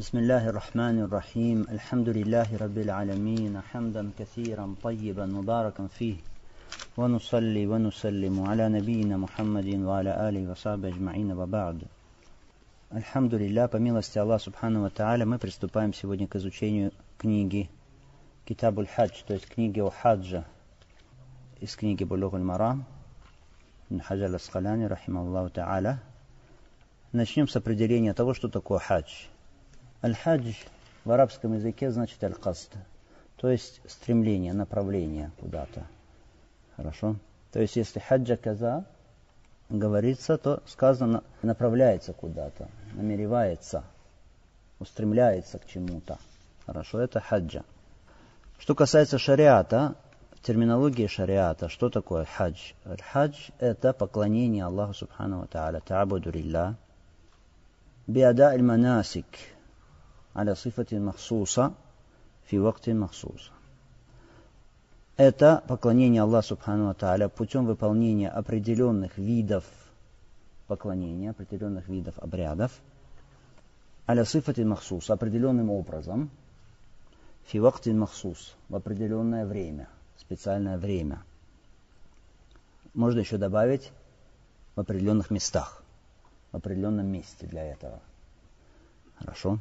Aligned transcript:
بسم 0.00 0.18
الله 0.18 0.48
الرحمن 0.48 0.98
الرحيم 1.00 1.66
الحمد 1.72 2.08
لله 2.08 2.56
رب 2.60 2.78
العالمين 2.78 3.60
حمدا 3.60 4.10
كثيرا 4.18 4.74
طيبا 4.82 5.26
مباركا 5.26 5.86
فيه 5.86 6.16
ونصلي 6.96 7.66
ونسلم 7.66 8.40
على 8.48 8.68
نبينا 8.68 9.16
محمد 9.16 9.68
وعلى 9.74 10.28
آله 10.28 10.50
وصحبه 10.50 10.88
أجمعين 10.88 11.32
وبعد 11.32 11.82
الحمد 12.92 13.34
لله 13.34 13.66
по 13.68 13.76
милости 13.76 14.18
Аллаха 14.18 14.44
Субхану 14.44 14.90
Тааля 14.90 15.24
мы 15.24 15.38
приступаем 15.38 15.94
сегодня 15.94 16.26
к 16.26 16.36
изучению 16.36 16.92
книги 17.16 17.70
Китабуль 18.44 18.88
Хадж, 18.88 19.22
то 19.26 19.32
есть 19.32 19.48
книги 19.48 19.80
о 19.80 19.88
хаджа 19.88 20.44
из 21.62 21.74
книги 21.74 22.04
Булугуль 22.04 22.42
Марам 22.42 22.84
Хаджа 24.02 24.28
Ласкаляни, 24.28 24.84
рахималлаху 24.84 25.48
Тааля. 25.48 26.02
Начнем 27.12 27.48
с 27.48 27.56
определения 27.56 28.12
того, 28.12 28.34
что 28.34 28.48
такое 28.50 28.78
хадж. 28.78 29.28
Аль-хадж 30.03 30.55
в 31.05 31.11
арабском 31.11 31.53
языке 31.53 31.91
значит 31.91 32.23
аль-каст, 32.23 32.71
то 33.37 33.49
есть 33.49 33.81
стремление, 33.87 34.53
направление 34.53 35.31
куда-то. 35.39 35.85
Хорошо? 36.75 37.17
То 37.51 37.61
есть 37.61 37.75
если 37.75 37.99
хаджа 37.99 38.35
каза 38.35 38.85
говорится, 39.69 40.37
то 40.37 40.63
сказано 40.65 41.23
направляется 41.43 42.13
куда-то, 42.13 42.67
намеревается, 42.93 43.83
устремляется 44.79 45.59
к 45.59 45.67
чему-то. 45.67 46.17
Хорошо, 46.65 46.99
это 46.99 47.19
хаджа. 47.19 47.63
Что 48.57 48.75
касается 48.75 49.17
шариата, 49.17 49.95
терминологии 50.41 51.07
шариата, 51.07 51.69
что 51.69 51.89
такое 51.89 52.25
хадж? 52.25 52.73
Хадж– 53.11 53.49
это 53.59 53.93
поклонение 53.93 54.65
Аллаху 54.65 54.93
Субхану 54.93 55.41
Ва 55.41 55.47
Та'аля, 55.51 55.81
та'абуду 55.85 56.31
лилlah, 56.31 56.75
биада 58.07 58.49
аль-манасик, 58.49 59.25
على 60.34 60.54
صفة 60.54 60.98
مخصوصة 60.98 61.72
في 62.46 62.58
وقت 62.58 62.90
مخصوص. 62.90 63.50
Это 65.16 65.62
поклонение 65.66 66.22
Аллаху 66.22 66.48
Субхану 66.48 66.94
Тааля 66.94 67.28
путем 67.28 67.64
выполнения 67.64 68.28
определенных 68.28 69.16
видов 69.16 69.64
поклонения, 70.66 71.30
определенных 71.30 71.88
видов 71.88 72.18
обрядов, 72.18 72.72
аля 74.08 74.24
сифати 74.24 74.62
махсус, 74.64 75.10
определенным 75.10 75.70
образом, 75.70 76.30
фи 77.46 77.60
вактин 77.60 77.98
махсус, 77.98 78.54
в 78.68 78.76
определенное 78.76 79.46
время, 79.46 79.88
специальное 80.18 80.78
время. 80.78 81.22
Можно 82.94 83.20
еще 83.20 83.36
добавить 83.36 83.92
в 84.74 84.80
определенных 84.80 85.30
местах, 85.30 85.82
в 86.52 86.56
определенном 86.56 87.06
месте 87.06 87.46
для 87.46 87.64
этого. 87.64 88.00
Хорошо? 89.18 89.58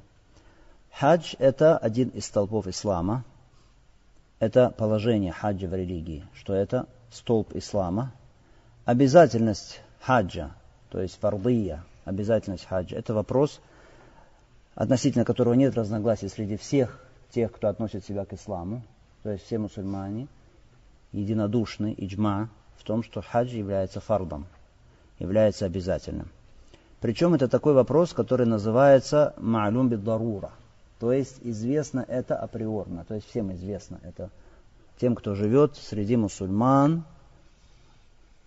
Хадж– 0.92 1.34
это 1.38 1.78
один 1.78 2.08
из 2.10 2.26
столпов 2.26 2.66
ислама. 2.66 3.24
Это 4.38 4.70
положение 4.70 5.32
хаджа 5.32 5.66
в 5.66 5.74
религии, 5.74 6.24
что 6.34 6.54
это 6.54 6.86
столб 7.10 7.54
ислама. 7.54 8.12
Обязательность 8.84 9.80
хаджа, 10.00 10.50
то 10.90 11.00
есть 11.00 11.18
фардия, 11.18 11.84
обязательность 12.04 12.66
хаджа– 12.66 12.96
это 12.98 13.14
вопрос, 13.14 13.60
относительно 14.74 15.24
которого 15.24 15.54
нет 15.54 15.76
разногласий 15.76 16.28
среди 16.28 16.56
всех 16.56 17.04
тех, 17.30 17.52
кто 17.52 17.68
относит 17.68 18.04
себя 18.04 18.24
к 18.24 18.32
исламу, 18.32 18.82
то 19.22 19.30
есть 19.30 19.44
все 19.44 19.58
мусульмане, 19.58 20.26
единодушны, 21.12 21.94
иджма, 21.96 22.48
в 22.78 22.84
том, 22.84 23.02
что 23.02 23.20
хадж 23.20 23.54
является 23.54 24.00
фардом, 24.00 24.46
является 25.18 25.66
обязательным. 25.66 26.30
Причем 27.00 27.34
это 27.34 27.48
такой 27.48 27.74
вопрос, 27.74 28.12
который 28.12 28.46
называется 28.46 29.34
ма'лум 29.38 29.88
бid-дарура. 29.88 30.50
То 31.00 31.12
есть 31.12 31.38
известно 31.40 32.04
это 32.06 32.36
априорно, 32.36 33.06
то 33.06 33.14
есть 33.14 33.26
всем 33.26 33.52
известно 33.54 33.98
это 34.02 34.30
тем, 35.00 35.14
кто 35.14 35.34
живет 35.34 35.76
среди 35.76 36.14
мусульман, 36.14 37.04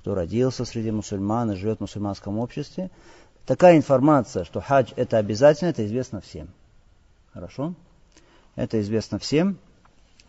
кто 0.01 0.13
родился 0.13 0.63
среди 0.63 0.91
мусульман 0.91 1.51
и 1.51 1.55
живет 1.55 1.79
в 1.79 1.81
мусульманском 1.81 2.37
обществе. 2.37 2.91
Такая 3.47 3.75
информация, 3.75 4.43
что 4.43 4.61
хадж 4.61 4.93
это 4.95 5.17
обязательно, 5.17 5.69
это 5.69 5.83
известно 5.83 6.21
всем. 6.21 6.47
Хорошо? 7.33 7.73
Это 8.55 8.79
известно 8.81 9.17
всем. 9.17 9.57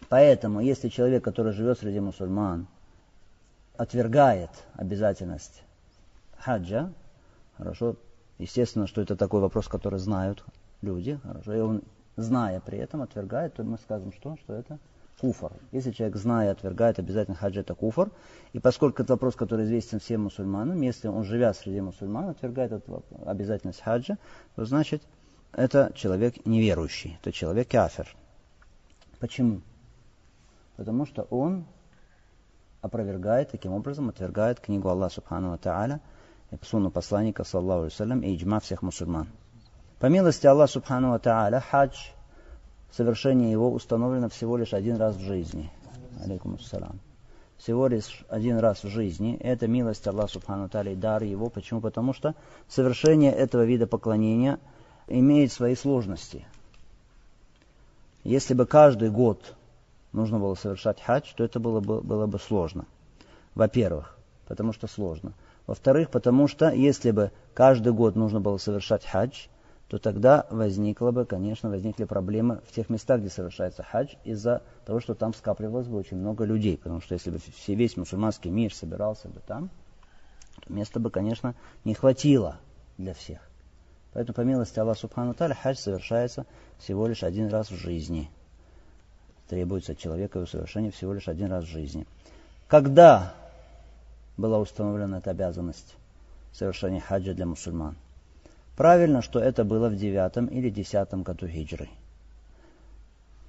Поэтому, 0.08 0.60
если 0.60 0.88
человек, 0.88 1.22
который 1.22 1.52
живет 1.52 1.78
среди 1.78 2.00
мусульман, 2.00 2.66
отвергает 3.76 4.50
обязательность 4.74 5.62
хаджа, 6.38 6.90
хорошо, 7.58 7.96
естественно, 8.38 8.86
что 8.86 9.02
это 9.02 9.14
такой 9.14 9.40
вопрос, 9.40 9.68
который 9.68 9.98
знают 9.98 10.42
люди, 10.80 11.20
хорошо, 11.22 11.54
и 11.54 11.60
он 11.60 11.82
зная 12.16 12.60
при 12.60 12.78
этом, 12.78 13.02
отвергает, 13.02 13.54
то 13.54 13.64
мы 13.64 13.78
скажем 13.78 14.12
что? 14.12 14.36
Что 14.36 14.54
это 14.54 14.78
куфр. 15.20 15.52
Если 15.72 15.92
человек, 15.92 16.16
зная, 16.16 16.52
отвергает, 16.52 16.98
обязательно 16.98 17.36
хаджи 17.36 17.60
это 17.60 17.74
куфр. 17.74 18.10
И 18.52 18.58
поскольку 18.58 19.02
это 19.02 19.14
вопрос, 19.14 19.36
который 19.36 19.64
известен 19.64 20.00
всем 20.00 20.22
мусульманам, 20.22 20.80
если 20.80 21.08
он, 21.08 21.24
живя 21.24 21.54
среди 21.54 21.80
мусульман, 21.80 22.30
отвергает 22.30 22.72
эту 22.72 23.02
обязательность 23.24 23.80
хаджа, 23.80 24.18
то 24.54 24.64
значит, 24.64 25.02
это 25.52 25.92
человек 25.94 26.44
неверующий, 26.44 27.16
это 27.20 27.32
человек 27.32 27.70
кафир. 27.70 28.14
Почему? 29.20 29.62
Потому 30.76 31.06
что 31.06 31.22
он 31.30 31.64
опровергает, 32.80 33.50
таким 33.50 33.72
образом 33.72 34.08
отвергает 34.08 34.60
книгу 34.60 34.88
Аллаха 34.88 35.14
Субхану 35.14 35.56
Тааля 35.56 36.00
и 36.50 36.56
сунну 36.62 36.90
посланника, 36.90 37.44
саллаху 37.44 37.86
алейhi 37.86 38.26
и 38.26 38.36
иджма 38.36 38.60
всех 38.60 38.82
мусульман. 38.82 39.28
По 40.04 40.08
милости 40.10 40.46
Аллаха 40.46 40.70
Субхану 40.70 41.18
Тааля, 41.18 41.60
хадж, 41.60 41.96
совершение 42.90 43.50
его 43.50 43.72
установлено 43.72 44.28
всего 44.28 44.58
лишь 44.58 44.74
один 44.74 44.96
раз 44.96 45.16
в 45.16 45.20
жизни. 45.20 45.70
Алейкум 46.22 46.56
ассалам. 46.56 47.00
Всего 47.56 47.86
лишь 47.86 48.22
один 48.28 48.58
раз 48.58 48.84
в 48.84 48.88
жизни. 48.88 49.38
Это 49.40 49.66
милость 49.66 50.06
Аллаха 50.06 50.28
Субхану 50.28 50.68
Тааля 50.68 50.92
и 50.92 50.94
дар 50.94 51.22
его. 51.22 51.48
Почему? 51.48 51.80
Потому 51.80 52.12
что 52.12 52.34
совершение 52.68 53.32
этого 53.32 53.64
вида 53.64 53.86
поклонения 53.86 54.58
имеет 55.06 55.52
свои 55.52 55.74
сложности. 55.74 56.44
Если 58.24 58.52
бы 58.52 58.66
каждый 58.66 59.08
год 59.08 59.54
нужно 60.12 60.38
было 60.38 60.54
совершать 60.54 61.00
хадж, 61.00 61.32
то 61.34 61.44
это 61.44 61.60
было 61.60 61.80
бы, 61.80 62.02
было 62.02 62.26
бы 62.26 62.38
сложно. 62.38 62.84
Во-первых, 63.54 64.18
потому 64.48 64.74
что 64.74 64.86
сложно. 64.86 65.32
Во-вторых, 65.66 66.10
потому 66.10 66.46
что 66.46 66.68
если 66.68 67.10
бы 67.10 67.30
каждый 67.54 67.94
год 67.94 68.16
нужно 68.16 68.42
было 68.42 68.58
совершать 68.58 69.06
хадж, 69.06 69.46
то 69.88 69.98
тогда 69.98 70.46
возникло 70.50 71.10
бы, 71.10 71.24
конечно, 71.26 71.68
возникли 71.68 72.04
проблемы 72.04 72.60
в 72.66 72.72
тех 72.72 72.88
местах, 72.88 73.20
где 73.20 73.28
совершается 73.28 73.82
хадж, 73.82 74.14
из-за 74.24 74.62
того, 74.86 75.00
что 75.00 75.14
там 75.14 75.34
скапливалось 75.34 75.86
бы 75.86 75.98
очень 75.98 76.16
много 76.16 76.44
людей. 76.44 76.78
Потому 76.78 77.00
что 77.00 77.14
если 77.14 77.30
бы 77.30 77.38
все, 77.38 77.74
весь 77.74 77.96
мусульманский 77.96 78.50
мир 78.50 78.74
собирался 78.74 79.28
бы 79.28 79.40
там, 79.46 79.70
то 80.62 80.72
места 80.72 81.00
бы, 81.00 81.10
конечно, 81.10 81.54
не 81.84 81.94
хватило 81.94 82.56
для 82.96 83.12
всех. 83.12 83.40
Поэтому, 84.14 84.34
по 84.34 84.40
милости 84.40 84.78
Аллаха 84.78 85.00
Субхану 85.00 85.34
Таля, 85.34 85.54
хадж 85.54 85.76
совершается 85.76 86.46
всего 86.78 87.06
лишь 87.06 87.22
один 87.22 87.48
раз 87.48 87.70
в 87.70 87.76
жизни. 87.76 88.30
Требуется 89.48 89.92
от 89.92 89.98
человека 89.98 90.38
его 90.38 90.46
совершение 90.46 90.90
всего 90.92 91.12
лишь 91.12 91.28
один 91.28 91.50
раз 91.50 91.64
в 91.64 91.68
жизни. 91.68 92.06
Когда 92.68 93.34
была 94.36 94.58
установлена 94.58 95.18
эта 95.18 95.30
обязанность 95.30 95.94
совершения 96.52 97.00
хаджа 97.00 97.34
для 97.34 97.44
мусульман? 97.44 97.96
Правильно, 98.76 99.22
что 99.22 99.38
это 99.38 99.64
было 99.64 99.88
в 99.88 99.96
девятом 99.96 100.46
или 100.46 100.68
десятом 100.68 101.22
году 101.22 101.46
хиджры. 101.46 101.88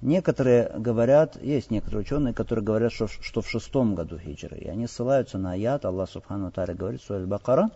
Некоторые 0.00 0.70
говорят, 0.78 1.42
есть 1.42 1.70
некоторые 1.70 2.02
ученые, 2.02 2.32
которые 2.32 2.64
говорят, 2.64 2.92
что, 2.92 3.08
что 3.08 3.40
в 3.40 3.48
шестом 3.48 3.96
году 3.96 4.18
хиджры. 4.18 4.56
И 4.58 4.68
они 4.68 4.86
ссылаются 4.86 5.38
на 5.38 5.52
аят, 5.52 5.84
Аллах 5.84 6.10
Субхану 6.10 6.52
Таля 6.52 6.74
говорит, 6.74 7.02
Суэль 7.02 7.26
Бакара, 7.26 7.70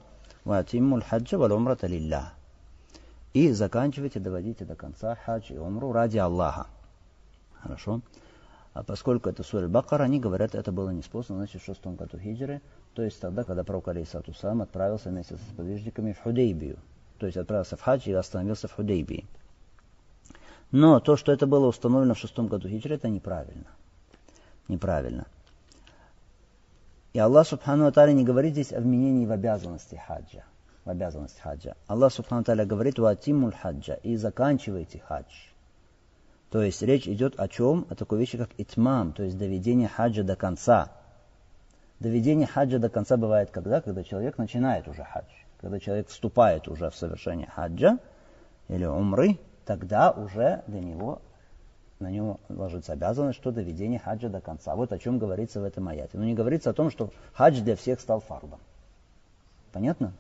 «Ватиммуль 0.45 1.03
хаджа 1.03 1.39
вал 1.39 1.53
умрата 1.53 1.87
лилля». 1.87 2.33
И 3.33 3.51
заканчивайте, 3.53 4.21
доводите 4.21 4.65
до 4.65 4.77
конца 4.77 5.17
хадж 5.17 5.53
и 5.53 5.59
умру 5.59 5.93
ради 5.93 6.19
Аллаха. 6.19 6.67
Хорошо? 7.63 8.01
А 8.75 8.85
поскольку 8.85 9.29
это 9.29 9.43
Суэль 9.43 9.67
Бакара, 9.67 10.05
они 10.05 10.21
говорят, 10.21 10.55
это 10.55 10.71
было 10.71 10.91
не 10.91 11.03
способно, 11.03 11.39
значит, 11.39 11.63
в 11.63 11.65
шестом 11.65 11.97
году 11.97 12.17
хиджры, 12.17 12.61
то 12.95 13.03
есть 13.03 13.21
тогда, 13.21 13.43
когда 13.43 13.65
пророк 13.65 13.89
Алейсату 13.89 14.35
сам 14.35 14.63
отправился 14.63 15.09
вместе 15.09 15.37
с 15.37 15.57
подвижниками 15.57 16.13
в 16.13 16.21
Худейбию 16.21 16.79
то 17.21 17.27
есть 17.27 17.37
отправился 17.37 17.77
в 17.77 17.83
хадж 17.83 18.09
и 18.09 18.13
остановился 18.13 18.67
в 18.67 18.73
Худейбии. 18.73 19.27
Но 20.71 21.01
то, 21.01 21.17
что 21.17 21.33
это 21.33 21.47
было 21.47 21.67
установлено 21.67 22.15
в 22.15 22.19
шестом 22.19 22.47
году 22.47 22.67
хиджры, 22.67 22.95
это 22.95 23.09
неправильно. 23.09 23.67
Неправильно. 24.69 25.27
И 27.13 27.19
Аллах 27.19 27.47
Субхану 27.47 27.87
Аталя 27.87 28.13
не 28.13 28.25
говорит 28.25 28.53
здесь 28.53 28.73
о 28.73 28.81
вменении 28.81 29.27
в 29.27 29.33
обязанности 29.33 30.01
хаджа. 30.07 30.45
В 30.87 30.91
обязанность 30.91 31.39
хаджа. 31.41 31.75
Аллах 31.89 32.13
Субхану 32.15 32.41
Аталя 32.41 32.65
говорит 32.65 32.99
«Ватимуль 32.99 33.55
хаджа» 33.55 33.95
и 33.95 34.17
заканчивайте 34.17 35.01
хадж. 35.01 35.51
То 36.51 36.63
есть 36.63 36.81
речь 36.81 37.07
идет 37.07 37.39
о 37.39 37.49
чем? 37.49 37.87
О 37.91 37.95
такой 37.95 38.19
вещи, 38.19 38.39
как 38.39 38.49
итмам, 38.57 39.13
то 39.13 39.25
есть 39.25 39.37
доведение 39.37 39.89
хаджа 39.89 40.23
до 40.23 40.37
конца. 40.37 40.91
Доведение 41.99 42.47
хаджа 42.47 42.79
до 42.79 42.89
конца 42.89 43.19
бывает 43.19 43.51
когда? 43.51 43.83
Когда 43.83 44.05
человек 44.05 44.39
начинает 44.39 44.89
уже 44.89 45.05
хадж 45.05 45.29
когда 45.61 45.79
человек 45.79 46.09
вступает 46.09 46.69
уже 46.69 46.89
в 46.91 46.97
совершение 46.97 47.47
хаджа 47.47 47.99
или 48.69 48.85
умры, 48.87 49.39
тогда 49.67 50.11
уже 50.11 50.63
для 50.67 50.81
него 50.81 51.21
на 51.99 52.11
него 52.11 52.41
ложится 52.49 52.95
обязанность, 52.95 53.39
что 53.39 53.53
доведение 53.53 53.99
хаджа 53.99 54.31
до 54.31 54.41
конца. 54.41 54.75
Вот 54.75 54.91
о 54.91 54.99
чем 54.99 55.19
говорится 55.19 55.61
в 55.61 55.65
этом 55.65 55.87
аяте. 55.89 56.17
Но 56.17 56.25
не 56.25 56.33
говорится 56.33 56.71
о 56.71 56.73
том, 56.73 56.91
что 56.91 57.13
хадж 57.35 57.61
для 57.61 57.77
всех 57.77 58.01
стал 58.01 58.21
фардом. 58.21 58.59
Понятно? 59.71 60.15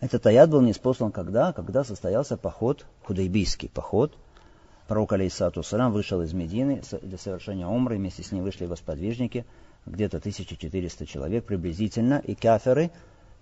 Этот 0.00 0.26
аят 0.26 0.48
был 0.48 0.62
неспослан 0.62 1.12
когда? 1.12 1.52
Когда 1.52 1.84
состоялся 1.84 2.38
поход, 2.38 2.86
худайбийский 3.04 3.68
поход. 3.68 4.16
Пророк, 4.86 5.12
алейсату 5.12 5.62
салам, 5.62 5.92
вышел 5.92 6.22
из 6.22 6.32
Медины 6.32 6.80
для 7.02 7.18
совершения 7.18 7.66
умры, 7.66 7.96
вместе 7.96 8.22
с 8.22 8.32
ним 8.32 8.44
вышли 8.44 8.64
его 8.64 8.76
сподвижники, 8.76 9.44
где-то 9.84 10.16
1400 10.16 11.04
человек 11.04 11.44
приблизительно, 11.44 12.22
и 12.24 12.34
каферы 12.34 12.90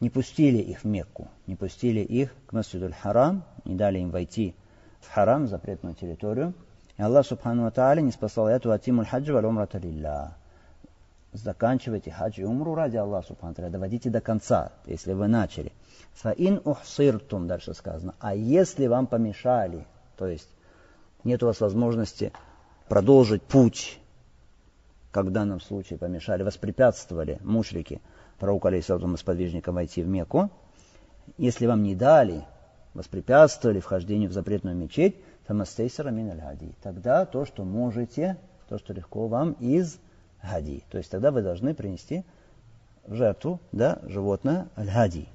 не 0.01 0.11
пустили 0.11 0.59
их 0.59 0.81
в 0.81 0.85
Мекку, 0.85 1.29
не 1.47 1.57
пустили 1.57 2.01
их 2.01 2.35
к 2.47 2.53
Масджидуль 2.53 2.93
Харам, 2.93 3.45
не 3.65 3.75
дали 3.75 3.99
им 3.99 4.11
войти 4.11 4.55
в 5.01 5.11
Харам, 5.11 5.47
запретную 5.47 5.95
территорию. 5.95 6.55
И 6.97 7.03
Аллах 7.03 7.27
Субхану 7.27 7.71
Тааля 7.71 8.01
не 8.01 8.11
спасал 8.11 8.49
эту 8.49 8.73
атимуль 8.73 9.07
хаджи 9.07 9.33
валь 9.33 9.45
умрата. 9.45 9.81
Заканчивайте 11.33 12.11
хадж 12.11 12.41
и 12.41 12.45
умру 12.45 12.75
ради 12.75 12.97
Аллаха 12.97 13.29
Субхану 13.29 13.71
доводите 13.71 14.09
до 14.09 14.23
конца, 14.23 14.73
если 14.87 15.13
вы 15.13 15.29
начали. 15.29 15.73
Фаин 16.15 16.63
ухсиртум, 16.65 17.47
дальше 17.47 17.75
сказано. 17.75 18.15
А 18.21 18.35
если 18.35 18.87
вам 18.87 19.07
помешали, 19.07 19.87
то 20.17 20.27
есть 20.27 20.49
нет 21.25 21.43
у 21.43 21.47
вас 21.47 21.61
возможности 21.61 22.33
продолжить 22.89 23.43
путь, 23.43 23.99
как 25.11 25.27
в 25.27 25.31
данном 25.31 25.61
случае 25.61 25.99
помешали, 25.99 26.43
воспрепятствовали 26.43 27.39
мушрики, 27.43 28.01
пророку 28.39 28.69
алейсалатум 28.69 29.15
и 29.15 29.19
сподвижникам 29.19 29.75
войти 29.75 30.03
в 30.03 30.09
Мекку, 30.09 30.51
если 31.39 31.67
вам 31.67 31.83
не 31.83 31.95
дали, 31.95 32.45
воспрепятствовали 32.95 33.81
вхождению 33.81 34.31
в 34.31 34.33
запретную 34.33 34.77
мечеть, 34.77 35.17
Фамастейсера 35.47 36.11
мин 36.11 36.31
аль 36.31 36.59
Тогда 36.83 37.25
то, 37.25 37.45
что 37.45 37.65
можете, 37.65 38.37
то, 38.69 38.79
что 38.79 38.93
легко 38.93 39.29
вам 39.29 39.53
из 39.61 39.99
хади. 40.43 40.83
То 40.91 40.99
есть 40.99 41.11
тогда 41.11 41.31
вы 41.31 41.43
должны 41.43 41.75
принести 41.75 42.25
в 43.07 43.15
жертву 43.15 43.61
да, 43.73 44.01
животное 44.03 44.69
аль-хади. 44.77 45.29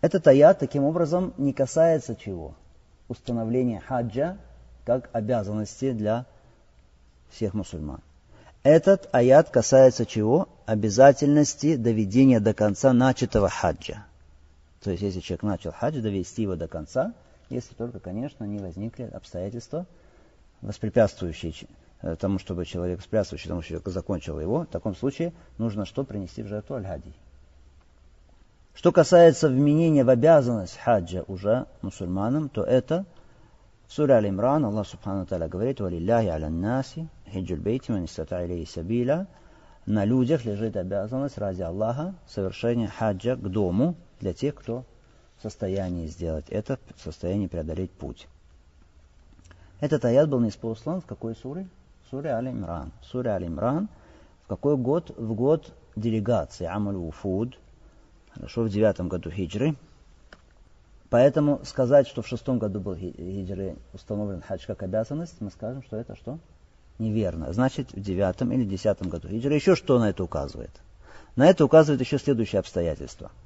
Этот 0.00 0.26
аят 0.26 0.58
таким 0.58 0.84
образом 0.84 1.34
не 1.36 1.52
касается 1.52 2.14
чего? 2.14 2.54
Установления 3.08 3.80
хаджа 3.80 4.38
как 4.84 5.10
обязанности 5.12 5.92
для 5.92 6.24
всех 7.30 7.52
мусульман. 7.52 8.00
Этот 8.62 9.08
аят 9.12 9.50
касается 9.50 10.04
чего? 10.04 10.48
Обязательности 10.66 11.76
доведения 11.76 12.40
до 12.40 12.54
конца 12.54 12.92
начатого 12.92 13.48
хаджа. 13.48 14.04
То 14.82 14.90
есть, 14.90 15.02
если 15.02 15.20
человек 15.20 15.42
начал 15.42 15.72
хадж, 15.72 16.00
довести 16.00 16.42
его 16.42 16.56
до 16.56 16.68
конца– 16.68 17.14
если 17.50 17.74
только, 17.74 17.98
конечно, 17.98 18.44
не 18.44 18.58
возникли 18.58 19.04
обстоятельства, 19.04 19.86
воспрепятствующие 20.60 21.68
э, 22.02 22.16
тому, 22.16 22.38
чтобы 22.38 22.66
человек, 22.66 22.98
воспрепятствующие 22.98 23.48
тому, 23.48 23.62
что 23.62 23.70
человек 23.70 23.88
закончил 23.88 24.38
его, 24.40 24.60
в 24.60 24.66
таком 24.66 24.94
случае 24.94 25.32
нужно 25.56 25.86
что 25.86 26.04
принести 26.04 26.42
в 26.42 26.48
жертву 26.48 26.76
аль-хади. 26.76 27.12
Что 28.74 28.92
касается 28.92 29.48
вменения 29.48 30.04
в 30.04 30.10
обязанность 30.10 30.78
хаджа 30.78 31.24
уже 31.26 31.66
мусульманам, 31.82 32.48
то 32.48 32.62
это 32.62 33.06
в 33.88 33.92
суре 33.94 34.14
Аль-Имран 34.14 34.64
Аллах 34.66 34.86
Субхану 34.86 35.24
Та'ala 35.24 35.48
говорит 35.48 35.80
«Валилляхи 35.80 36.28
аля 36.28 36.50
наси 36.50 37.08
хиджуль 37.32 37.60
бейти 37.60 37.92
ман 37.92 38.06
сабиля» 38.08 39.26
На 39.88 40.04
людях 40.04 40.44
лежит 40.44 40.76
обязанность 40.76 41.38
ради 41.38 41.62
Аллаха 41.62 42.14
совершения 42.26 42.88
хаджа 42.88 43.36
к 43.36 43.48
дому 43.48 43.94
для 44.20 44.34
тех, 44.34 44.54
кто 44.54 44.84
в 45.38 45.42
состоянии 45.42 46.08
сделать 46.08 46.44
это, 46.50 46.78
в 46.94 47.00
состоянии 47.00 47.46
преодолеть 47.46 47.90
путь. 47.92 48.28
Этот 49.80 50.04
аят 50.04 50.28
был 50.28 50.40
неспослан 50.40 51.00
в 51.00 51.06
какой 51.06 51.34
суре? 51.34 51.66
В 52.04 52.10
суре 52.10 52.32
Аль-Имран. 52.32 52.92
В 53.00 53.06
суре 53.06 53.30
Аль-Имран. 53.30 53.88
В 54.44 54.48
какой 54.48 54.76
год? 54.76 55.10
В 55.16 55.32
год 55.32 55.72
делегации 55.96 56.66
Амаль 56.66 56.96
Уфуд. 56.96 57.58
Хорошо, 58.34 58.64
в 58.64 58.68
девятом 58.68 59.08
году 59.08 59.30
хиджры. 59.30 59.74
Поэтому 61.08 61.60
сказать, 61.64 62.08
что 62.08 62.20
в 62.20 62.28
шестом 62.28 62.58
году 62.58 62.80
был 62.80 62.94
хиджры 62.94 63.76
установлен 63.94 64.42
хадж 64.42 64.66
как 64.66 64.82
обязанность, 64.82 65.40
мы 65.40 65.50
скажем, 65.50 65.82
что 65.82 65.96
это 65.96 66.14
что? 66.14 66.38
Неверно. 66.98 67.52
Значит, 67.52 67.92
в 67.92 68.00
девятом 68.00 68.52
или 68.52 68.64
десятом 68.64 69.08
году 69.08 69.28
хиджры. 69.28 69.54
Еще 69.54 69.76
что 69.76 69.98
на 69.98 70.10
это 70.10 70.24
указывает? 70.24 70.72
На 71.36 71.46
это 71.46 71.64
указывает 71.64 72.00
еще 72.00 72.18
следующее 72.18 72.60
обстоятельство– 72.60 73.30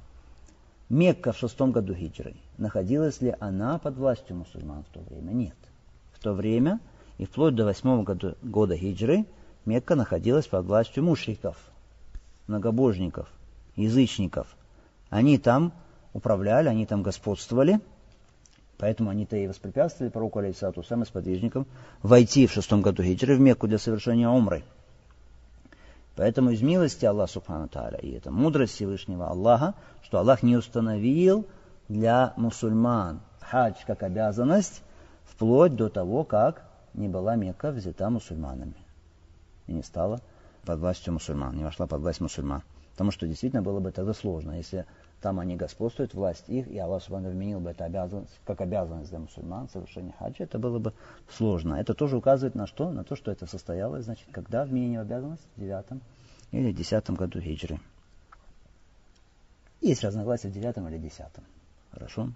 Мекка 0.93 1.31
в 1.31 1.37
шестом 1.37 1.71
году 1.71 1.95
хиджры, 1.95 2.35
находилась 2.59 3.19
ли 3.19 3.35
она 3.39 3.79
под 3.79 3.95
властью 3.95 4.35
мусульман 4.35 4.83
в 4.83 4.93
то 4.93 4.99
время? 4.99 5.31
Нет. 5.31 5.55
В 6.13 6.19
то 6.19 6.33
время 6.33 6.79
и 7.17 7.25
вплоть 7.25 7.55
до 7.55 7.65
восьмого 7.65 8.03
года, 8.03 8.35
года 8.43 8.77
хиджры 8.77 9.25
Мекка 9.65 9.95
находилась 9.95 10.45
под 10.45 10.65
властью 10.65 11.03
мушриков, 11.03 11.57
многобожников, 12.47 13.27
язычников. 13.75 14.47
Они 15.09 15.37
там 15.37 15.73
управляли, 16.13 16.67
они 16.67 16.85
там 16.85 17.01
господствовали, 17.01 17.79
поэтому 18.77 19.09
они-то 19.09 19.35
и 19.35 19.47
воспрепятствовали 19.47 20.11
пророку 20.11 20.39
алейсату 20.39 20.83
сам 20.83 21.05
сподвижникам 21.05 21.65
войти 22.01 22.47
в 22.47 22.51
шестом 22.51 22.81
году 22.81 23.03
хиджры 23.03 23.35
в 23.35 23.39
Мекку 23.39 23.67
для 23.67 23.77
совершения 23.77 24.29
умры. 24.29 24.63
Поэтому 26.15 26.51
из 26.51 26.61
милости 26.61 27.05
Аллаха 27.05 27.33
Субхану 27.33 27.67
Тааля, 27.67 27.97
и 27.97 28.11
это 28.11 28.29
мудрость 28.29 28.73
Всевышнего 28.75 29.27
Аллаха, 29.27 29.73
что 30.03 30.19
Аллах 30.19 30.43
не 30.43 30.55
установил 30.55 31.47
для 31.89 32.33
мусульман 32.37 33.21
хадж 33.39 33.75
как 33.85 34.03
обязанность, 34.03 34.81
вплоть 35.25 35.75
до 35.75 35.89
того, 35.89 36.23
как 36.23 36.63
не 36.93 37.07
была 37.07 37.35
Мекка 37.35 37.71
взята 37.71 38.09
мусульманами. 38.09 38.75
И 39.67 39.73
не 39.73 39.83
стала 39.83 40.19
под 40.65 40.79
властью 40.79 41.13
мусульман, 41.13 41.55
не 41.55 41.63
вошла 41.63 41.87
под 41.87 42.01
власть 42.01 42.21
мусульман. 42.21 42.61
Потому 42.91 43.11
что 43.11 43.27
действительно 43.27 43.63
было 43.63 43.79
бы 43.79 43.91
тогда 43.91 44.13
сложно, 44.13 44.51
если 44.51 44.85
там 45.23 45.39
они 45.39 45.55
господствуют, 45.55 46.13
власть 46.13 46.43
их, 46.49 46.67
и 46.67 46.77
Аллах 46.77 47.01
Субхану 47.01 47.29
вменил 47.29 47.61
бы 47.61 47.69
это 47.69 47.85
обязанность, 47.85 48.37
как 48.45 48.59
обязанность 48.59 49.09
для 49.09 49.19
мусульман, 49.19 49.69
совершение 49.69 50.13
хаджа, 50.19 50.43
это 50.43 50.59
было 50.59 50.79
бы 50.79 50.93
сложно. 51.29 51.75
Это 51.75 51.93
тоже 51.93 52.17
указывает 52.17 52.55
на 52.55 52.67
что? 52.67 52.91
На 52.91 53.05
то, 53.05 53.15
что 53.15 53.31
это 53.31 53.47
состоялось, 53.47 54.03
значит, 54.03 54.27
когда 54.33 54.65
вменение 54.65 54.99
в 54.99 55.03
обязанность? 55.03 55.47
В 55.55 55.61
девятом 55.61 56.01
или 56.51 56.73
десятом 56.73 57.15
году 57.15 57.39
хиджры. 57.39 57.79
Есть 59.79 60.03
разногласия 60.03 60.49
в 60.49 60.51
девятом 60.51 60.89
или 60.89 60.97
десятом. 60.97 61.45
Хорошо? 61.91 62.29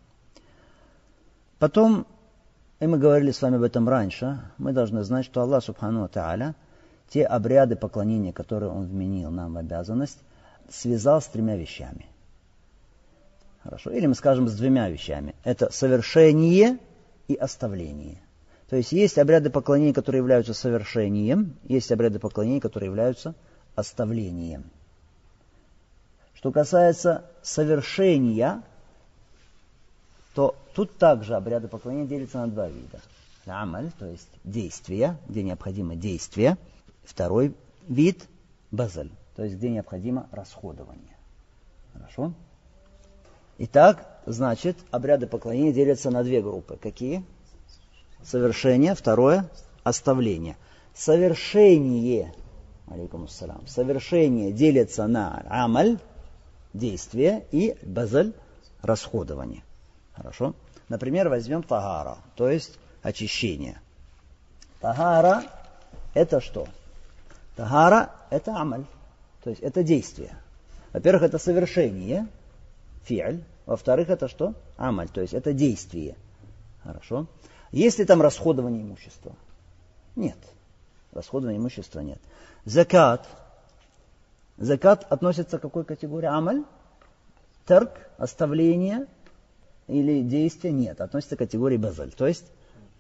Потом, 1.60 2.07
и 2.80 2.88
мы 2.88 2.98
говорили 2.98 3.31
с 3.31 3.42
вами 3.42 3.57
об 3.57 3.63
этом 3.63 3.90
раньше, 3.90 4.40
мы 4.57 4.72
должны 4.72 5.04
знать, 5.04 5.26
что 5.26 5.42
Аллах 5.42 5.62
Субхану 5.62 6.07
Тааля, 6.07 6.56
те 7.09 7.26
обряды 7.26 7.76
поклонения, 7.76 8.31
которые 8.31 8.71
Он 8.71 8.85
вменил 8.85 9.30
нам 9.30 9.56
в 9.56 9.57
обязанность, 9.57 10.19
связал 10.69 11.21
с 11.21 11.28
тремя 11.28 11.57
вещами– 11.57 12.06
Хорошо. 13.68 13.92
Или 13.92 14.06
мы 14.06 14.16
скажем 14.16 14.47
с 14.47 14.56
двумя 14.56 14.90
вещами. 14.90 15.36
Это 15.44 15.69
совершение 15.74 16.80
и 17.28 17.36
оставление. 17.36 18.21
То 18.69 18.78
есть 18.78 18.94
есть 18.94 19.18
обряды 19.18 19.50
поклонения, 19.50 19.94
которые 19.94 20.19
являются 20.19 20.54
совершением, 20.54 21.57
есть 21.64 21.92
обряды 21.92 22.18
поклонения, 22.18 22.62
которые 22.62 22.88
являются 22.88 23.36
оставлением. 23.76 24.71
Что 26.33 26.54
касается 26.54 27.26
совершения, 27.42 28.64
то 30.33 30.56
тут 30.74 30.97
также 30.97 31.36
обряды 31.36 31.68
поклонения 31.68 32.07
делятся 32.07 32.38
на 32.38 32.47
два 32.47 32.69
вида. 32.69 33.02
Амаль, 33.45 33.92
то 34.00 34.06
есть 34.06 34.30
действие, 34.45 35.18
где 35.28 35.44
необходимо 35.44 35.97
действие. 35.97 36.57
Второй 37.04 37.54
вид– 37.90 38.30
базаль, 38.71 39.12
то 39.36 39.44
есть 39.44 39.57
где 39.57 39.69
необходимо 39.69 40.30
расходование. 40.31 41.18
Хорошо? 41.92 42.31
Итак, 43.59 44.06
значит, 44.28 44.78
обряды 44.92 45.26
поклонения 45.26 45.73
делятся 45.73 46.11
на 46.11 46.23
две 46.23 46.42
группы. 46.42 46.78
Какие? 46.78 47.23
Совершение, 48.23 48.94
второе– 48.94 49.49
оставление. 49.83 50.57
Совершение, 50.94 52.33
алейкум 52.87 53.23
ассалам, 53.26 53.66
совершение 53.68 54.52
делится 54.52 55.07
на 55.07 55.44
амаль, 55.49 55.97
действие, 56.73 57.45
и 57.52 57.76
базаль, 57.81 58.33
расходование. 58.81 59.64
Хорошо? 60.14 60.54
Например, 60.87 61.30
возьмем 61.30 61.64
тагара, 61.64 62.19
то 62.35 62.49
есть 62.49 62.78
очищение. 63.02 63.81
Тагара– 64.81 65.44
это 66.14 66.42
что? 66.42 66.68
Тагара– 67.56 68.11
это 68.30 68.56
амаль, 68.56 68.85
то 69.44 69.49
есть 69.49 69.64
это 69.64 69.83
действие. 69.83 70.35
Во-первых, 70.94 71.23
это 71.23 71.40
совершение– 71.40 72.28
фиаль. 73.07 73.44
Во-вторых, 73.66 74.09
это 74.09 74.28
что? 74.28 74.54
Амаль, 74.78 75.09
то 75.09 75.21
есть 75.21 75.33
это 75.33 75.54
действие. 75.54 76.16
Хорошо. 76.83 77.28
Есть 77.71 77.99
ли 77.99 78.06
там 78.06 78.21
расходование 78.21 78.81
имущества? 78.81 79.35
Нет. 80.16 80.37
Расходования 81.11 81.59
имущества 81.59 81.99
нет. 81.99 82.19
Закат. 82.66 83.28
Закат 84.57 85.06
относится 85.09 85.59
к 85.59 85.61
какой 85.61 85.83
категории? 85.83 86.28
Амаль? 86.28 86.64
Терк, 87.68 87.92
оставление 88.18 89.06
или 89.87 90.21
действие? 90.21 90.73
Нет. 90.73 91.02
Относится 91.02 91.35
к 91.35 91.40
категории 91.40 91.78
базаль. 91.78 92.11
То 92.11 92.28
есть 92.28 92.45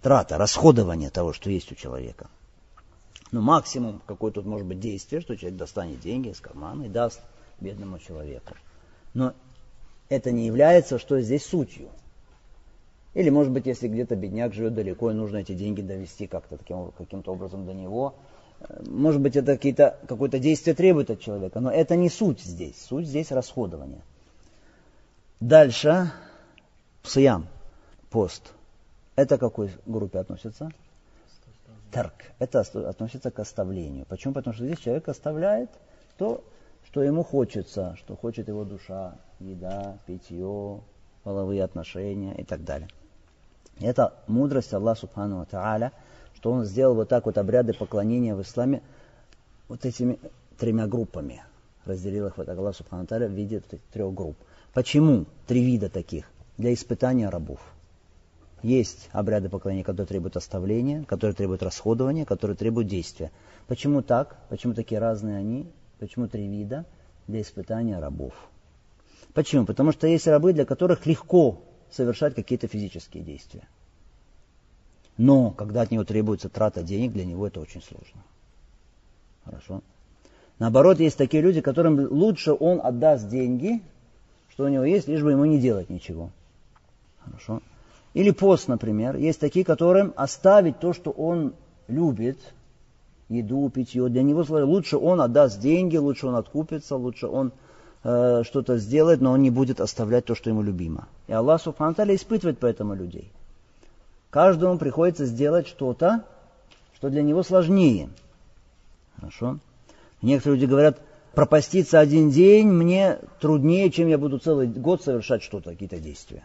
трата, 0.01 0.37
расходование 0.37 1.09
того, 1.09 1.33
что 1.33 1.49
есть 1.49 1.71
у 1.71 1.75
человека. 1.75 2.27
Ну, 3.31 3.41
максимум 3.41 4.01
какое 4.05 4.31
тут 4.31 4.45
может 4.45 4.67
быть 4.67 4.79
действие, 4.79 5.21
что 5.21 5.35
человек 5.35 5.57
достанет 5.57 5.99
деньги 5.99 6.29
из 6.29 6.39
кармана 6.39 6.83
и 6.83 6.89
даст 6.89 7.21
бедному 7.59 7.99
человеку. 7.99 8.53
Но 9.13 9.33
это 10.09 10.31
не 10.31 10.45
является, 10.45 10.99
что 10.99 11.19
здесь 11.21 11.45
сутью. 11.45 11.89
Или, 13.13 13.29
может 13.29 13.51
быть, 13.51 13.65
если 13.65 13.87
где-то 13.87 14.15
бедняк 14.15 14.53
живет 14.53 14.75
далеко, 14.75 15.11
и 15.11 15.13
нужно 15.13 15.37
эти 15.37 15.53
деньги 15.53 15.81
довести 15.81 16.27
как-то 16.27 16.57
таким, 16.57 16.91
каким-то 16.91 17.31
образом 17.31 17.65
до 17.65 17.73
него. 17.73 18.13
Может 18.85 19.21
быть, 19.21 19.35
это 19.35 19.53
какие-то, 19.55 19.97
какое-то 20.07 20.39
действие 20.39 20.75
требует 20.75 21.09
от 21.09 21.19
человека, 21.19 21.59
но 21.59 21.71
это 21.71 21.95
не 21.95 22.09
суть 22.09 22.41
здесь. 22.41 22.79
Суть 22.79 23.07
здесь 23.07 23.31
расходование. 23.31 24.01
Дальше, 25.39 26.11
псиям, 27.03 27.47
пост. 28.09 28.53
Это 29.15 29.37
к 29.37 29.39
какой 29.39 29.71
группе 29.85 30.19
относится? 30.19 30.71
Тарк. 31.91 32.13
Это 32.37 32.59
относится 32.59 33.31
к 33.31 33.39
оставлению. 33.39 34.05
Почему? 34.05 34.33
Потому 34.33 34.53
что 34.53 34.65
здесь 34.65 34.79
человек 34.79 35.07
оставляет 35.09 35.69
то, 36.17 36.43
что 36.87 37.03
ему 37.03 37.23
хочется, 37.23 37.95
что 37.97 38.15
хочет 38.15 38.47
его 38.47 38.63
душа, 38.63 39.15
еда, 39.39 39.97
питье, 40.05 40.81
половые 41.23 41.63
отношения 41.63 42.33
и 42.35 42.45
так 42.45 42.63
далее. 42.63 42.87
Это 43.79 44.13
мудрость 44.27 44.73
Аллаха 44.73 45.01
Субхану 45.01 45.45
Тааля, 45.45 45.91
что 46.33 46.51
Он 46.51 46.65
сделал 46.65 46.95
вот 46.95 47.09
так 47.09 47.25
вот 47.25 47.37
обряды 47.37 47.73
поклонения 47.73 48.35
в 48.35 48.41
исламе 48.41 48.81
вот 49.67 49.85
этими 49.85 50.17
тремя 50.57 50.87
группами. 50.87 51.43
Разделил 51.85 52.27
их 52.27 52.37
вот 52.37 52.47
Аллах 52.47 52.75
Субхану 52.75 53.05
Тааля 53.05 53.27
в 53.27 53.31
виде 53.31 53.61
трех 53.91 54.13
групп. 54.13 54.37
Почему 54.73 55.25
три 55.45 55.63
вида 55.63 55.89
таких? 55.89 56.25
Для 56.57 56.73
испытания 56.73 57.27
рабов. 57.29 57.59
Есть 58.63 59.09
обряды 59.11 59.49
поклонения, 59.49 59.83
которые 59.83 60.07
требуют 60.07 60.37
оставления, 60.37 61.03
которые 61.03 61.35
требуют 61.35 61.61
расходования, 61.61 62.25
которые 62.25 62.55
требуют 62.55 62.87
действия. 62.87 63.31
Почему 63.67 64.01
так? 64.01 64.37
Почему 64.49 64.73
такие 64.73 64.99
разные 64.99 65.37
они? 65.37 65.69
Почему 65.99 66.27
три 66.27 66.47
вида? 66.47 66.85
Для 67.27 67.41
испытания 67.41 67.99
рабов. 67.99 68.33
Почему? 69.33 69.65
Потому 69.65 69.91
что 69.91 70.07
есть 70.07 70.27
рабы, 70.27 70.53
для 70.53 70.65
которых 70.65 71.05
легко 71.05 71.61
совершать 71.91 72.35
какие-то 72.35 72.67
физические 72.67 73.23
действия. 73.23 73.67
Но 75.17 75.51
когда 75.51 75.81
от 75.81 75.91
него 75.91 76.03
требуется 76.03 76.47
трата 76.47 76.83
денег, 76.83 77.11
для 77.11 77.25
него 77.25 77.47
это 77.47 77.59
очень 77.59 77.81
сложно. 77.81 78.23
Хорошо? 79.43 79.81
Наоборот, 80.59 80.99
есть 80.99 81.17
такие 81.17 81.41
люди, 81.41 81.61
которым 81.61 81.99
лучше 82.11 82.53
он 82.53 82.79
отдаст 82.83 83.27
деньги, 83.27 83.81
что 84.49 84.65
у 84.65 84.67
него 84.67 84.83
есть, 84.83 85.07
лишь 85.07 85.21
бы 85.21 85.31
ему 85.31 85.45
не 85.45 85.59
делать 85.59 85.89
ничего. 85.89 86.31
Хорошо? 87.19 87.61
Или 88.13 88.31
пост, 88.31 88.67
например. 88.67 89.15
Есть 89.17 89.39
такие, 89.39 89.65
которым 89.65 90.13
оставить 90.15 90.79
то, 90.79 90.93
что 90.93 91.11
он 91.11 91.53
любит, 91.87 92.39
еду, 93.29 93.69
питье, 93.69 94.07
для 94.09 94.23
него 94.23 94.45
лучше 94.49 94.97
он 94.97 95.21
отдаст 95.21 95.59
деньги, 95.59 95.97
лучше 95.97 96.27
он 96.27 96.35
откупится, 96.35 96.95
лучше 96.95 97.27
он 97.27 97.51
э, 98.03 98.43
что-то 98.45 98.77
сделает, 98.77 99.21
но 99.21 99.31
он 99.31 99.41
не 99.41 99.49
будет 99.49 99.81
оставлять 99.81 100.25
то, 100.25 100.35
что 100.35 100.49
ему 100.49 100.61
любимо. 100.61 101.07
И 101.27 101.33
Аллах 101.33 101.61
Субхану 101.61 101.93
испытывает 101.93 102.59
поэтому 102.59 102.95
людей. 102.95 103.31
Каждому 104.29 104.77
приходится 104.77 105.25
сделать 105.25 105.67
что-то, 105.67 106.23
что 106.95 107.09
для 107.09 107.23
него 107.23 107.43
сложнее. 107.43 108.09
Хорошо? 109.15 109.59
Некоторые 110.21 110.59
люди 110.59 110.69
говорят, 110.69 110.97
пропаститься 111.33 111.99
один 111.99 112.31
день 112.31 112.67
мне 112.67 113.19
труднее, 113.39 113.91
чем 113.91 114.07
я 114.07 114.17
буду 114.17 114.39
целый 114.39 114.67
год 114.67 115.03
совершать 115.03 115.43
что-то, 115.43 115.71
какие-то 115.71 115.99
действия. 115.99 116.43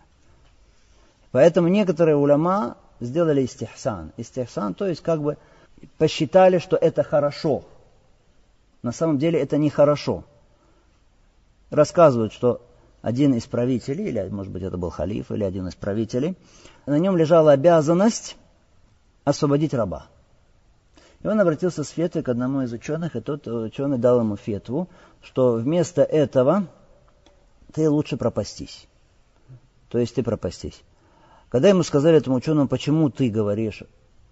Поэтому 1.31 1.69
некоторые 1.69 2.17
уляма 2.17 2.77
сделали 3.01 3.45
истихсан. 3.45 4.12
Истихсан, 4.17 4.75
то 4.75 4.87
есть 4.87 5.01
как 5.01 5.23
бы 5.23 5.39
посчитали, 5.99 6.59
что 6.59 6.77
это 6.77 7.03
хорошо. 7.03 7.65
На 8.83 8.93
самом 8.93 9.19
деле 9.19 9.41
это 9.41 9.59
нехорошо. 9.59 10.25
Рассказывают, 11.71 12.33
что 12.33 12.61
один 13.01 13.35
из 13.35 13.47
правителей, 13.47 14.09
или 14.09 14.29
может 14.29 14.53
быть 14.53 14.62
это 14.62 14.77
был 14.77 14.91
халиф, 14.91 15.31
или 15.31 15.45
один 15.45 15.69
из 15.69 15.75
правителей, 15.75 16.37
на 16.87 16.99
нем 16.99 17.17
лежала 17.17 17.53
обязанность 17.53 18.37
освободить 19.25 19.75
раба. 19.75 20.07
И 21.23 21.29
он 21.29 21.41
обратился 21.41 21.85
с 21.85 21.91
фетвой 21.91 22.23
к 22.23 22.29
одному 22.29 22.62
из 22.62 22.73
ученых, 22.73 23.15
и 23.15 23.21
тот 23.21 23.47
ученый 23.47 23.99
дал 23.99 24.21
ему 24.21 24.37
фетву, 24.37 24.89
что 25.23 25.53
вместо 25.53 26.03
этого 26.03 26.67
ты 27.73 27.89
лучше 27.89 28.17
пропастись. 28.17 28.87
То 29.89 29.99
есть 29.99 30.15
ты 30.15 30.23
пропастись. 30.23 30.83
Когда 31.49 31.69
ему 31.69 31.83
сказали 31.83 32.17
этому 32.17 32.37
ученому, 32.37 32.67
почему 32.67 33.11
ты 33.11 33.31
говоришь 33.31 33.83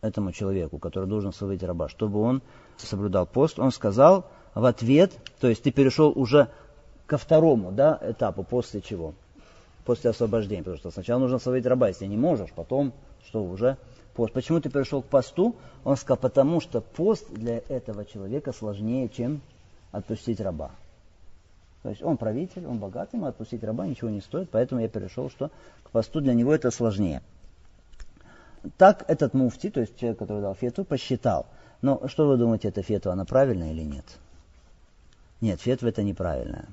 этому 0.03 0.33
человеку, 0.33 0.79
который 0.79 1.09
должен 1.09 1.31
освободить 1.31 1.63
раба, 1.63 1.89
чтобы 1.89 2.21
он 2.21 2.43
соблюдал 2.77 3.27
пост, 3.27 3.59
он 3.59 3.71
сказал 3.71 4.27
в 4.55 4.65
ответ, 4.65 5.13
то 5.41 5.49
есть 5.49 5.63
ты 5.63 5.71
перешел 5.71 6.13
уже 6.15 6.49
ко 7.07 7.19
второму 7.19 7.73
да, 7.73 7.99
этапу, 8.03 8.43
после 8.43 8.81
чего? 8.81 9.15
После 9.85 10.11
освобождения, 10.11 10.63
потому 10.63 10.79
что 10.79 10.91
сначала 10.91 11.21
нужно 11.21 11.37
освободить 11.37 11.67
раба, 11.67 11.89
если 11.89 12.07
не 12.07 12.17
можешь, 12.17 12.51
потом 12.53 12.93
что 13.27 13.43
уже 13.43 13.77
пост. 14.15 14.33
Почему 14.33 14.61
ты 14.61 14.71
перешел 14.71 15.03
к 15.03 15.07
посту? 15.07 15.57
Он 15.85 15.97
сказал, 15.97 16.19
потому 16.19 16.61
что 16.61 16.81
пост 16.81 17.31
для 17.31 17.59
этого 17.69 18.05
человека 18.05 18.53
сложнее, 18.53 19.09
чем 19.09 19.41
отпустить 19.93 20.41
раба. 20.41 20.71
То 21.83 21.89
есть 21.89 22.03
он 22.03 22.17
правитель, 22.17 22.67
он 22.67 22.79
богатый, 22.79 23.17
ему 23.17 23.27
отпустить 23.27 23.65
раба 23.65 23.87
ничего 23.87 24.11
не 24.11 24.21
стоит, 24.21 24.51
поэтому 24.51 24.81
я 24.81 24.89
перешел, 24.89 25.31
что 25.31 25.51
к 25.83 25.91
посту 25.91 26.21
для 26.21 26.35
него 26.35 26.55
это 26.55 26.71
сложнее. 26.71 27.23
Так 28.77 29.05
этот 29.09 29.35
муфти, 29.35 29.71
то 29.71 29.81
есть 29.81 29.97
человек, 29.99 30.19
который 30.19 30.43
дал 30.43 30.55
фету, 30.55 30.85
посчитал. 30.85 31.47
Но 31.83 32.07
что 32.09 32.29
вы 32.29 32.37
думаете, 32.37 32.69
эта 32.69 32.83
фетва, 32.83 33.13
она 33.13 33.25
правильная 33.25 33.73
или 33.73 33.83
нет? 33.83 34.05
Нет, 35.41 35.61
фетва 35.61 35.89
это 35.89 36.03
неправильная. 36.03 36.67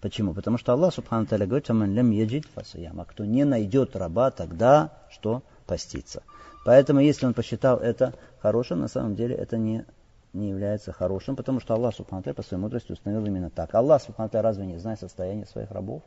Почему? 0.00 0.34
Потому 0.34 0.58
что 0.58 0.72
Аллах 0.72 0.92
Субхану 0.92 1.26
Таля 1.26 1.46
говорит, 1.46 1.70
«Аман 1.70 1.94
лям 1.94 2.10
яджид 2.10 2.44
фасаям». 2.46 3.00
А 3.00 3.04
кто 3.06 3.24
не 3.24 3.44
найдет 3.44 3.96
раба, 3.96 4.30
тогда 4.30 4.92
что? 5.10 5.42
Поститься. 5.66 6.22
Поэтому, 6.64 7.00
если 7.00 7.26
он 7.26 7.32
посчитал 7.32 7.78
это 7.78 8.12
хорошим, 8.40 8.80
на 8.80 8.88
самом 8.88 9.16
деле 9.16 9.34
это 9.34 9.56
не, 9.56 9.86
не 10.32 10.50
является 10.50 10.92
хорошим, 10.92 11.34
потому 11.34 11.60
что 11.60 11.74
Аллах 11.74 11.94
Субхану 11.94 12.22
Таля 12.22 12.34
по 12.34 12.42
своей 12.42 12.60
мудрости 12.60 12.92
установил 12.92 13.24
именно 13.24 13.48
так. 13.48 13.74
Аллах 13.74 14.02
Субхану 14.02 14.28
Таля 14.28 14.42
разве 14.42 14.66
не 14.66 14.76
знает 14.76 15.00
состояние 15.00 15.46
своих 15.46 15.70
рабов 15.70 16.02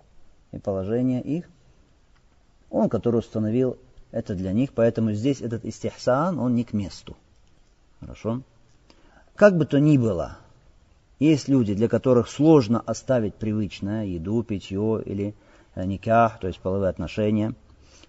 и 0.52 0.60
положение 0.60 1.22
их? 1.22 1.50
Он, 2.70 2.90
который 2.90 3.18
установил 3.18 3.78
это 4.12 4.36
для 4.36 4.54
них, 4.54 4.74
поэтому 4.74 5.14
здесь 5.14 5.42
этот 5.42 5.66
истихсан, 5.66 6.40
он 6.40 6.56
не 6.56 6.64
к 6.64 6.74
месту. 6.74 7.16
Хорошо? 8.00 8.42
Как 9.36 9.58
бы 9.58 9.66
то 9.66 9.80
ни 9.80 9.98
было, 9.98 10.38
есть 11.20 11.48
люди, 11.50 11.74
для 11.74 11.88
которых 11.88 12.30
сложно 12.30 12.82
оставить 12.86 13.36
привычное, 13.36 14.06
еду, 14.06 14.42
питье 14.44 15.02
или 15.06 15.36
э, 15.76 15.86
никах, 15.86 16.40
то 16.40 16.48
есть 16.48 16.60
половые 16.60 16.90
отношения. 16.90 17.54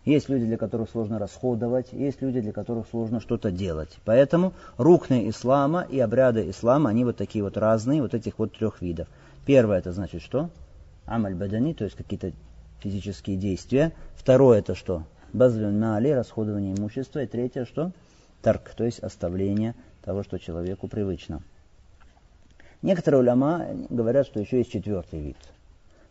Есть 0.05 0.29
люди, 0.31 0.47
для 0.47 0.57
которых 0.57 0.89
сложно 0.89 1.19
расходовать, 1.19 1.93
есть 1.93 2.23
люди, 2.23 2.41
для 2.41 2.53
которых 2.53 2.87
сложно 2.89 3.21
что-то 3.21 3.51
делать. 3.51 3.91
Поэтому 4.05 4.55
рукны 4.79 5.29
ислама 5.29 5.83
и 5.83 5.99
обряды 5.99 6.49
ислама, 6.49 6.91
они 6.91 7.05
вот 7.05 7.17
такие 7.17 7.45
вот 7.45 7.59
разные, 7.59 8.01
вот 8.01 8.15
этих 8.15 8.39
вот 8.39 8.53
трех 8.53 8.81
видов. 8.81 9.09
Первое 9.45 9.79
это 9.79 9.93
значит 9.93 10.23
что? 10.23 10.49
Амаль 11.05 11.35
бадани, 11.35 11.75
то 11.75 11.85
есть 11.85 11.97
какие-то 11.97 12.33
физические 12.79 13.37
действия. 13.37 13.93
Второе 14.15 14.61
это 14.61 14.75
что? 14.75 15.05
Базлюн 15.33 15.79
мали, 15.79 16.09
расходование 16.09 16.75
имущества. 16.75 17.23
И 17.23 17.27
третье 17.27 17.65
что? 17.65 17.93
Тарк, 18.43 18.75
то 18.75 18.85
есть 18.85 19.01
оставление 19.01 19.75
того, 20.03 20.23
что 20.23 20.39
человеку 20.39 20.89
привычно. 20.89 21.43
Некоторые 22.83 23.21
уляма 23.21 23.67
говорят, 23.91 24.27
что 24.27 24.41
еще 24.41 24.59
есть 24.59 24.73
четвертый 24.73 25.21
вид. 25.21 25.37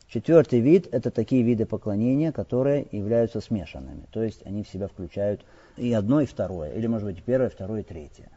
Четвертый 0.07 0.59
вид– 0.59 0.87
это 0.91 1.11
такие 1.11 1.43
виды 1.43 1.65
поклонения, 1.65 2.31
которые 2.31 2.87
являются 2.91 3.41
смешанными. 3.41 4.05
То 4.11 4.23
есть 4.23 4.45
они 4.45 4.63
в 4.63 4.69
себя 4.69 4.87
включают 4.87 5.41
и 5.77 5.93
одно, 5.93 6.21
и 6.21 6.25
второе. 6.25 6.71
Или, 6.71 6.87
может 6.87 7.07
быть, 7.07 7.23
первое, 7.23 7.49
второе, 7.49 7.83
третье. 7.83 8.29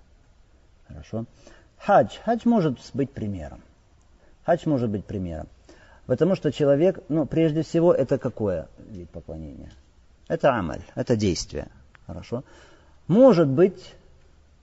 Хорошо? 0.87 1.25
Хадж. 1.79 2.19
Хадж 2.25 2.43
может 2.45 2.79
быть 2.93 3.11
примером. 3.11 3.63
Хадж 4.45 4.69
может 4.69 4.91
быть 4.91 5.05
примером. 5.05 5.49
Потому 6.07 6.35
что 6.35 6.53
человек, 6.53 7.01
ну, 7.09 7.27
прежде 7.27 7.63
всего, 7.63 7.95
это 7.95 8.19
какое 8.19 8.69
вид 8.91 9.09
поклонения? 9.11 9.71
Это 10.29 10.55
амаль, 10.55 10.83
это 10.95 11.17
действие. 11.17 11.69
Хорошо? 12.07 12.45
Может 13.07 13.49
быть 13.49 13.95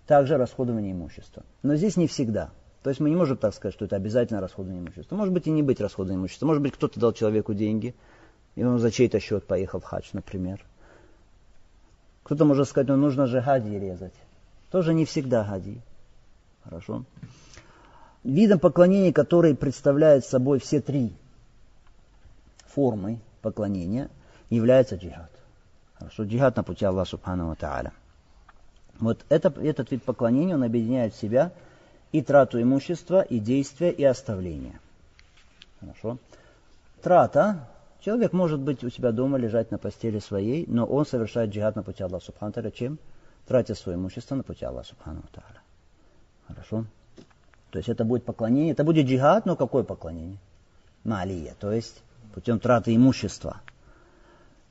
также 0.07 0.37
расходование 0.37 0.91
имущества. 0.91 1.43
Но 1.61 1.75
здесь 1.75 1.97
не 1.97 2.07
всегда. 2.07 2.49
То 2.83 2.89
есть 2.89 2.99
мы 2.99 3.09
не 3.09 3.15
можем 3.15 3.37
так 3.37 3.53
сказать, 3.53 3.75
что 3.75 3.85
это 3.85 3.95
обязательно 3.95 4.41
расходование 4.41 4.81
имущества. 4.81 5.15
Может 5.15 5.33
быть 5.33 5.47
и 5.47 5.51
не 5.51 5.61
быть 5.61 5.81
расходованием 5.81 6.21
имущества. 6.21 6.45
Может 6.45 6.63
быть 6.63 6.73
кто-то 6.73 6.99
дал 6.99 7.13
человеку 7.13 7.53
деньги, 7.53 7.93
и 8.55 8.63
он 8.63 8.79
за 8.79 8.91
чей-то 8.91 9.19
счет 9.19 9.45
поехал 9.45 9.79
в 9.79 9.83
хадж, 9.83 10.09
например. 10.13 10.63
Кто-то 12.23 12.45
может 12.45 12.69
сказать, 12.69 12.87
ну 12.87 12.95
нужно 12.95 13.27
же 13.27 13.41
хади 13.41 13.77
резать. 13.77 14.13
Тоже 14.71 14.93
не 14.93 15.05
всегда 15.05 15.43
хади. 15.43 15.81
Хорошо. 16.63 17.03
Видом 18.23 18.59
поклонения, 18.59 19.13
который 19.13 19.55
представляет 19.55 20.25
собой 20.25 20.59
все 20.59 20.81
три 20.81 21.13
формы 22.67 23.19
поклонения, 23.41 24.09
является 24.49 24.95
джихад. 24.95 25.31
Хорошо, 25.99 26.23
джихад 26.23 26.55
на 26.55 26.63
пути 26.63 26.85
Аллаха 26.85 27.09
Субхану 27.09 27.55
Тааля. 27.55 27.91
Вот 28.99 29.25
это, 29.29 29.49
этот 29.61 29.91
вид 29.91 30.03
поклонения, 30.03 30.55
он 30.55 30.63
объединяет 30.63 31.13
в 31.13 31.19
себя 31.19 31.51
и 32.11 32.21
трату 32.21 32.61
имущества, 32.61 33.21
и 33.21 33.39
действия, 33.39 33.91
и 33.91 34.03
оставление. 34.03 34.79
Хорошо. 35.79 36.17
Трата. 37.01 37.67
Человек 38.01 38.31
может 38.31 38.61
быть 38.61 38.83
у 38.83 38.89
себя 38.89 39.11
дома, 39.11 39.37
лежать 39.37 39.71
на 39.71 39.77
постели 39.77 40.19
своей, 40.19 40.65
но 40.67 40.85
он 40.85 41.05
совершает 41.05 41.49
джихад 41.49 41.75
на 41.75 41.83
пути 41.83 42.01
Аллаха 42.01 42.25
Субхану 42.25 42.71
чем? 42.71 42.97
Тратя 43.45 43.75
свое 43.75 43.97
имущество 43.97 44.35
на 44.35 44.43
пути 44.43 44.63
Аллаха 44.63 44.87
Субхану 44.87 45.21
Тааля. 45.33 45.61
Хорошо. 46.47 46.85
То 47.71 47.77
есть 47.77 47.89
это 47.89 48.05
будет 48.05 48.23
поклонение, 48.23 48.71
это 48.71 48.85
будет 48.85 49.05
джихад, 49.05 49.45
но 49.45 49.55
какое 49.57 49.83
поклонение? 49.83 50.37
Малия, 51.03 51.55
то 51.59 51.71
есть 51.71 52.01
путем 52.33 52.59
траты 52.59 52.95
имущества. 52.95 53.61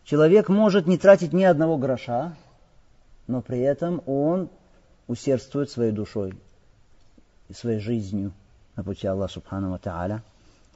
Человек 0.08 0.48
может 0.48 0.86
не 0.86 0.96
тратить 0.96 1.34
ни 1.34 1.44
одного 1.44 1.76
гроша, 1.76 2.34
но 3.26 3.42
при 3.42 3.58
этом 3.58 4.02
он 4.06 4.48
усердствует 5.06 5.70
своей 5.70 5.92
душой 5.92 6.32
и 7.50 7.52
своей 7.52 7.78
жизнью 7.78 8.32
на 8.74 8.82
пути 8.82 9.06
Аллаха 9.06 9.34
Субхану 9.34 9.78
Тааля. 9.78 10.22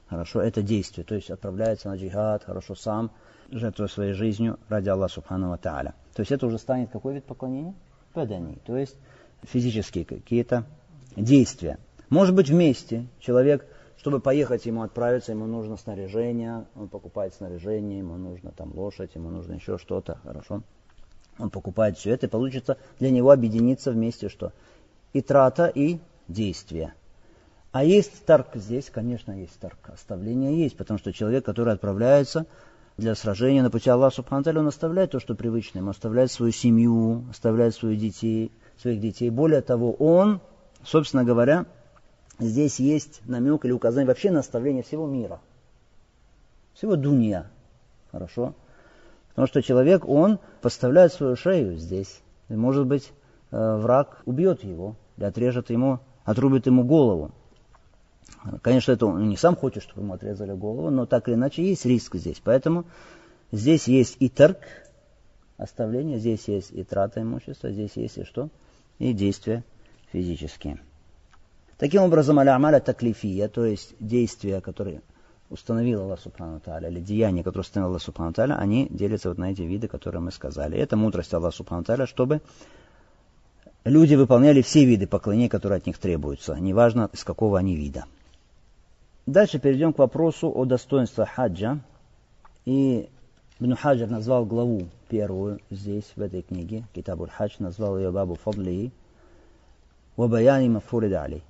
Хорошо, 0.07 0.39
это 0.39 0.61
действие, 0.61 1.03
то 1.03 1.15
есть 1.15 1.31
отправляется 1.31 1.89
на 1.89 1.95
джихад, 1.95 2.43
хорошо 2.43 2.75
сам, 2.75 3.09
жертвуя 3.49 3.87
своей 3.87 4.13
жизнью 4.13 4.59
ради 4.69 4.89
Аллаха 4.89 5.15
Субхану 5.15 5.57
Тааля. 5.57 5.95
То 6.13 6.19
есть 6.19 6.31
это 6.31 6.45
уже 6.45 6.59
станет 6.59 6.91
какой 6.91 7.15
вид 7.15 7.25
поклонения? 7.25 7.73
Падани, 8.13 8.59
то 8.67 8.77
есть 8.77 8.95
физические 9.41 10.05
какие-то 10.05 10.63
действия. 11.15 11.79
Может 12.07 12.35
быть 12.35 12.51
вместе 12.51 13.07
человек, 13.19 13.65
чтобы 14.03 14.19
поехать 14.19 14.65
ему 14.65 14.81
отправиться, 14.81 15.31
ему 15.31 15.45
нужно 15.45 15.77
снаряжение, 15.77 16.65
он 16.75 16.89
покупает 16.89 17.33
снаряжение, 17.35 17.99
ему 17.99 18.17
нужно 18.17 18.51
там 18.51 18.73
лошадь, 18.75 19.15
ему 19.15 19.29
нужно 19.29 19.53
еще 19.53 19.77
что-то, 19.77 20.17
хорошо. 20.25 20.61
Он 21.39 21.49
покупает 21.49 21.97
все 21.97 22.11
это, 22.11 22.25
и 22.25 22.29
получится 22.29 22.77
для 22.99 23.11
него 23.11 23.31
объединиться 23.31 23.91
вместе 23.91 24.27
что? 24.27 24.51
И 25.13 25.21
трата, 25.21 25.67
и 25.67 25.99
действие. 26.27 26.95
А 27.71 27.85
есть 27.85 28.25
тарк 28.25 28.49
здесь, 28.55 28.89
конечно, 28.89 29.31
есть 29.31 29.57
тарк. 29.57 29.77
Оставление 29.85 30.59
есть, 30.59 30.75
потому 30.75 30.97
что 30.99 31.13
человек, 31.13 31.45
который 31.45 31.73
отправляется 31.73 32.45
для 32.97 33.15
сражения 33.15 33.63
на 33.63 33.71
пути 33.71 33.89
Аллаха 33.89 34.17
Субхану 34.17 34.59
он 34.59 34.67
оставляет 34.67 35.11
то, 35.11 35.21
что 35.21 35.33
привычно. 35.33 35.77
Ему 35.77 35.91
оставляет 35.91 36.29
свою 36.29 36.51
семью, 36.51 37.23
оставляет 37.29 37.73
своих 37.73 37.97
детей, 38.01 38.51
своих 38.81 38.99
детей. 38.99 39.29
Более 39.29 39.61
того, 39.61 39.93
он, 39.93 40.41
собственно 40.83 41.23
говоря, 41.23 41.67
здесь 42.39 42.79
есть 42.79 43.21
намек 43.25 43.65
или 43.65 43.71
указание 43.71 44.07
вообще 44.07 44.31
на 44.31 44.39
оставление 44.39 44.83
всего 44.83 45.07
мира. 45.07 45.39
Всего 46.73 46.95
дунья. 46.95 47.49
Хорошо? 48.11 48.53
Потому 49.29 49.47
что 49.47 49.61
человек, 49.61 50.07
он 50.07 50.39
поставляет 50.61 51.13
свою 51.13 51.35
шею 51.35 51.77
здесь. 51.77 52.21
И, 52.49 52.53
может 52.53 52.85
быть, 52.85 53.11
э, 53.51 53.75
враг 53.77 54.21
убьет 54.25 54.63
его, 54.63 54.95
или 55.17 55.25
отрежет 55.25 55.69
ему, 55.69 55.99
отрубит 56.23 56.67
ему 56.67 56.83
голову. 56.83 57.31
Конечно, 58.61 58.91
это 58.91 59.05
он 59.05 59.29
не 59.29 59.37
сам 59.37 59.55
хочет, 59.55 59.83
чтобы 59.83 60.01
ему 60.01 60.13
отрезали 60.13 60.53
голову, 60.53 60.89
но 60.89 61.05
так 61.05 61.27
или 61.27 61.35
иначе 61.35 61.63
есть 61.63 61.85
риск 61.85 62.15
здесь. 62.15 62.41
Поэтому 62.43 62.85
здесь 63.51 63.87
есть 63.87 64.17
и 64.19 64.29
торг, 64.29 64.59
оставление, 65.57 66.19
здесь 66.19 66.47
есть 66.47 66.71
и 66.71 66.83
трата 66.83 67.21
имущества, 67.21 67.71
здесь 67.71 67.91
есть 67.95 68.17
и 68.17 68.23
что? 68.25 68.49
И 68.99 69.13
действия 69.13 69.63
физические. 70.11 70.79
Таким 71.77 72.03
образом, 72.03 72.39
аля-амаля 72.39 72.79
таклифия, 72.79 73.47
то 73.47 73.65
есть 73.65 73.95
действия, 73.99 74.61
которые 74.61 75.01
установил 75.49 76.01
Аллах 76.01 76.19
Субхану 76.19 76.59
Тааля, 76.59 76.89
или 76.89 76.99
деяния, 76.99 77.43
которые 77.43 77.61
установил 77.61 77.89
Аллах 77.91 78.01
Субхану 78.01 78.33
Тааля, 78.33 78.55
они 78.55 78.87
делятся 78.89 79.29
вот 79.29 79.37
на 79.37 79.51
эти 79.51 79.61
виды, 79.61 79.87
которые 79.87 80.21
мы 80.21 80.31
сказали. 80.31 80.77
Это 80.77 80.97
мудрость 80.97 81.33
Аллаха 81.33 81.55
Субхану 81.55 81.83
Тааля, 81.83 82.07
чтобы 82.07 82.41
люди 83.83 84.15
выполняли 84.15 84.61
все 84.61 84.85
виды 84.85 85.07
поклонений, 85.07 85.49
которые 85.49 85.77
от 85.77 85.85
них 85.85 85.97
требуются, 85.97 86.55
неважно, 86.55 87.09
из 87.13 87.23
какого 87.23 87.59
они 87.59 87.75
вида. 87.75 88.05
Дальше 89.25 89.59
перейдем 89.59 89.93
к 89.93 89.99
вопросу 89.99 90.51
о 90.53 90.65
достоинстве 90.65 91.25
хаджа. 91.25 91.79
И 92.65 93.09
Ибн 93.59 93.75
Хаджар 93.75 94.09
назвал 94.09 94.45
главу 94.45 94.87
первую 95.07 95.59
здесь, 95.69 96.11
в 96.15 96.21
этой 96.21 96.41
книге, 96.41 96.85
Китабуль 96.93 97.29
Хадж, 97.29 97.55
назвал 97.59 97.97
ее 97.97 98.11
Бабу 98.11 98.35
Фадли, 98.35 98.91
Вабаяни 100.17 100.69
Мафурид 100.69 101.13
Али. 101.13 101.41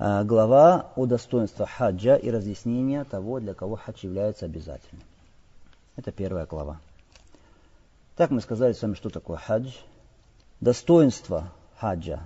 А, 0.00 0.24
глава 0.24 0.92
о 0.96 1.06
достоинстве 1.06 1.66
хаджа 1.66 2.16
и 2.16 2.30
разъяснение 2.30 3.04
того, 3.04 3.40
для 3.40 3.54
кого 3.54 3.76
хадж 3.76 4.04
является 4.04 4.44
обязательным. 4.44 5.02
Это 5.96 6.12
первая 6.12 6.46
глава. 6.46 6.80
Так 8.16 8.30
мы 8.30 8.40
сказали 8.40 8.72
с 8.72 8.82
вами, 8.82 8.94
что 8.94 9.08
такое 9.08 9.38
хадж. 9.38 9.72
Достоинства 10.60 11.52
хаджа 11.78 12.20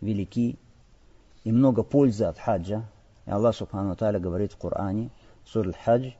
велики 0.00 0.58
и 1.44 1.52
много 1.52 1.82
пользы 1.82 2.24
от 2.24 2.38
хаджа, 2.38 2.84
и 3.26 3.30
Аллах 3.30 3.56
Субхану 3.56 3.96
Тааля 3.96 4.18
говорит 4.18 4.52
в 4.52 4.58
Коране, 4.58 5.10
сур 5.44 5.66
Аль-Хадж, 5.68 6.12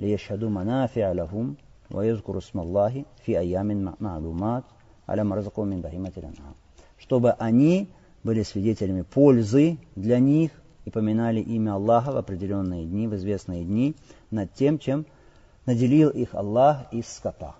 ليشهدوا 0.00 0.50
منافع 0.50 1.12
لهم 1.12 1.56
ويذكروا 1.90 2.38
اسم 2.38 2.60
الله 2.60 3.04
في 3.24 3.38
أيام 3.38 3.94
معلومات 4.00 4.64
على 5.08 5.24
ما 5.24 5.36
رزقهم 5.36 5.66
من 5.66 5.80
بهيمة 5.80 6.12
الأنعام. 6.16 6.54
Чтобы 6.98 7.32
они 7.32 7.88
были 8.23 8.43
свидетелями 8.43 9.01
пользы 9.01 9.77
для 9.95 10.19
них 10.19 10.51
и 10.85 10.89
поминали 10.89 11.39
имя 11.39 11.73
Аллаха 11.73 12.11
в 12.11 12.17
определенные 12.17 12.85
дни, 12.85 13.07
в 13.07 13.15
известные 13.15 13.63
дни, 13.63 13.95
над 14.31 14.53
тем, 14.53 14.79
чем 14.79 15.05
наделил 15.65 16.09
их 16.09 16.35
Аллах 16.35 16.91
из 16.91 17.07
скота. 17.07 17.55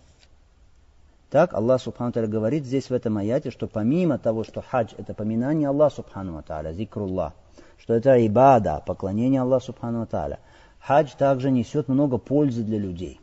Так 1.30 1.54
Аллах 1.54 1.82
Субхану 1.82 2.12
Тааля 2.12 2.28
говорит 2.28 2.66
здесь 2.66 2.90
в 2.90 2.94
этом 2.94 3.18
аяте, 3.18 3.52
что 3.52 3.68
помимо 3.68 4.18
того, 4.18 4.44
что 4.44 4.62
хадж 4.62 4.94
это 4.98 5.14
поминание 5.14 5.70
Аллаха 5.70 5.98
Субхану 5.98 6.42
Тааля, 6.42 6.74
зикруллах, 6.74 7.34
что 7.78 7.94
это 7.94 8.26
ибада, 8.26 8.84
поклонение 8.86 9.42
Аллаху 9.42 9.68
Субхану 9.68 10.06
Тааля. 10.06 10.40
Хадж 10.80 11.12
также 11.18 11.52
несет 11.52 11.88
много 11.88 12.18
пользы 12.18 12.64
для 12.64 12.80
людей. 12.80 13.20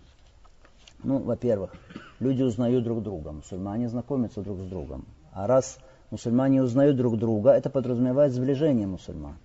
Ну, 1.02 1.18
во-первых, 1.18 1.74
люди 2.20 2.42
узнают 2.42 2.84
друг 2.84 3.02
друга, 3.02 3.32
мусульмане 3.32 3.88
знакомятся 3.88 4.42
друг 4.42 4.58
с 4.60 4.64
другом. 4.64 5.04
А 5.32 5.46
раз 5.46 5.78
мусульмане 6.10 6.62
узнают 6.62 6.96
друг 6.96 7.18
друга, 7.18 7.50
это 7.50 7.70
подразумевает 7.70 8.32
сближение 8.32 8.86
мусульман. 8.86 9.36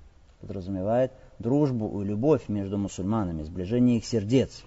Подразумевает 0.42 1.12
дружбу 1.40 2.02
и 2.02 2.06
любовь 2.06 2.48
между 2.48 2.78
мусульманами, 2.78 3.44
сближение 3.44 3.98
их 3.98 4.06
сердец. 4.06 4.64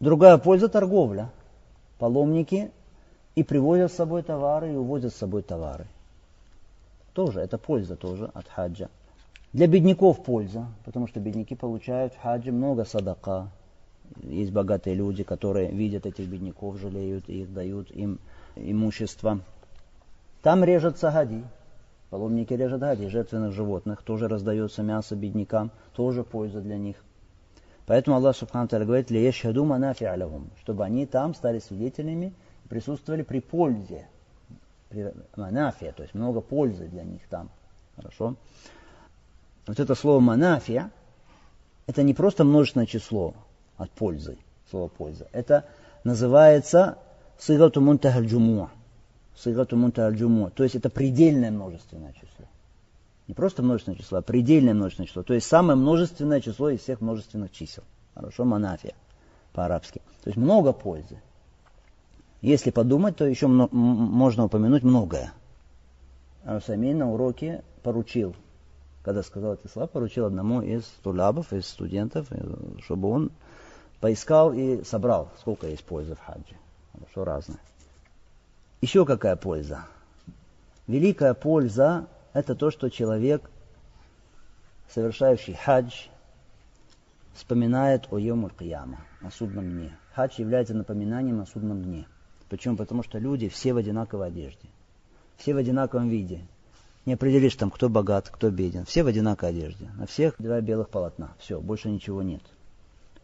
Другая 0.00 0.38
польза– 0.38 0.68
торговля. 0.70 1.30
Паломники 1.98 2.70
и 3.34 3.42
привозят 3.42 3.92
с 3.92 3.96
собой 3.96 4.22
товары, 4.22 4.72
и 4.72 4.76
увозят 4.76 5.12
с 5.12 5.18
собой 5.18 5.42
товары. 5.42 5.86
Тоже, 7.12 7.40
это 7.40 7.58
польза 7.58 7.96
тоже 7.96 8.30
от 8.34 8.48
хаджа. 8.48 8.88
Для 9.52 9.66
бедняков 9.66 10.24
польза, 10.24 10.66
потому 10.84 11.06
что 11.06 11.20
бедняки 11.20 11.54
получают 11.54 12.14
в 12.14 12.20
хаджи 12.20 12.50
много 12.50 12.84
садака. 12.84 13.48
Есть 14.22 14.50
богатые 14.50 14.96
люди, 14.96 15.22
которые 15.22 15.70
видят 15.70 16.06
этих 16.06 16.26
бедняков, 16.26 16.78
жалеют 16.78 17.28
их, 17.28 17.52
дают 17.52 17.90
им 17.90 18.18
имущество. 18.56 19.40
Там 20.42 20.64
режут 20.64 20.98
сагади, 20.98 21.44
паломники 22.10 22.52
режут 22.52 22.80
гади, 22.80 23.06
жертвенных 23.06 23.52
животных, 23.52 24.02
тоже 24.02 24.26
раздается 24.26 24.82
мясо 24.82 25.14
беднякам, 25.14 25.70
тоже 25.94 26.24
польза 26.24 26.60
для 26.60 26.78
них. 26.78 26.96
Поэтому 27.86 28.16
Аллах 28.16 28.36
Субхану 28.36 28.68
Таля 28.68 28.84
говорит, 28.84 29.10
«Лиешхаду 29.10 29.64
манафи 29.64 30.04
алявум», 30.04 30.50
чтобы 30.60 30.84
они 30.84 31.06
там 31.06 31.34
стали 31.34 31.60
свидетелями, 31.60 32.32
присутствовали 32.68 33.22
при 33.22 33.40
пользе, 33.40 34.08
при 34.88 35.12
манафия, 35.36 35.92
то 35.92 36.02
есть 36.02 36.14
много 36.14 36.40
пользы 36.40 36.88
для 36.88 37.04
них 37.04 37.22
там. 37.28 37.48
Хорошо? 37.96 38.34
Вот 39.66 39.78
это 39.78 39.94
слово 39.94 40.20
манафия, 40.20 40.90
это 41.86 42.02
не 42.02 42.14
просто 42.14 42.44
множественное 42.44 42.86
число 42.86 43.34
от 43.76 43.90
пользы, 43.90 44.38
слово 44.70 44.88
польза. 44.88 45.28
Это 45.32 45.66
называется 46.02 46.98
сыгату 47.38 47.80
мунтахаль. 47.80 48.26
Сыгату 49.36 49.76
джумуа. 49.76 50.50
То 50.50 50.62
есть 50.62 50.74
это 50.76 50.90
предельное 50.90 51.50
множественное 51.50 52.12
число. 52.12 52.46
Не 53.28 53.34
просто 53.34 53.62
множественное 53.62 53.98
число, 53.98 54.18
а 54.18 54.22
предельное 54.22 54.74
множественное 54.74 55.08
число. 55.08 55.22
То 55.22 55.34
есть 55.34 55.46
самое 55.46 55.76
множественное 55.78 56.40
число 56.40 56.70
из 56.70 56.80
всех 56.80 57.00
множественных 57.00 57.52
чисел. 57.52 57.84
Хорошо, 58.14 58.44
манафия 58.44 58.94
по-арабски. 59.52 60.00
То 60.22 60.30
есть 60.30 60.36
много 60.36 60.72
пользы. 60.72 61.20
Если 62.40 62.70
подумать, 62.70 63.16
то 63.16 63.24
еще 63.24 63.46
можно 63.46 64.44
упомянуть 64.44 64.82
многое. 64.82 65.32
Арсамин 66.44 66.98
на 66.98 67.12
уроке 67.12 67.62
поручил 67.82 68.34
когда 69.02 69.22
сказал 69.22 69.54
эти 69.54 69.66
слова, 69.66 69.86
поручил 69.86 70.26
одному 70.26 70.62
из 70.62 70.84
тулябов, 71.02 71.52
из 71.52 71.66
студентов, 71.66 72.26
э, 72.30 72.40
чтобы 72.82 73.08
он 73.08 73.32
поискал 74.00 74.52
и 74.52 74.84
собрал, 74.84 75.30
сколько 75.40 75.66
есть 75.66 75.84
пользы 75.84 76.14
в 76.14 76.20
хаджи. 76.20 76.56
Что 77.10 77.24
разное. 77.24 77.58
Еще 78.82 79.06
какая 79.06 79.36
польза? 79.36 79.86
Великая 80.88 81.34
польза– 81.34 82.08
это 82.32 82.56
то, 82.56 82.72
что 82.72 82.90
человек, 82.90 83.48
совершающий 84.88 85.54
хадж, 85.54 86.08
вспоминает 87.32 88.08
о 88.10 88.18
Йомуль 88.18 88.50
Кияма, 88.58 88.98
о 89.20 89.30
судном 89.30 89.70
дне. 89.70 89.96
Хадж 90.14 90.40
является 90.40 90.74
напоминанием 90.74 91.40
о 91.40 91.46
судном 91.46 91.84
дне. 91.84 92.08
Почему? 92.48 92.76
Потому 92.76 93.04
что 93.04 93.20
люди 93.20 93.48
все 93.48 93.72
в 93.72 93.76
одинаковой 93.76 94.26
одежде. 94.26 94.68
Все 95.36 95.54
в 95.54 95.58
одинаковом 95.58 96.08
виде. 96.08 96.40
Не 97.06 97.12
определишь 97.14 97.54
там, 97.54 97.70
кто 97.70 97.88
богат, 97.88 98.30
кто 98.30 98.50
беден. 98.50 98.84
Все 98.84 99.04
в 99.04 99.06
одинаковой 99.06 99.52
одежде. 99.52 99.90
На 99.96 100.06
всех 100.06 100.34
два 100.40 100.60
белых 100.60 100.88
полотна. 100.88 101.34
Все, 101.38 101.60
больше 101.60 101.88
ничего 101.88 102.20
нет. 102.22 102.42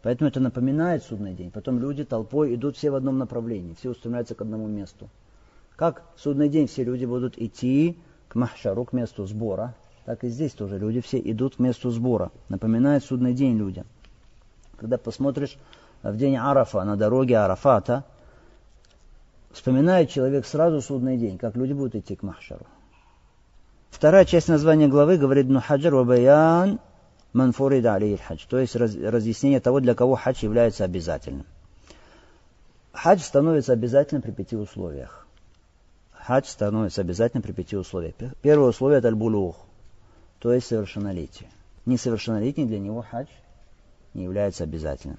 Поэтому 0.03 0.29
это 0.29 0.39
напоминает 0.39 1.03
судный 1.03 1.33
день. 1.33 1.51
Потом 1.51 1.79
люди 1.79 2.05
толпой 2.05 2.55
идут 2.55 2.77
все 2.77 2.91
в 2.91 2.95
одном 2.95 3.17
направлении. 3.17 3.75
Все 3.77 3.89
устремляются 3.89 4.35
к 4.35 4.41
одному 4.41 4.65
месту. 4.65 5.09
Как 5.79 6.03
в 6.17 6.19
судный 6.19 6.49
день 6.49 6.67
все 6.67 6.83
люди 6.83 7.05
будут 7.05 7.37
идти 7.37 7.97
к 8.27 8.35
махшару, 8.35 8.83
к 8.83 8.91
месту 8.91 9.25
сбора, 9.25 9.75
так 10.03 10.25
и 10.25 10.27
здесь 10.27 10.51
тоже 10.51 10.77
люди 10.77 10.99
все 10.99 11.19
идут 11.19 11.55
к 11.55 11.59
месту 11.59 11.89
сбора. 11.89 12.31
Напоминает 12.49 13.05
судный 13.05 13.33
день 13.33 13.57
людям. 13.57 13.85
Когда 14.77 14.97
посмотришь 14.97 15.57
в 16.03 16.17
день 16.17 16.35
Арафа 16.35 16.83
на 16.83 16.97
дороге 16.97 17.37
Арафата, 17.37 18.03
вспоминает 19.51 20.09
человек 20.09 20.45
сразу 20.45 20.81
судный 20.81 21.17
день, 21.17 21.37
как 21.37 21.55
люди 21.55 21.71
будут 21.71 21.95
идти 21.95 22.17
к 22.17 22.23
махшару. 22.23 22.65
Вторая 23.89 24.25
часть 24.25 24.49
названия 24.49 24.89
главы 24.89 25.17
говорит 25.17 25.47
«Нухаджар 25.47 25.95
вабаян 25.95 26.81
манфурид 27.31 27.85
алейхи 27.85 28.21
хадж», 28.21 28.45
то 28.49 28.59
есть 28.59 28.75
раз, 28.75 28.97
разъяснение 28.97 29.61
того, 29.61 29.79
для 29.79 29.95
кого 29.95 30.15
хадж 30.15 30.43
является 30.43 30.83
обязательным. 30.83 31.45
Хадж 32.91 33.21
становится 33.21 33.71
обязательным 33.71 34.21
при 34.21 34.31
пяти 34.31 34.57
условиях. 34.57 35.25
Хадж 36.29 36.45
становится 36.45 37.01
обязательным 37.01 37.41
при 37.41 37.53
пяти 37.53 37.75
условиях. 37.75 38.13
Первое 38.43 38.69
условие– 38.69 38.97
это 38.99 39.07
аль-булух, 39.07 39.55
то 40.37 40.53
есть 40.53 40.67
совершеннолетие. 40.67 41.49
Несовершеннолетний 41.87 42.67
для 42.67 42.77
него 42.77 43.01
хадж 43.01 43.25
не 44.13 44.25
является 44.25 44.63
обязательным. 44.63 45.17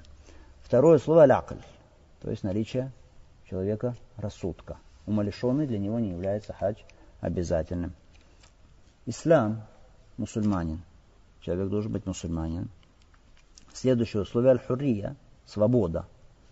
Второе 0.63 1.01
слово 1.01 1.23
аль-акль, 1.23 1.57
то 2.23 2.31
есть 2.31 2.45
наличие 2.45 2.93
человека 3.49 3.97
рассудка. 4.19 4.77
Умалишенный 5.05 5.67
для 5.67 5.81
него 5.81 5.99
не 5.99 6.11
является 6.11 6.53
хадж 6.53 6.77
обязательным. 7.21 7.93
Ислам, 9.05 9.63
мусульманин. 10.17 10.81
Человек 11.41 11.71
должен 11.71 11.91
быть 11.91 12.07
мусульманин. 12.07 12.69
Следующее 13.75 14.23
условие 14.23 14.53
аль-хуррия, 14.53 15.17
свобода. 15.45 16.07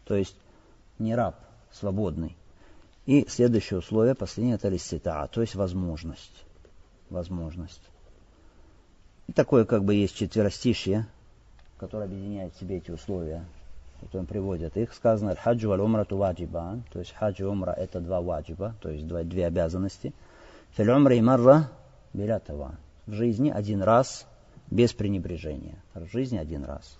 То 0.05 0.16
есть 0.16 0.35
не 0.99 1.14
раб, 1.14 1.37
свободный. 1.71 2.37
И 3.09 3.27
следующее 3.27 3.79
условие, 3.79 4.14
последнее, 4.14 4.57
это 4.57 4.68
листита, 4.68 5.27
то 5.33 5.40
есть 5.40 5.55
возможность. 5.55 6.44
Возможность. 7.09 7.81
И 9.29 9.33
такое 9.33 9.64
как 9.64 9.83
бы 9.83 9.94
есть 9.94 10.14
четверостишье, 10.14 11.07
которое 11.79 12.05
объединяет 12.05 12.53
в 12.53 12.61
себе 12.61 12.77
эти 12.77 12.90
условия, 12.90 13.47
которые 14.03 14.29
приводят. 14.29 14.77
Их 14.77 14.92
сказано 14.92 15.35
хаджу 15.37 15.71
аль 15.73 15.81
умра 15.81 16.07
ваджибан, 16.11 16.85
то 16.92 16.99
есть 16.99 17.14
хадж 17.14 17.40
и 17.40 17.44
умра 17.44 17.71
это 17.71 18.01
два 18.01 18.21
ваджиба, 18.21 18.75
то 18.83 18.90
есть 18.90 19.07
два, 19.07 19.23
две 19.23 19.47
обязанности. 19.47 20.12
Фил 20.73 20.94
умра 20.94 21.14
и 21.14 21.23
марра 21.23 21.71
Беля 22.12 22.42
В 23.07 23.12
жизни 23.14 23.49
один 23.49 23.81
раз 23.81 24.27
без 24.71 24.92
пренебрежения. 24.92 25.79
В 25.94 26.05
жизни 26.12 26.37
один 26.37 26.62
раз. 26.62 26.99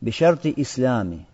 Бешарты 0.00 0.54
ислами. 0.56 1.26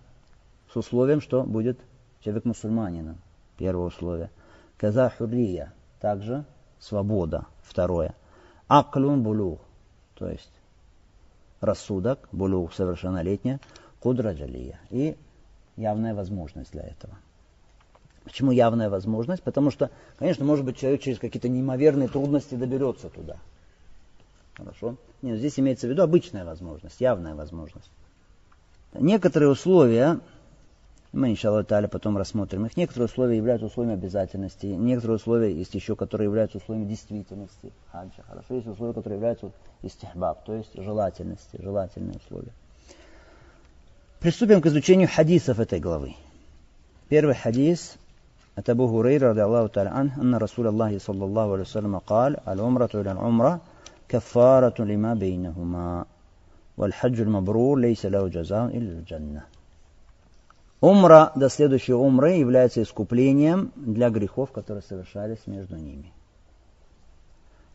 С 0.73 0.77
условием, 0.77 1.21
что 1.21 1.43
будет 1.43 1.79
человек 2.25 2.47
мусульманином. 2.47 3.19
Первое 3.61 3.89
условие. 3.89 4.31
Каза 4.79 5.11
хуррия. 5.11 5.75
Также 6.01 6.47
свобода. 6.79 7.45
Второе. 7.63 8.15
Аклун 8.69 9.23
булух. 9.23 9.61
То 10.15 10.29
есть 10.31 10.51
рассудок, 11.61 12.27
булух 12.33 12.73
совершеннолетняя, 12.73 13.61
кудра 14.01 14.33
джалия. 14.33 14.81
И 14.89 15.15
явная 15.77 16.15
возможность 16.15 16.73
для 16.73 16.85
этого. 16.85 17.19
Почему 18.25 18.51
явная 18.51 18.89
возможность? 18.89 19.43
Потому 19.43 19.71
что, 19.71 19.91
конечно, 20.19 20.47
может 20.47 20.65
быть, 20.65 20.79
человек 20.79 21.03
через 21.03 21.19
какие-то 21.19 21.51
неимоверные 21.51 22.09
трудности 22.09 22.55
доберется 22.55 23.11
туда. 23.11 23.37
Хорошо? 24.55 24.97
Нет, 25.21 25.39
здесь 25.39 25.61
имеется 25.61 25.87
в 25.87 25.91
виду 25.91 26.03
обычная 26.03 26.47
возможность, 26.47 26.99
явная 26.99 27.35
возможность. 27.35 27.91
Некоторые 28.95 29.51
условия, 29.51 30.21
мы, 31.16 31.32
иншаллах 31.32 31.66
таля, 31.66 31.88
потом 31.88 32.18
рассмотрим 32.18 32.66
их, 32.66 32.76
некоторые 32.76 33.06
условия 33.06 33.38
являются 33.38 33.68
условиями 33.68 33.98
обязательности, 33.98 34.66
некоторые 34.66 35.16
условия 35.16 35.54
есть 35.54 35.74
еще, 35.74 35.96
которые 35.96 36.26
являются 36.26 36.58
условиями 36.58 36.90
действительности 36.90 37.72
хаджа. 37.92 38.22
Хорошо, 38.28 38.56
есть 38.56 38.68
условия, 38.68 38.94
которые 38.94 39.16
являются 39.16 39.52
истихбаб, 39.82 40.44
то 40.44 40.54
есть 40.54 40.72
желательности, 40.76 41.58
желательные 41.62 42.18
условия. 42.18 42.52
Приступим 44.20 44.62
к 44.62 44.66
изучению 44.66 45.08
хадисов 45.08 45.60
этой 45.60 45.80
главы. 45.80 46.16
Первый 47.08 47.36
хадис 47.36 47.98
от 48.56 48.68
Абу 48.70 48.88
Хурейра, 48.88 49.32
رضي 49.32 49.44
الله 49.44 49.68
تعالى 49.68 49.90
عنه 49.90 50.22
أن 50.22 50.36
رسول 50.36 50.68
الله 50.68 51.00
صلى 51.00 51.26
الله 51.26 51.52
عليه 51.54 51.62
وسلم 51.62 51.98
قال 51.98 52.38
العمرة 52.48 52.90
إلى 52.94 53.12
العمرة 53.12 53.62
كفارة 54.10 54.82
لما 54.84 55.14
بينهما 55.14 56.06
والحج 56.78 57.22
المبرور 57.22 57.80
ليس 57.80 58.06
له 58.06 58.28
جزاء 58.28 58.66
إلا 58.66 58.92
الجنة 59.00 59.44
Умра 60.81 61.33
до 61.35 61.51
следующей 61.51 61.93
умры 61.93 62.33
является 62.33 62.83
искуплением 62.83 63.71
для 63.77 64.09
грехов, 64.09 64.51
которые 64.51 64.83
совершались 64.83 65.47
между 65.47 65.77
ними. 65.77 66.13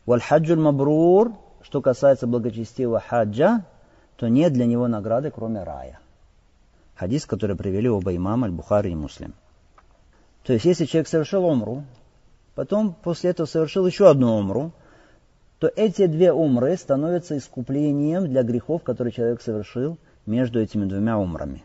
Вальхаджуль 0.06 0.58
мабрур, 0.58 1.32
что 1.62 1.80
касается 1.80 2.26
благочестивого 2.26 3.00
хаджа, 3.00 3.64
то 4.16 4.28
нет 4.28 4.52
для 4.52 4.66
него 4.66 4.88
награды, 4.88 5.30
кроме 5.30 5.62
рая. 5.62 6.00
Хадис, 6.96 7.26
который 7.26 7.54
привели 7.54 7.88
оба 7.88 8.14
имама, 8.16 8.46
Аль-Бухари 8.46 8.90
и 8.90 8.94
Муслим. 8.94 9.34
То 10.42 10.52
есть, 10.52 10.64
если 10.64 10.86
человек 10.86 11.08
совершил 11.08 11.44
умру, 11.44 11.84
потом 12.54 12.94
после 13.02 13.30
этого 13.30 13.46
совершил 13.46 13.86
еще 13.86 14.08
одну 14.08 14.36
умру, 14.36 14.72
то 15.58 15.70
эти 15.74 16.06
две 16.06 16.32
умры 16.32 16.76
становятся 16.76 17.36
искуплением 17.36 18.26
для 18.26 18.42
грехов, 18.42 18.82
которые 18.82 19.12
человек 19.12 19.42
совершил 19.42 19.98
между 20.24 20.60
этими 20.60 20.86
двумя 20.86 21.18
умрами. 21.18 21.64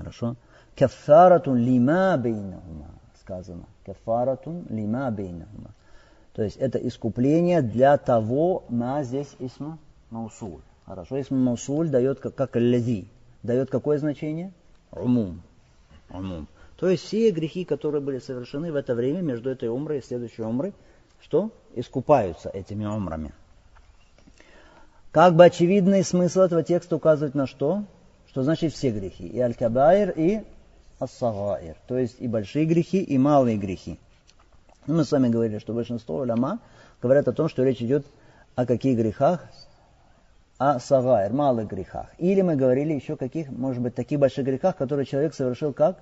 Хорошо? 0.00 0.36
Кафаратун 0.76 1.58
лима 1.58 2.16
бейнахума, 2.16 2.88
сказано. 3.20 3.66
Кафаратун 3.84 4.64
лима 4.70 5.10
бейнахума. 5.10 5.72
То 6.32 6.42
есть 6.42 6.56
это 6.56 6.78
искупление 6.78 7.60
для 7.60 7.98
того, 7.98 8.64
на 8.70 9.04
здесь 9.04 9.28
исма 9.38 9.78
маусуль. 10.08 10.62
Хорошо, 10.86 11.20
исма 11.20 11.36
маусуль 11.36 11.90
дает 11.90 12.18
как, 12.18 12.34
как 12.34 12.56
лази. 12.56 13.08
Дает 13.42 13.68
какое 13.70 13.98
значение? 13.98 14.52
Умум. 14.90 15.42
Умум. 16.08 16.48
То 16.78 16.88
есть 16.88 17.04
все 17.04 17.30
грехи, 17.30 17.66
которые 17.66 18.00
были 18.00 18.20
совершены 18.20 18.72
в 18.72 18.76
это 18.76 18.94
время 18.94 19.20
между 19.20 19.50
этой 19.50 19.68
умрой 19.68 19.98
и 19.98 20.02
следующей 20.02 20.42
умрой, 20.42 20.72
что 21.20 21.50
искупаются 21.74 22.48
этими 22.48 22.86
умрами. 22.86 23.32
Как 25.12 25.34
бы 25.34 25.44
очевидный 25.44 26.04
смысл 26.04 26.40
этого 26.40 26.62
текста 26.62 26.96
указывает 26.96 27.34
на 27.34 27.46
что? 27.46 27.84
Что 28.30 28.42
значит 28.42 28.72
все 28.72 28.90
грехи. 28.90 29.26
И 29.26 29.38
аль-кабаир, 29.40 30.10
и 30.10 30.42
ас-сагаир. 30.98 31.76
То 31.86 31.98
есть 31.98 32.16
и 32.20 32.28
большие 32.28 32.64
грехи, 32.64 33.02
и 33.02 33.18
малые 33.18 33.56
грехи. 33.56 33.98
Ну, 34.86 34.96
мы 34.96 35.04
с 35.04 35.12
вами 35.12 35.28
говорили, 35.28 35.58
что 35.58 35.74
большинство 35.74 36.18
уляма 36.18 36.60
говорят 37.02 37.28
о 37.28 37.32
том, 37.32 37.48
что 37.48 37.64
речь 37.64 37.82
идет 37.82 38.06
о 38.54 38.66
каких 38.66 38.96
грехах? 38.96 39.44
О 40.58 40.78
сагаир, 40.78 41.32
малых 41.32 41.68
грехах. 41.68 42.06
Или 42.18 42.42
мы 42.42 42.54
говорили 42.54 42.92
еще 42.92 43.14
о 43.14 43.16
каких, 43.16 43.50
может 43.50 43.82
быть, 43.82 43.94
таких 43.94 44.20
больших 44.20 44.44
грехах, 44.44 44.76
которые 44.76 45.06
человек 45.06 45.34
совершил 45.34 45.72
как? 45.72 45.98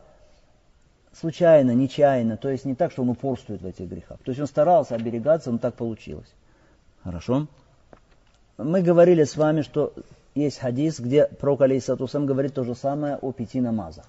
случайно, 1.19 1.73
нечаянно, 1.73 2.37
то 2.37 2.49
есть 2.49 2.65
не 2.65 2.75
так, 2.75 2.93
что 2.93 3.03
он 3.03 3.11
упорствует 3.11 3.63
в 3.63 3.67
этих 3.67 3.89
грехах. 3.89 4.19
То 4.25 4.31
есть 4.31 4.41
он 4.41 4.47
старался 4.47 4.95
оберегаться, 4.95 5.51
но 5.51 5.59
так 5.59 5.75
получилось. 5.75 6.33
Хорошо? 7.03 7.47
Мы 8.57 8.83
говорили 8.83 9.25
с 9.25 9.37
вами, 9.37 9.63
что 9.63 9.95
есть 10.45 10.59
хадис, 10.59 11.01
где 11.01 11.27
пророк 11.27 11.63
Алейсатусам 11.63 12.27
говорит 12.27 12.55
то 12.55 12.65
же 12.65 12.75
самое 12.75 13.17
о 13.17 13.33
пяти 13.33 13.61
намазах 13.61 14.07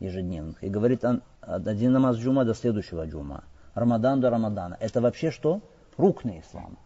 ежедневных. 0.00 0.62
И 0.62 0.68
говорит 0.68 1.04
он, 1.04 1.22
один 1.40 1.92
намаз 1.92 2.16
джума 2.16 2.44
до 2.44 2.54
следующего 2.54 3.06
джума. 3.06 3.44
Рамадан 3.74 4.20
до 4.20 4.30
Рамадана. 4.30 4.76
Это 4.80 5.00
вообще 5.00 5.30
что? 5.30 5.60
Рукны 5.96 6.42
ислама. 6.46 6.76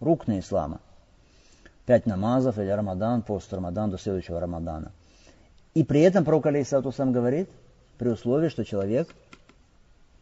Рукны 0.00 0.38
ислама. 0.38 0.80
Пять 1.86 2.06
намазов 2.06 2.58
или 2.58 2.68
Рамадан, 2.68 3.22
пост 3.22 3.52
Рамадан 3.52 3.90
до 3.90 3.98
следующего 3.98 4.40
Рамадана. 4.40 4.92
И 5.74 5.84
при 5.84 6.00
этом 6.00 6.24
пророк 6.24 6.46
Алейсатусам 6.46 7.12
говорит– 7.12 7.48
при 7.98 8.08
условии, 8.08 8.48
что 8.48 8.64
человек 8.64 9.08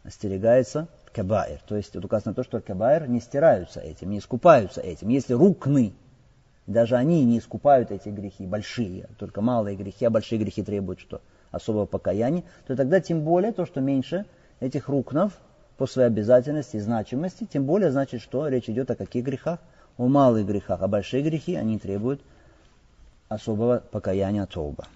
остерегается 0.05 0.89
кабаир. 1.13 1.61
То 1.67 1.77
есть 1.77 1.93
тут 1.93 2.05
указано 2.05 2.35
то, 2.35 2.43
что 2.43 2.61
кабаир 2.61 3.09
не 3.09 3.21
стираются 3.21 3.81
этим, 3.81 4.11
не 4.11 4.19
искупаются 4.19 4.81
этим. 4.81 5.09
Если 5.09 5.35
рукны, 5.35 5.93
даже 6.67 6.97
они 6.97 7.25
не 7.25 7.39
искупают 7.39 7.91
эти 7.91 8.09
грехи, 8.09 8.47
большие, 8.47 9.09
только 9.19 9.41
малые 9.41 9.77
грехи, 9.77 10.05
а 10.05 10.11
большие 10.11 10.39
грехи 10.39 10.63
требуют 10.63 11.01
что? 11.01 11.21
Особого 11.51 11.87
покаяния, 11.87 12.45
то 12.67 12.77
тогда 12.77 13.01
тем 13.01 13.23
более 13.23 13.53
то, 13.53 13.67
что 13.67 13.81
меньше 13.81 14.25
этих 14.61 14.89
рукнов 14.89 15.33
по 15.77 15.87
своей 15.87 16.09
обязательности 16.09 16.77
и 16.77 16.81
значимости, 16.81 17.47
тем 17.51 17.65
более 17.65 17.91
значит, 17.91 18.23
что 18.23 18.49
речь 18.49 18.69
идет 18.71 18.91
о 18.91 18.95
каких 18.95 19.25
грехах? 19.25 19.59
О 19.99 20.07
малых 20.07 20.47
грехах, 20.47 20.81
а 20.81 20.89
большие 20.89 21.23
грехи, 21.23 21.55
они 21.55 21.79
требуют 21.79 22.23
особого 23.29 23.83
покаяния 23.91 24.47
тоба. 24.47 24.87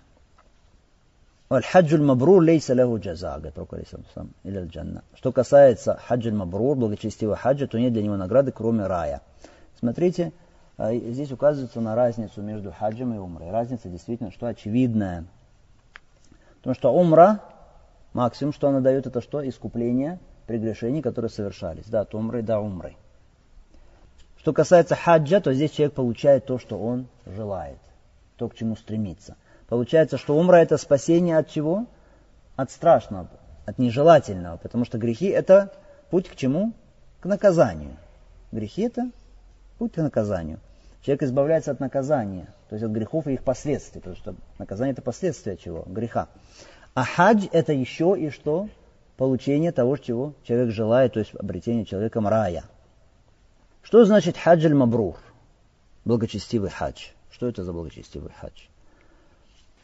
Аль-хаджуль 1.50 2.02
мабрур 2.02 2.42
лейса 2.42 2.74
лаху 2.74 2.98
джаза, 2.98 3.36
говорит 3.36 3.54
пророк 3.54 4.30
или 4.42 4.66
джанна. 4.66 5.04
Что 5.14 5.30
касается 5.32 5.98
хаджуль 6.06 6.32
мабрур, 6.32 6.76
благочестивого 6.76 7.36
хаджа, 7.36 7.66
то 7.66 7.78
нет 7.78 7.92
для 7.92 8.02
него 8.02 8.16
награды, 8.16 8.50
кроме 8.50 8.86
рая. 8.86 9.20
Смотрите, 9.78 10.32
здесь 10.78 11.32
указывается 11.32 11.80
на 11.80 11.94
разницу 11.94 12.42
между 12.42 12.72
хаджем 12.72 13.14
и 13.14 13.18
умрой. 13.18 13.50
Разница 13.50 13.88
действительно, 13.88 14.30
что 14.30 14.46
очевидная. 14.46 15.24
Потому 16.58 16.74
что 16.74 16.92
умра, 16.92 17.40
максимум, 18.12 18.52
что 18.52 18.68
она 18.68 18.80
дает, 18.80 19.06
это 19.06 19.20
что? 19.20 19.46
Искупление 19.46 20.18
прегрешений, 20.46 21.02
которые 21.02 21.30
совершались. 21.30 21.86
Да, 21.86 22.00
от 22.02 22.14
умры 22.14 22.42
до 22.42 22.58
умры. 22.58 22.96
Что 24.38 24.52
касается 24.52 24.94
хаджа, 24.94 25.40
то 25.40 25.52
здесь 25.52 25.72
человек 25.72 25.94
получает 25.94 26.46
то, 26.46 26.58
что 26.58 26.78
он 26.78 27.08
желает, 27.26 27.78
то, 28.36 28.48
к 28.48 28.54
чему 28.54 28.76
стремится. 28.76 29.36
Получается, 29.68 30.18
что 30.18 30.36
умра 30.36 30.56
это 30.56 30.76
спасение 30.76 31.38
от 31.38 31.48
чего? 31.48 31.86
От 32.54 32.70
страшного, 32.70 33.28
от 33.64 33.78
нежелательного, 33.78 34.56
потому 34.56 34.84
что 34.84 34.98
грехи 34.98 35.26
это 35.26 35.72
путь 36.10 36.28
к 36.28 36.36
чему? 36.36 36.72
К 37.20 37.26
наказанию. 37.26 37.96
Грехи 38.52 38.82
это 38.82 39.10
путь 39.78 39.92
к 39.92 39.96
наказанию. 39.96 40.60
Человек 41.02 41.22
избавляется 41.22 41.70
от 41.70 41.80
наказания, 41.80 42.52
то 42.68 42.74
есть 42.74 42.84
от 42.84 42.90
грехов 42.90 43.26
и 43.26 43.34
их 43.34 43.44
последствий, 43.44 44.00
потому 44.00 44.16
что 44.16 44.34
наказание 44.58 44.92
это 44.92 45.02
последствия 45.02 45.56
чего? 45.56 45.84
Греха. 45.86 46.28
А 46.94 47.04
хадж 47.04 47.46
это 47.52 47.72
еще 47.72 48.16
и 48.18 48.30
что? 48.30 48.68
Получение 49.16 49.72
того, 49.72 49.96
чего 49.96 50.34
человек 50.42 50.74
желает, 50.74 51.12
то 51.14 51.20
есть 51.20 51.34
обретение 51.34 51.84
человеком 51.84 52.26
рая. 52.26 52.64
Что 53.82 54.04
значит 54.04 54.36
хаджь 54.36 54.66
мабрур? 54.66 55.16
Благочестивый 56.04 56.70
хадж. 56.70 57.10
Что 57.30 57.46
это 57.48 57.64
за 57.64 57.72
благочестивый 57.72 58.32
хадж? 58.32 58.62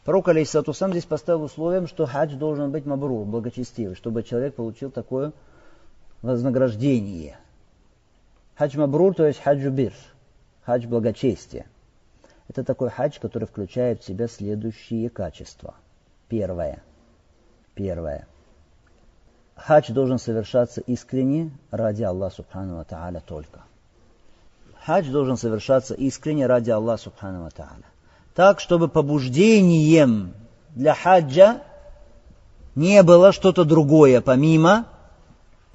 Пророк, 0.03 0.27
алейхиссату 0.27 0.73
сам 0.73 0.91
здесь 0.91 1.05
поставил 1.05 1.43
условием, 1.43 1.87
что 1.87 2.05
хадж 2.05 2.35
должен 2.35 2.71
быть 2.71 2.85
мабрур, 2.85 3.25
благочестивый, 3.25 3.95
чтобы 3.95 4.23
человек 4.23 4.55
получил 4.55 4.91
такое 4.91 5.31
вознаграждение. 6.21 7.37
Хадж 8.55 8.77
мабрур, 8.77 9.15
то 9.15 9.25
есть 9.25 9.41
хаджу 9.41 9.71
бир, 9.71 9.93
хадж 10.63 10.85
благочестия. 10.87 11.65
Это 12.47 12.63
такой 12.63 12.89
хадж, 12.89 13.19
который 13.19 13.47
включает 13.47 14.01
в 14.01 14.05
себя 14.05 14.27
следующие 14.27 15.09
качества. 15.09 15.75
Первое. 16.27 16.83
Первое. 17.73 18.27
Хадж 19.55 19.91
должен 19.91 20.19
совершаться 20.19 20.81
искренне 20.81 21.51
ради 21.71 22.03
Аллаха 22.03 22.35
Субхану 22.35 22.83
Тааля 22.85 23.21
только. 23.25 23.61
Хадж 24.85 25.09
должен 25.09 25.37
совершаться 25.37 25.93
искренне 25.93 26.45
ради 26.45 26.69
Аллаха 26.69 27.03
Субхану 27.03 27.49
Тааля 27.49 27.85
так, 28.33 28.59
чтобы 28.59 28.87
побуждением 28.87 30.33
для 30.75 30.95
хаджа 30.95 31.61
не 32.75 33.03
было 33.03 33.31
что-то 33.31 33.63
другое, 33.63 34.21
помимо 34.21 34.85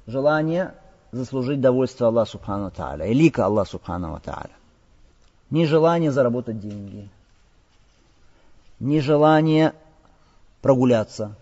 желания 0.05 0.75
заслужить 1.11 1.61
довольство 1.61 2.07
Аллаха 2.07 2.31
Субхану 2.31 2.71
Тааля, 2.71 3.05
и 3.05 3.13
лика 3.13 3.45
Аллаха 3.45 3.71
Субхану 3.71 4.19
Тааля. 4.23 4.51
Не 5.49 5.65
желание 5.65 6.11
заработать 6.11 6.59
деньги, 6.59 7.09
не 8.79 8.99
желание 8.99 9.73
прогуляться, 10.61 11.35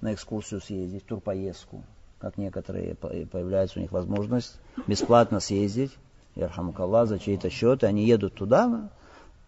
на 0.00 0.14
экскурсию 0.14 0.60
съездить, 0.60 1.06
турпоездку, 1.06 1.82
как 2.18 2.36
некоторые 2.36 2.94
появляется 2.94 3.78
у 3.78 3.82
них 3.82 3.92
возможность 3.92 4.58
бесплатно 4.86 5.40
съездить, 5.40 5.92
Ярхамукалла, 6.34 7.06
за 7.06 7.18
чей-то 7.18 7.50
счет, 7.50 7.82
и 7.82 7.86
они 7.86 8.04
едут 8.04 8.34
туда 8.34 8.88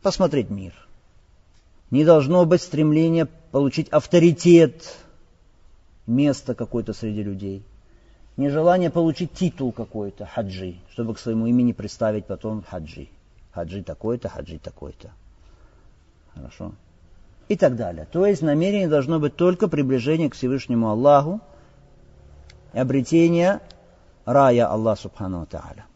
посмотреть 0.03 0.51
мир– 0.51 0.75
не 1.95 2.05
должно 2.05 2.45
быть 2.45 2.61
стремления 2.61 3.29
получить 3.53 3.88
авторитет, 3.88 4.97
место 6.09 6.57
какое-то 6.57 6.93
среди 6.93 7.23
людей. 7.23 7.62
Не 8.37 8.49
желание 8.49 8.90
получить 8.90 9.33
титул 9.33 9.73
какой-то, 9.73 10.27
хаджи, 10.27 10.77
чтобы 10.90 11.14
к 11.14 11.18
своему 11.18 11.47
имени 11.47 11.73
представить 11.73 12.27
потом 12.27 12.62
хаджи. 12.62 13.09
Хаджи 13.53 13.83
такой-то, 13.83 14.29
хаджи 14.29 14.59
такой-то. 14.59 15.11
Хорошо. 16.35 16.73
И 17.49 17.57
так 17.57 17.77
далее. 17.77 18.07
То 18.11 18.27
есть 18.27 18.42
намерение 18.42 18.88
должно 18.88 19.20
быть 19.20 19.37
только 19.37 19.68
приближение 19.68 20.31
к 20.31 20.35
Всевышнему 20.35 20.88
Аллаху 20.88 21.40
и 22.73 22.79
обретение 22.79 23.61
рая 24.25 24.66
Аллаха 24.66 25.03
Субхану 25.03 25.47
Тааля. 25.47 25.87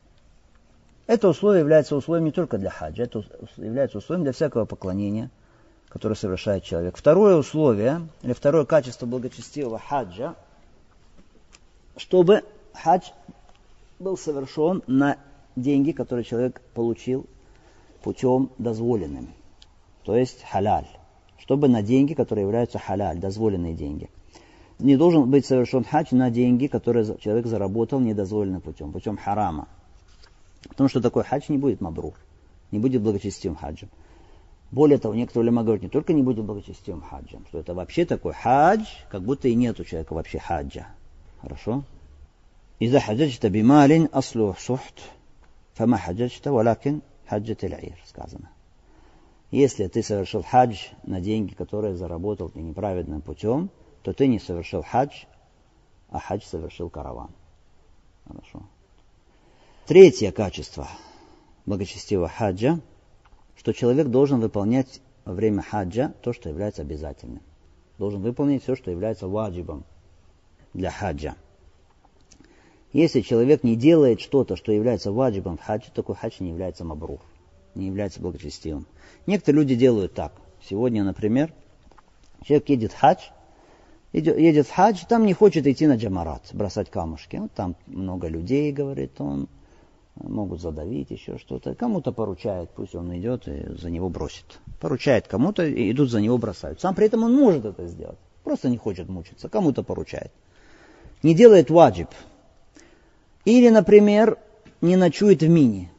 Это 1.07 1.29
условие 1.29 1.61
является 1.61 1.97
условием 1.97 2.27
не 2.27 2.33
только 2.33 2.59
для 2.59 2.71
хаджа, 2.71 3.05
это 3.05 3.25
является 3.57 3.99
условием 3.99 4.25
для 4.25 4.33
всякого 4.33 4.65
поклонения– 4.65 5.31
который 5.89 6.17
совершает 6.17 6.65
человек. 6.65 6.97
Второе 6.97 7.37
условие, 7.37 8.09
или 8.23 8.33
второе 8.33 8.65
качество 8.65 9.07
благочестивого 9.07 9.79
хаджа, 9.79 10.35
чтобы 11.99 12.45
хадж 12.73 13.11
был 13.99 14.17
совершен 14.17 14.83
на 14.87 15.19
деньги, 15.57 15.91
которые 15.91 16.25
человек 16.25 16.63
получил 16.73 17.27
путем 18.03 18.51
дозволенным, 18.59 19.29
то 20.05 20.17
есть 20.17 20.45
халяль, 20.45 20.87
чтобы 21.39 21.69
на 21.69 21.83
деньги, 21.83 22.15
которые 22.15 22.45
являются 22.45 22.79
халяль, 22.79 23.19
дозволенные 23.19 23.75
деньги. 23.75 24.09
Не 24.79 24.97
должен 24.97 25.29
быть 25.29 25.45
совершен 25.45 25.83
хадж 25.83 26.15
на 26.15 26.31
деньги, 26.31 26.69
которые 26.69 27.05
человек 27.19 27.47
заработал 27.47 27.99
недозволенным 27.99 28.61
путем, 28.61 28.93
путем 28.93 29.17
харама. 29.17 29.67
Потому 30.69 30.89
что 30.89 31.01
такой 31.01 31.25
хадж 31.25 31.47
не 31.49 31.59
будет 31.59 31.81
мабрур, 31.81 32.15
не 32.71 32.79
будет 32.79 33.03
благочестивым 33.03 33.57
хаджем. 33.57 33.89
Более 34.71 34.99
того, 34.99 35.15
некоторые 35.15 35.45
улема 35.47 35.65
говорят, 35.65 35.83
не 35.83 35.89
только 35.89 36.13
не 36.13 36.23
будет 36.23 36.45
благочестивым 36.45 37.03
хаджем, 37.03 37.45
что 37.49 37.59
это 37.59 37.75
вообще 37.75 38.05
такой 38.05 38.35
хадж, 38.35 38.87
как 39.11 39.23
будто 39.23 39.49
и 39.49 39.55
нет 39.57 39.81
у 39.81 39.85
человека 39.85 40.13
вообще 40.13 40.39
хаджа. 40.39 40.87
Хорошо? 41.42 41.84
إذا 42.82 43.00
حججت 43.00 43.46
بمال 43.46 44.10
أصله 44.14 44.54
سحت 44.58 45.00
فما 45.74 45.98
حججت 45.98 46.48
ولكن 46.48 47.00
حجت 47.28 47.64
العير 47.64 47.98
сказано. 48.06 48.50
Если 49.52 49.88
ты 49.88 50.02
совершил 50.02 50.44
хадж 50.44 50.88
на 51.04 51.22
деньги, 51.22 51.54
которые 51.54 51.96
заработал 51.96 52.50
ты 52.50 52.60
неправедным 52.60 53.22
путем, 53.22 53.70
то 54.02 54.12
ты 54.12 54.28
не 54.28 54.40
совершил 54.40 54.82
хадж, 54.82 55.26
а 56.10 56.20
хадж 56.20 56.44
совершил 56.46 56.90
караван. 56.90 57.30
Хорошо. 58.28 58.64
Третье 59.86 60.32
качество 60.32 60.88
благочестивого 61.66 62.30
хаджа – 62.30 62.90
что 63.56 63.74
человек 63.74 64.08
должен 64.08 64.40
выполнять 64.40 65.02
во 65.26 65.34
время 65.34 65.62
хаджа 65.62 66.14
то, 66.22 66.34
что 66.34 66.50
является 66.50 66.82
обязательным. 66.82 67.42
Должен 67.98 68.22
выполнить 68.22 68.64
все, 68.64 68.76
что 68.76 68.92
является 68.92 69.28
ваджибом 69.28 69.86
для 70.75 70.91
хаджа. 70.91 71.37
Если 72.93 73.21
человек 73.21 73.65
не 73.65 73.77
делает 73.77 74.21
что-то, 74.21 74.57
что 74.57 74.73
является 74.73 75.13
ваджибом 75.13 75.59
в 75.59 75.63
хаджи, 75.63 75.91
такой 75.95 76.17
хадж 76.17 76.37
не 76.41 76.49
является 76.49 76.85
мабрур, 76.85 77.21
не 77.75 77.87
является 77.87 78.21
благочестивым. 78.21 78.87
Некоторые 79.27 79.63
люди 79.63 79.75
делают 79.75 80.15
так. 80.15 80.33
Сегодня, 80.63 81.05
например, 81.05 81.53
человек 82.45 82.69
едет 82.71 82.93
в 82.93 82.99
хадж, 82.99 83.21
едет 84.13 84.67
в 84.67 84.73
хадж, 84.73 85.05
там 85.09 85.27
не 85.27 85.35
хочет 85.35 85.67
идти 85.67 85.87
на 85.87 85.97
джамарат, 85.97 86.49
бросать 86.53 86.91
камушки. 86.91 87.37
Вот 87.37 87.53
там 87.53 87.77
много 87.87 88.29
людей, 88.29 88.73
говорит 88.73 89.21
он, 89.21 89.49
могут 90.17 90.61
задавить, 90.61 91.11
еще 91.11 91.39
что-то. 91.39 91.75
Кому-то 91.75 92.13
поручает, 92.13 92.71
пусть 92.71 92.95
он 92.95 93.17
идет 93.19 93.47
и 93.47 93.75
за 93.77 93.91
него 93.91 94.09
бросит. 94.09 94.59
Поручает 94.81 95.29
кому-то, 95.29 95.65
и 95.65 95.91
идут 95.91 96.11
за 96.11 96.21
него 96.21 96.39
бросают. 96.39 96.81
Сам 96.81 96.95
при 96.95 97.07
этом 97.07 97.23
он 97.25 97.35
может 97.35 97.65
это 97.65 97.87
сделать. 97.87 98.19
Просто 98.45 98.69
не 98.69 98.79
хочет 98.79 99.09
мучиться, 99.09 99.49
кому-то 99.49 99.83
поручает. 99.83 100.33
Не 101.23 101.35
делает 101.35 101.71
ваджиб. 101.71 102.09
Или, 103.45 103.69
например, 103.71 104.39
не 104.81 104.97
ночует 104.97 105.43
в 105.43 105.49
мине. 105.49 105.91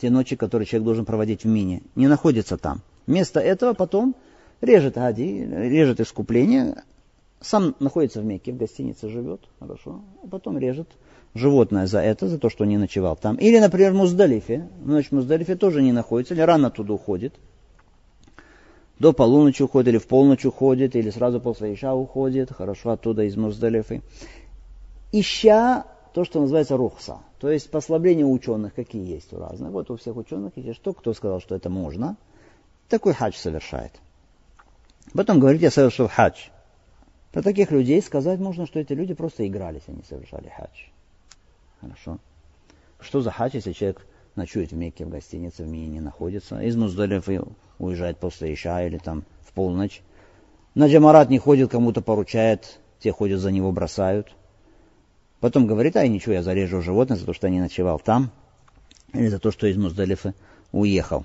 Те 0.00 0.10
ночи, 0.10 0.36
которые 0.36 0.66
человек 0.66 0.84
должен 0.84 1.04
проводить 1.04 1.44
в 1.44 1.48
мине, 1.48 1.82
не 1.94 2.08
находится 2.08 2.56
там. 2.56 2.80
Вместо 3.06 3.40
этого 3.40 3.74
потом 3.74 4.14
режет 4.60 4.96
ади, 4.96 5.44
режет 5.44 6.00
искупление, 6.00 6.82
сам 7.40 7.74
находится 7.80 8.20
в 8.20 8.24
Мекке, 8.24 8.52
в 8.52 8.56
гостинице 8.56 9.08
живет, 9.08 9.40
хорошо, 9.58 10.02
а 10.22 10.26
потом 10.26 10.58
режет 10.58 10.88
животное 11.34 11.86
за 11.86 12.00
это, 12.00 12.28
за 12.28 12.38
то, 12.38 12.50
что 12.50 12.64
не 12.64 12.76
ночевал 12.76 13.16
там. 13.16 13.36
Или, 13.36 13.58
например, 13.58 13.92
в 13.92 13.96
Муздалифе. 13.96 14.68
Ночь 14.84 15.08
в 15.08 15.12
Муздалифе 15.12 15.56
тоже 15.56 15.82
не 15.82 15.92
находится, 15.92 16.34
или 16.34 16.42
рано 16.42 16.70
туда 16.70 16.94
уходит. 16.94 17.34
До 19.00 19.14
полуночи 19.14 19.62
уходит, 19.62 19.88
или 19.88 19.98
в 19.98 20.06
полночь 20.06 20.44
уходит, 20.44 20.94
или 20.94 21.08
сразу 21.08 21.40
после 21.40 21.72
Иша 21.72 21.94
уходит, 21.94 22.52
хорошо, 22.52 22.90
оттуда 22.90 23.22
из 23.22 23.34
Муздалифы. 23.34 24.02
Ища 25.10 25.86
то, 26.12 26.26
что 26.26 26.38
называется 26.42 26.76
рухса, 26.76 27.20
то 27.38 27.50
есть 27.50 27.70
послабление 27.70 28.26
ученых, 28.26 28.74
какие 28.74 29.02
есть 29.10 29.32
у 29.32 29.38
разных. 29.38 29.70
Вот 29.70 29.90
у 29.90 29.96
всех 29.96 30.16
ученых 30.16 30.52
есть 30.56 30.76
что, 30.76 30.92
кто 30.92 31.14
сказал, 31.14 31.40
что 31.40 31.54
это 31.54 31.70
можно, 31.70 32.18
такой 32.90 33.14
хадж 33.14 33.36
совершает. 33.36 33.92
Потом 35.14 35.40
говорит, 35.40 35.62
я 35.62 35.70
совершил 35.70 36.06
хадж. 36.06 36.48
Про 37.32 37.40
таких 37.40 37.70
людей 37.70 38.02
сказать 38.02 38.38
можно, 38.38 38.66
что 38.66 38.80
эти 38.80 38.92
люди 38.92 39.14
просто 39.14 39.46
игрались, 39.46 39.84
они 39.86 40.02
совершали 40.06 40.52
хадж. 40.54 40.90
Хорошо. 41.80 42.18
Что 43.00 43.22
за 43.22 43.30
хадж, 43.30 43.52
если 43.54 43.72
человек 43.72 44.06
ночует 44.40 44.72
в 44.72 44.76
Мекке, 44.76 45.04
в 45.04 45.10
гостинице, 45.10 45.64
в 45.64 45.68
Мине 45.68 46.00
находится, 46.00 46.60
из 46.60 46.74
Муздалифы 46.74 47.42
уезжает 47.78 48.18
после 48.18 48.54
Иша 48.54 48.82
или 48.86 48.96
там 48.96 49.24
в 49.42 49.52
полночь, 49.52 50.00
На 50.74 50.88
джамарат 50.88 51.28
не 51.28 51.38
ходит, 51.38 51.70
кому-то 51.70 52.00
поручает, 52.00 52.80
те 53.00 53.12
ходят 53.12 53.40
за 53.40 53.50
него, 53.50 53.70
бросают. 53.70 54.28
Потом 55.40 55.66
говорит, 55.66 55.96
ай, 55.96 56.08
ничего, 56.08 56.34
я 56.34 56.42
зарежу 56.42 56.80
животное 56.80 57.18
за 57.18 57.26
то, 57.26 57.34
что 57.34 57.50
не 57.50 57.60
ночевал 57.60 57.98
там, 57.98 58.30
или 59.12 59.28
за 59.28 59.38
то, 59.38 59.50
что 59.50 59.66
из 59.66 59.76
Муздалифа 59.76 60.34
уехал. 60.72 61.24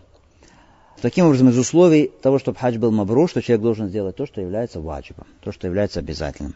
Таким 1.01 1.25
образом, 1.25 1.49
из 1.49 1.57
условий 1.57 2.11
того, 2.21 2.37
чтобы 2.39 2.57
хадж 2.57 2.77
был 2.77 2.91
мабру, 2.91 3.27
что 3.27 3.41
человек 3.41 3.63
должен 3.63 3.87
сделать 3.87 4.15
то, 4.15 4.25
что 4.25 4.41
является 4.41 4.81
ваджибом, 4.81 5.27
то, 5.41 5.51
что 5.51 5.67
является 5.67 5.99
обязательным. 5.99 6.55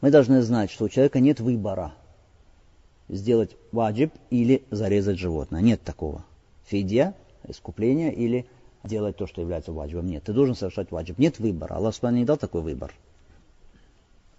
Мы 0.00 0.10
должны 0.10 0.40
знать, 0.40 0.70
что 0.70 0.84
у 0.84 0.88
человека 0.88 1.20
нет 1.20 1.40
выбора 1.40 1.92
сделать 3.10 3.56
ваджиб 3.72 4.12
или 4.30 4.62
зарезать 4.70 5.18
животное. 5.18 5.60
Нет 5.60 5.82
такого. 5.82 6.24
Фидия, 6.66 7.14
искупление 7.46 8.12
или 8.14 8.46
делать 8.84 9.16
то, 9.16 9.26
что 9.26 9.40
является 9.40 9.72
ваджибом. 9.72 10.06
Нет, 10.06 10.24
ты 10.24 10.32
должен 10.32 10.54
совершать 10.54 10.90
ваджиб. 10.90 11.18
Нет 11.18 11.38
выбора. 11.38 11.74
Аллах 11.74 11.94
Субхану 11.94 12.16
не 12.16 12.24
дал 12.24 12.36
такой 12.36 12.62
выбор. 12.62 12.92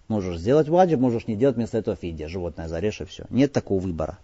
Можешь 0.08 0.38
сделать 0.38 0.68
ваджиб, 0.68 0.98
можешь 0.98 1.26
не 1.26 1.36
делать 1.36 1.56
вместо 1.56 1.78
этого 1.78 1.96
фидия. 1.96 2.28
Животное 2.28 2.68
зарежь 2.68 3.00
и 3.00 3.04
все. 3.04 3.24
Нет 3.30 3.52
такого 3.52 3.80
выбора. 3.80 4.18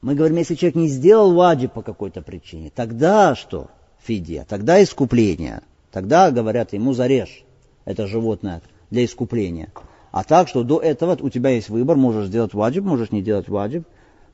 Мы 0.00 0.14
говорим, 0.14 0.36
если 0.36 0.54
человек 0.54 0.76
не 0.76 0.88
сделал 0.88 1.34
ваджиб 1.34 1.72
по 1.72 1.82
какой-то 1.82 2.22
причине, 2.22 2.70
тогда 2.74 3.34
что? 3.34 3.68
Фидия. 4.00 4.46
Тогда 4.48 4.82
искупление. 4.82 5.62
Тогда 5.90 6.30
говорят 6.30 6.72
ему 6.72 6.92
зарежь 6.92 7.44
это 7.88 8.06
животное 8.06 8.60
для 8.90 9.04
искупления. 9.04 9.72
А 10.10 10.24
так, 10.24 10.48
что 10.48 10.64
до 10.64 10.80
этого 10.80 11.16
у 11.20 11.28
тебя 11.28 11.50
есть 11.50 11.68
выбор, 11.68 11.96
можешь 11.96 12.26
сделать 12.26 12.54
ваджиб, 12.54 12.84
можешь 12.84 13.10
не 13.10 13.22
делать 13.22 13.48
ваджиб. 13.48 13.86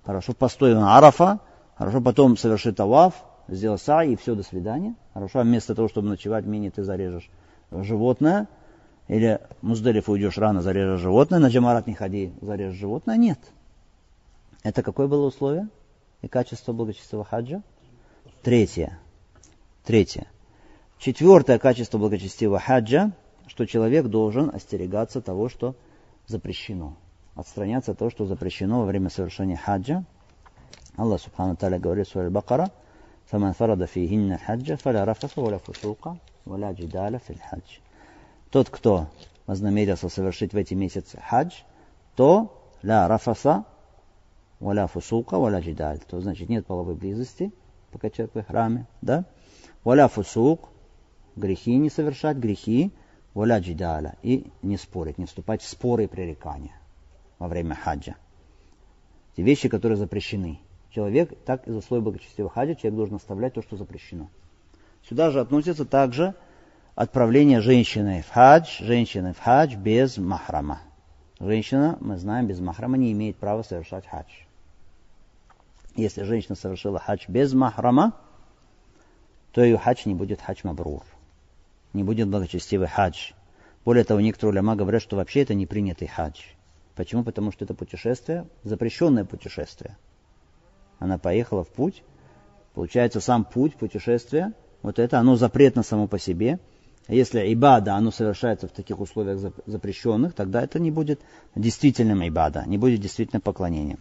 Хорошо, 0.05 0.33
постой 0.33 0.75
на 0.75 0.97
арафа, 0.97 1.41
хорошо, 1.77 2.01
потом 2.01 2.37
соверши 2.37 2.73
таваф, 2.73 3.15
сделай 3.49 3.79
сай 3.79 4.13
и 4.13 4.17
все, 4.17 4.35
до 4.35 4.43
свидания. 4.43 4.95
Хорошо, 5.15 5.41
а 5.41 5.43
вместо 5.43 5.75
того, 5.75 5.89
чтобы 5.89 6.09
ночевать 6.09 6.45
в 6.45 6.49
мини, 6.49 6.71
ты 6.71 6.85
зарежешь 6.85 7.29
животное, 7.73 8.49
или 9.09 9.41
Муздалиф 9.63 10.09
уйдешь 10.09 10.39
рано, 10.39 10.63
зарежешь 10.63 11.01
животное, 11.01 11.39
на 11.39 11.49
джамарат 11.49 11.87
не 11.87 11.95
ходи, 11.95 12.33
зарежешь 12.41 12.79
животное, 12.79 13.17
нет. 13.17 13.39
Это 14.63 14.83
какое 14.83 15.09
было 15.09 15.27
условие 15.27 15.69
и 16.23 16.29
качество 16.29 16.73
благочестивого 16.73 17.25
хаджа? 17.25 17.63
Третье. 18.43 18.99
Третье. 19.85 20.27
Четвертое 20.99 21.59
качество 21.59 21.99
благочестивого 21.99 22.61
хаджа– 22.61 23.13
что 23.48 23.66
человек 23.66 24.08
должен 24.08 24.50
остерегаться 24.54 25.22
того, 25.22 25.50
что 25.50 25.76
запрещено. 26.28 26.96
Отстраняться 27.36 27.92
от 27.92 28.00
того, 28.00 28.12
что 28.12 28.26
запрещено 28.26 28.82
во 28.82 28.86
время 28.86 29.10
совершения 29.10 29.58
хаджа. 29.58 30.04
Аллах 30.98 31.22
Субхану 31.22 31.56
Таля 31.56 31.80
говорит 31.80 32.08
в 32.08 32.12
суре 32.12 32.30
Бакара, 32.30 32.72
فمن 33.32 33.52
فرض 33.54 33.86
فيهن 33.86 34.34
الحج 34.34 34.74
فلا 34.74 35.04
رفث 35.04 35.38
ولا 35.38 35.58
فسوق 35.58 36.16
ولا 36.48 36.72
جدال 36.72 37.20
في 37.20 37.30
الحج. 37.30 37.80
Тот, 38.52 38.70
кто 38.70 39.08
вознамерился 39.46 40.10
совершить 40.10 40.54
в 40.54 40.58
эти 40.58 40.74
месяцы 40.74 41.20
хадж, 41.24 41.54
то 42.16 42.52
ля 42.82 43.08
рафаса, 43.08 43.66
валя 44.60 44.88
фусука, 44.88 45.38
валя 45.38 45.60
джидаль. 45.60 46.00
То 46.00 46.20
значит 46.22 46.50
нет 46.50 46.66
половой 46.66 46.96
близости, 46.96 47.52
пока 47.92 48.10
человек 48.10 48.34
в 48.34 48.44
храме, 48.44 48.88
да? 49.02 49.26
Валя 49.84 50.08
фусук, 50.08 50.70
грехи 51.36 51.76
не 51.78 51.92
совершать, 51.92 52.38
грехи, 52.38 52.92
Воля 53.35 53.59
джидаля. 53.59 54.17
И 54.23 54.51
не 54.63 54.77
спорить, 54.77 55.19
не 55.19 55.27
вступать 55.27 55.61
в 55.61 55.69
споры 55.69 56.05
и 56.05 56.07
пререкания 56.07 56.73
во 57.39 57.49
время 57.49 57.75
хаджа. 57.75 58.15
Те 59.37 59.43
вещи, 59.43 59.69
которые 59.69 59.99
запрещены. 59.99 60.61
Человек, 60.91 61.37
так 61.45 61.67
из 61.67 61.75
условий 61.75 62.05
благочестивого 62.05 62.53
хаджа, 62.53 62.77
человек 62.77 62.97
должен 62.97 63.17
оставлять 63.17 63.55
то, 63.55 63.63
что 63.63 63.77
запрещено. 63.77 64.29
Сюда 65.09 65.31
же 65.31 65.41
относится 65.41 65.85
также 65.85 66.35
отправление 66.95 67.61
женщины 67.61 68.23
в 68.23 68.31
хадж, 68.31 68.83
женщины 68.83 69.33
в 69.33 69.41
хадж 69.41 69.75
без 69.75 70.17
махрама. 70.17 70.81
Женщина, 71.41 71.99
мы 72.01 72.17
знаем, 72.17 72.47
без 72.47 72.61
махрама 72.61 72.97
не 72.97 73.11
имеет 73.11 73.37
права 73.37 73.63
совершать 73.63 74.07
хадж. 74.07 74.31
Если 75.97 76.23
женщина 76.23 76.55
совершила 76.55 77.01
хадж 77.01 77.25
без 77.27 77.53
махрама, 77.53 78.17
то 79.51 79.63
ее 79.65 79.77
хадж 79.77 80.03
не 80.07 80.15
будет 80.15 80.41
хадж 80.41 80.61
мабрур 80.63 81.03
не 81.95 82.05
будет 82.05 82.29
благочестивый 82.29 82.89
хадж. 82.89 83.33
Более 83.85 84.05
того, 84.05 84.21
некоторые 84.21 84.53
уляма 84.53 84.77
говорят, 84.77 85.01
что 85.01 85.17
вообще 85.17 85.43
это 85.43 85.55
не 85.55 85.67
принятый 85.67 86.09
хадж. 86.09 86.41
Почему? 86.97 87.25
Потому 87.25 87.53
что 87.53 87.65
это 87.65 87.75
путешествие, 87.75 88.47
запрещенное 88.63 89.25
путешествие. 89.25 89.97
Она 90.99 91.19
поехала 91.19 91.65
в 91.65 91.69
путь. 91.69 92.03
Получается, 92.75 93.21
сам 93.21 93.45
путь, 93.45 93.77
путешествие, 93.77 94.53
вот 94.83 94.99
это, 94.99 95.19
оно 95.19 95.37
запретно 95.37 95.83
само 95.83 96.09
по 96.09 96.19
себе. 96.19 96.59
Если 97.07 97.53
ибада, 97.53 97.95
оно 97.95 98.11
совершается 98.11 98.67
в 98.67 98.73
таких 98.73 98.99
условиях 98.99 99.53
запрещенных, 99.67 100.35
тогда 100.35 100.63
это 100.63 100.79
не 100.79 100.91
будет 100.91 101.21
действительным 101.55 102.27
ибада, 102.27 102.65
не 102.67 102.79
будет 102.79 103.01
действительно 103.01 103.41
поклонением. 103.41 104.01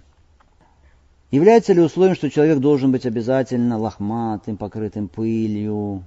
Является 1.30 1.74
ли 1.74 1.82
условием, 1.82 2.16
что 2.16 2.30
человек 2.30 2.60
должен 2.60 2.92
быть 2.92 3.06
обязательно 3.06 3.78
лохматым, 3.78 4.56
покрытым 4.56 5.08
пылью, 5.08 6.04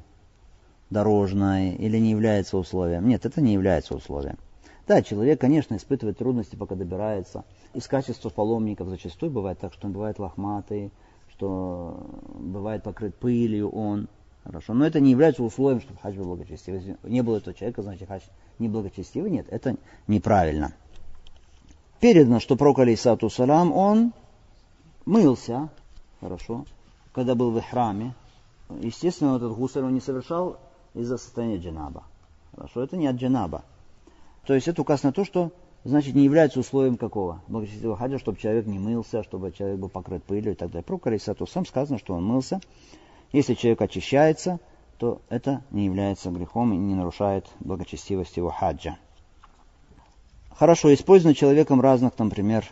дорожное 0.90 1.72
или 1.72 1.98
не 1.98 2.10
является 2.10 2.56
условием. 2.56 3.08
Нет, 3.08 3.26
это 3.26 3.40
не 3.40 3.52
является 3.52 3.94
условием. 3.94 4.38
Да, 4.86 5.02
человек, 5.02 5.40
конечно, 5.40 5.76
испытывает 5.76 6.18
трудности, 6.18 6.54
пока 6.54 6.76
добирается. 6.76 7.44
Из 7.74 7.88
качества 7.88 8.28
паломников 8.28 8.88
зачастую 8.88 9.32
бывает 9.32 9.58
так, 9.58 9.72
что 9.72 9.88
он 9.88 9.92
бывает 9.92 10.18
лохматый, 10.18 10.92
что 11.30 12.08
бывает 12.38 12.84
покрыт 12.84 13.16
пылью 13.16 13.68
он. 13.70 14.08
Хорошо. 14.44 14.74
Но 14.74 14.86
это 14.86 15.00
не 15.00 15.10
является 15.10 15.42
условием, 15.42 15.80
чтобы 15.80 15.98
хадж 15.98 16.16
был 16.16 16.26
благочестивый. 16.26 16.80
Если 16.80 16.96
не 17.02 17.22
было 17.22 17.38
этого 17.38 17.52
человека, 17.52 17.82
значит 17.82 18.06
хадж 18.06 18.22
не 18.60 18.68
благочестивый. 18.68 19.28
Нет, 19.28 19.46
это 19.50 19.76
неправильно. 20.06 20.72
Передано, 21.98 22.38
что 22.38 22.54
пророк 22.54 22.78
алейсату 22.78 23.28
салам, 23.28 23.72
он 23.72 24.12
мылся, 25.04 25.68
хорошо, 26.20 26.64
когда 27.12 27.34
был 27.34 27.50
в 27.50 27.60
храме. 27.60 28.14
Естественно, 28.80 29.36
этот 29.36 29.52
гусар 29.56 29.82
он 29.82 29.94
не 29.94 30.00
совершал 30.00 30.58
из-за 30.96 31.18
состояния 31.18 31.58
джанаба. 31.58 32.04
Хорошо, 32.54 32.82
это 32.82 32.96
не 32.96 33.06
от 33.06 33.16
джанаба. 33.16 33.64
То 34.46 34.54
есть 34.54 34.68
это 34.68 34.82
указ 34.82 35.02
на 35.02 35.12
то, 35.12 35.24
что 35.24 35.52
значит 35.84 36.14
не 36.14 36.24
является 36.24 36.60
условием 36.60 36.96
какого? 36.96 37.42
Благочестивого 37.48 37.96
хаджа, 37.96 38.18
чтобы 38.18 38.38
человек 38.38 38.66
не 38.66 38.78
мылся, 38.78 39.22
чтобы 39.22 39.52
человек 39.52 39.78
был 39.78 39.88
покрыт 39.88 40.24
пылью 40.24 40.52
и 40.52 40.54
так 40.56 40.70
далее. 40.70 40.84
Про 40.84 40.98
Карисату 40.98 41.46
сам 41.46 41.66
сказано, 41.66 41.98
что 41.98 42.14
он 42.14 42.24
мылся. 42.24 42.60
Если 43.32 43.54
человек 43.54 43.82
очищается, 43.82 44.58
то 44.98 45.20
это 45.28 45.62
не 45.70 45.84
является 45.84 46.30
грехом 46.30 46.72
и 46.72 46.76
не 46.76 46.94
нарушает 46.94 47.46
благочестивость 47.60 48.36
его 48.36 48.50
хаджа. 48.50 48.96
Хорошо, 50.50 50.94
использование 50.94 51.34
человеком 51.34 51.82
разных, 51.82 52.18
например, 52.18 52.64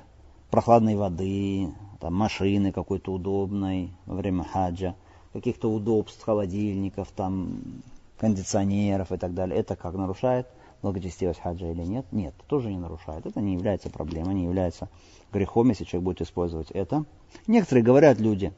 прохладной 0.50 0.94
воды, 0.94 1.74
там, 2.00 2.14
машины 2.14 2.72
какой-то 2.72 3.12
удобной 3.12 3.90
во 4.06 4.14
время 4.14 4.44
хаджа, 4.44 4.94
каких-то 5.34 5.70
удобств, 5.70 6.22
холодильников, 6.22 7.08
там, 7.10 7.82
кондиционеров 8.18 9.12
и 9.12 9.16
так 9.16 9.35
далее, 9.35 9.59
это 9.59 9.77
как 9.77 9.94
нарушает 9.94 10.46
благочестивость 10.83 11.40
хаджа 11.40 11.70
или 11.70 11.83
нет? 11.83 12.07
Нет, 12.12 12.35
тоже 12.46 12.70
не 12.70 12.79
нарушает. 12.79 13.27
Это 13.27 13.40
не 13.40 13.55
является 13.55 13.88
проблемой, 13.90 14.35
не 14.35 14.44
является 14.44 14.88
грехом, 15.33 15.70
если 15.70 15.85
человек 15.85 16.05
будет 16.05 16.20
использовать 16.20 16.70
это. 16.70 17.05
Некоторые 17.46 17.83
говорят 17.83 18.20
люди, 18.20 18.53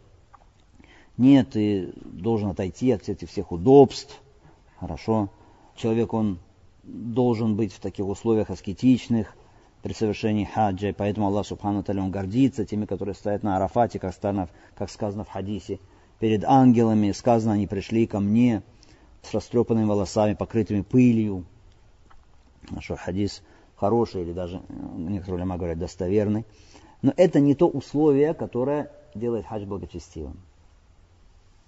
нет, 1.16 1.50
ты 1.50 1.92
должен 2.04 2.50
отойти 2.50 2.90
от 2.90 3.08
этих 3.08 3.30
всех 3.30 3.52
удобств, 3.52 4.20
хорошо. 4.78 5.30
Человек, 5.74 6.12
он 6.12 6.38
должен 6.82 7.56
быть 7.56 7.72
в 7.72 7.80
таких 7.80 8.06
условиях 8.06 8.50
аскетичных 8.50 9.34
при 9.82 9.92
совершении 9.92 10.44
хаджа, 10.44 10.88
и 10.88 10.92
поэтому 10.92 11.28
Аллах 11.28 11.46
Субхану 11.46 11.82
Таля, 11.82 12.02
он 12.02 12.10
гордится 12.10 12.66
теми, 12.66 12.86
которые 12.86 13.14
стоят 13.14 13.42
на 13.42 13.56
Арафате, 13.56 13.98
как, 13.98 14.14
сказано, 14.14 14.48
как 14.74 14.90
сказано 14.90 15.24
в 15.24 15.28
хадисе, 15.28 15.78
перед 16.18 16.44
ангелами, 16.44 17.12
сказано, 17.12 17.54
они 17.54 17.66
пришли 17.66 18.06
ко 18.06 18.20
мне, 18.20 18.62
с 19.26 19.34
растрепанными 19.34 19.86
волосами, 19.86 20.34
покрытыми 20.34 20.82
пылью. 20.82 21.44
Наш 22.70 22.88
хадис 22.88 23.42
хороший 23.76 24.22
или 24.22 24.32
даже, 24.32 24.62
некоторые 24.96 25.40
лема 25.40 25.56
говорят, 25.56 25.78
достоверный. 25.78 26.44
Но 27.02 27.12
это 27.16 27.40
не 27.40 27.54
то 27.54 27.68
условие, 27.68 28.34
которое 28.34 28.90
делает 29.14 29.46
хадж 29.46 29.64
благочестивым. 29.64 30.38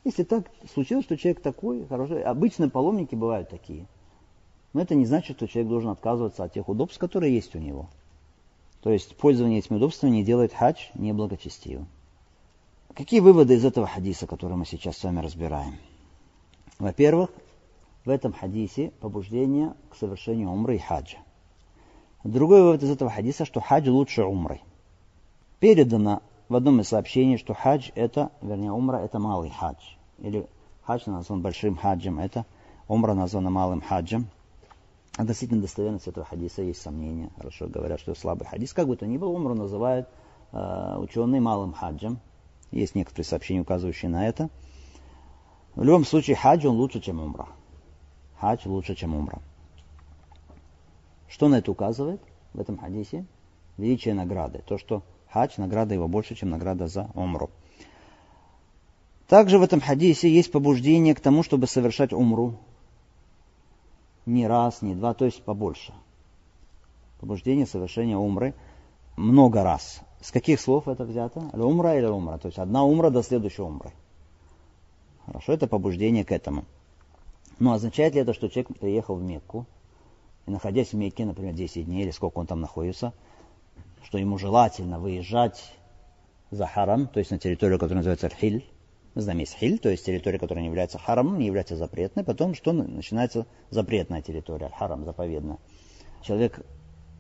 Если 0.05 0.25
так 0.25 0.51
случилось, 0.73 1.05
что 1.05 1.17
человек 1.17 1.43
такой, 1.43 1.87
хороший, 1.87 2.23
обычно 2.23 2.71
паломники 2.71 3.15
бывают 3.15 3.51
такие. 3.51 3.87
Но 4.73 4.81
это 4.83 4.95
не 4.95 5.07
значит, 5.07 5.37
что 5.37 5.49
человек 5.49 5.69
должен 5.69 5.91
отказываться 5.91 6.45
от 6.45 6.53
тех 6.53 6.69
удобств, 6.69 6.99
которые 6.99 7.35
есть 7.35 7.55
у 7.55 7.59
него. 7.59 7.89
То 8.83 8.91
есть 8.91 9.17
пользование 9.17 9.59
этими 9.59 9.77
удобствами 9.77 10.13
не 10.13 10.25
делает 10.25 10.55
хадж 10.55 10.79
неблагочестивым. 10.95 11.89
Какие 12.95 13.21
выводы 13.21 13.55
из 13.55 13.65
этого 13.65 13.87
хадиса, 13.87 14.27
который 14.27 14.57
мы 14.57 14.67
сейчас 14.67 14.97
с 14.97 15.05
вами 15.05 15.21
разбираем? 15.21 15.77
Во-первых, 16.79 17.31
в 18.09 18.11
этом 18.11 18.33
хадисе 18.33 18.91
побуждение 19.01 19.75
к 19.91 19.95
совершению 19.95 20.49
умры 20.49 20.77
и 20.77 20.79
хаджа. 20.79 21.19
Другой 22.25 22.63
вывод 22.63 22.83
из 22.83 22.91
этого 22.91 23.11
хадиса, 23.11 23.45
что 23.45 23.61
хадж 23.61 23.91
лучше 23.91 24.25
умры. 24.25 24.63
Передано 25.61 26.23
в 26.49 26.57
одном 26.57 26.81
из 26.81 26.89
сообщений, 26.89 27.37
что 27.37 27.53
хадж 27.53 27.91
это, 27.95 28.31
вернее, 28.41 28.73
умра 28.73 28.97
это 28.97 29.19
малый 29.19 29.51
хадж. 29.51 29.83
Или 30.21 30.47
хадж 30.85 31.03
назван 31.05 31.43
большим 31.43 31.77
хаджем, 31.77 32.19
это 32.19 32.47
умра 32.89 33.13
названа 33.13 33.51
малым 33.51 33.83
хаджем. 33.83 34.29
Относительно 35.19 35.61
достоверности 35.61 36.09
этого 36.09 36.25
хадиса 36.25 36.63
есть 36.63 36.81
сомнения. 36.81 37.29
Хорошо 37.37 37.67
говорят, 37.67 38.01
что 38.01 38.15
слабый 38.15 38.47
хадис. 38.47 38.73
Как 38.73 38.89
бы 38.89 38.97
то 38.97 39.07
ни 39.07 39.19
было, 39.19 39.29
умру 39.29 39.55
называют 39.55 40.09
э, 40.53 40.97
ученые 40.97 41.43
малым 41.43 41.75
хаджем. 41.75 42.21
Есть 42.71 42.95
некоторые 42.95 43.27
сообщения, 43.27 43.61
указывающие 43.61 44.11
на 44.11 44.27
это. 44.27 44.49
В 45.75 45.85
любом 45.85 46.07
случае, 46.07 46.37
хадж 46.37 46.67
он 46.67 46.77
лучше, 46.77 47.01
чем 47.01 47.21
умра. 47.21 47.49
Хадж 48.41 48.67
лучше, 48.67 48.95
чем 48.95 49.15
умра. 49.15 49.41
Что 51.29 51.49
на 51.49 51.57
это 51.57 51.71
указывает 51.71 52.21
в 52.55 52.61
этом 52.61 52.79
хадисе? 52.79 53.25
Величие 53.77 54.15
награды. 54.15 54.63
То, 54.67 54.79
что 54.79 55.03
хадж, 55.31 55.55
награда 55.57 55.95
его 55.95 56.09
больше, 56.09 56.35
чем 56.35 56.51
награда 56.51 56.87
за 56.89 57.11
умру. 57.15 57.51
Также 59.29 59.59
в 59.59 59.63
этом 59.63 59.81
хадисе 59.81 60.31
есть 60.31 60.51
побуждение 60.51 61.15
к 61.15 61.21
тому, 61.21 61.43
чтобы 61.43 61.67
совершать 61.67 62.13
умру 62.13 62.55
не 64.29 64.47
раз, 64.47 64.83
не 64.83 64.95
два, 64.95 65.15
то 65.15 65.25
есть 65.25 65.43
побольше. 65.43 65.93
Побуждение 67.21 67.67
совершения 67.67 68.17
умры 68.17 68.55
много 69.17 69.63
раз. 69.63 70.01
С 70.21 70.31
каких 70.31 70.61
слов 70.61 70.87
это 70.87 71.05
взято? 71.05 71.41
Умра 71.55 71.97
или 71.97 72.07
умра? 72.07 72.39
То 72.39 72.47
есть 72.47 72.59
одна 72.59 72.85
умра 72.85 73.11
до 73.11 73.23
следующей 73.23 73.63
умры. 73.63 73.91
Хорошо, 75.27 75.53
это 75.53 75.67
побуждение 75.67 76.25
к 76.25 76.33
этому. 76.33 76.65
Но 77.59 77.73
означает 77.73 78.15
ли 78.15 78.21
это, 78.21 78.33
что 78.33 78.49
человек 78.49 78.79
приехал 78.79 79.17
в 79.17 79.23
Мекку, 79.23 79.67
и 80.47 80.51
находясь 80.51 80.93
в 80.93 80.97
Мекке, 80.97 81.25
например, 81.25 81.55
10 81.55 81.85
дней, 81.87 82.05
или 82.05 82.11
сколько 82.11 82.39
он 82.39 82.47
там 82.47 82.61
находится, 82.61 83.13
что 84.05 84.19
ему 84.19 84.39
желательно 84.39 84.99
выезжать 84.99 85.73
за 86.51 86.67
харам, 86.67 87.09
то 87.09 87.19
есть 87.19 87.31
на 87.31 87.39
территорию, 87.39 87.79
которая 87.79 87.99
называется 87.99 88.27
Аль-Хиль, 88.27 88.65
знаем, 89.21 89.41
есть 89.41 89.57
хиль, 89.57 89.79
то 89.79 89.89
есть 89.89 90.05
территория, 90.05 90.39
которая 90.39 90.63
не 90.63 90.69
является 90.69 90.99
харамом, 90.99 91.39
не 91.39 91.47
является 91.47 91.77
запретной. 91.77 92.25
Потом 92.25 92.55
что 92.55 92.73
начинается 92.73 93.47
запретная 93.71 94.23
территория, 94.23 94.71
харам, 94.77 95.05
заповедная. 95.05 95.59
Человек 96.23 96.65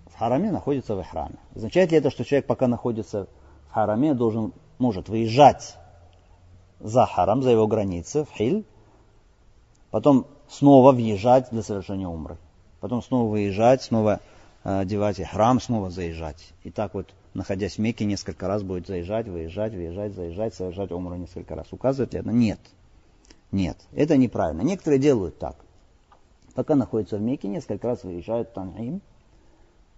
в 0.07 0.16
хараме 0.16 0.51
находится 0.51 0.95
в 0.95 1.03
храме. 1.03 1.36
Означает 1.55 1.91
ли 1.91 1.99
это, 1.99 2.11
что 2.11 2.24
человек, 2.24 2.47
пока 2.47 2.68
находится 2.68 3.28
в 3.68 3.72
хараме, 3.72 4.14
должен, 4.14 4.53
может 4.78 5.09
выезжать 5.09 5.76
за 6.80 7.07
харам, 7.07 7.43
за 7.43 7.51
его 7.51 7.66
границы, 7.66 8.24
в 8.24 8.30
хиль, 8.30 8.64
потом 9.91 10.26
снова 10.49 10.93
въезжать 10.93 11.49
для 11.51 11.62
совершения 11.62 12.09
умры. 12.09 12.39
Потом 12.80 13.03
снова 13.03 13.30
выезжать, 13.30 13.82
снова 13.82 14.20
э, 14.64 14.80
одевать 14.80 15.20
храм, 15.26 15.61
снова 15.61 15.91
заезжать. 15.91 16.53
И 16.64 16.70
так 16.70 16.95
вот 16.95 17.14
находясь 17.34 17.74
в 17.76 17.78
Мекке, 17.78 18.05
несколько 18.05 18.49
раз 18.49 18.62
будет 18.62 18.86
заезжать, 18.86 19.28
выезжать, 19.28 19.74
выезжать, 19.74 20.14
заезжать, 20.14 20.55
совершать 20.55 20.93
умру 20.93 21.16
несколько 21.16 21.55
раз. 21.55 21.66
Указывает 21.72 22.12
ли 22.12 22.20
это? 22.20 22.30
Нет. 22.30 22.61
Нет. 23.51 23.78
Это 23.93 24.16
неправильно. 24.16 24.62
Некоторые 24.62 24.99
делают 24.99 25.39
так. 25.39 25.57
Пока 26.55 26.74
находятся 26.74 27.16
в 27.16 27.22
Мекке, 27.22 27.49
несколько 27.49 27.86
раз 27.86 28.05
выезжают 28.05 28.51
в 28.51 29.01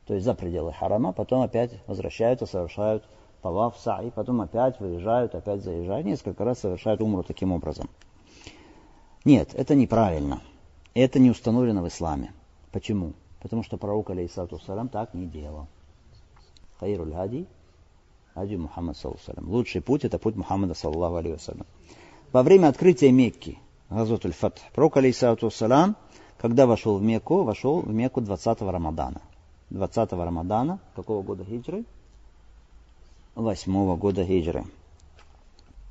то 0.06 0.14
есть 0.14 0.26
за 0.26 0.34
пределы 0.34 0.72
харама, 0.72 1.12
потом 1.12 1.42
опять 1.42 1.70
возвращаются, 1.86 2.44
совершают 2.44 3.04
таваф, 3.42 3.76
саи, 3.78 4.10
потом 4.10 4.40
опять 4.40 4.80
выезжают, 4.80 5.36
опять 5.36 5.62
заезжают, 5.62 6.04
несколько 6.04 6.44
раз 6.44 6.58
совершают 6.58 7.00
умру 7.00 7.22
таким 7.22 7.52
образом. 7.52 7.88
Нет, 9.24 9.54
это 9.54 9.74
неправильно. 9.74 10.42
Это 10.94 11.18
не 11.18 11.30
установлено 11.30 11.82
в 11.82 11.88
исламе. 11.88 12.32
Почему? 12.72 13.12
Потому 13.40 13.62
что 13.62 13.76
пророк, 13.76 14.10
алейхиссалату 14.10 14.58
салам, 14.60 14.88
так 14.88 15.14
не 15.14 15.26
делал. 15.26 15.66
Хайруль 16.78 17.12
хади, 17.12 17.46
хади 18.34 18.56
Мухаммад 18.56 18.96
саллаллаху 18.96 19.50
Лучший 19.50 19.82
путь 19.82 20.04
это 20.04 20.18
путь 20.18 20.36
Мухаммада 20.36 20.74
саллаллаху 20.74 21.16
алейхи 21.16 21.52
Во 22.32 22.42
время 22.42 22.68
открытия 22.68 23.12
Мекки, 23.12 23.58
Газотуль 23.90 24.32
Фатх, 24.32 24.62
пророк 24.72 24.96
алейхиссалату 24.96 25.50
салам, 25.50 25.96
когда 26.38 26.66
вошел 26.66 26.96
в 26.96 27.02
Мекку, 27.02 27.42
вошел 27.42 27.80
в 27.80 27.92
Мекку 27.92 28.22
20-го 28.22 28.70
Рамадана. 28.70 29.20
20-го 29.70 30.24
Рамадана, 30.24 30.80
какого 30.96 31.22
года 31.22 31.44
хиджры? 31.44 31.84
8 33.34 33.96
года 33.96 34.24
хиджры. 34.24 34.64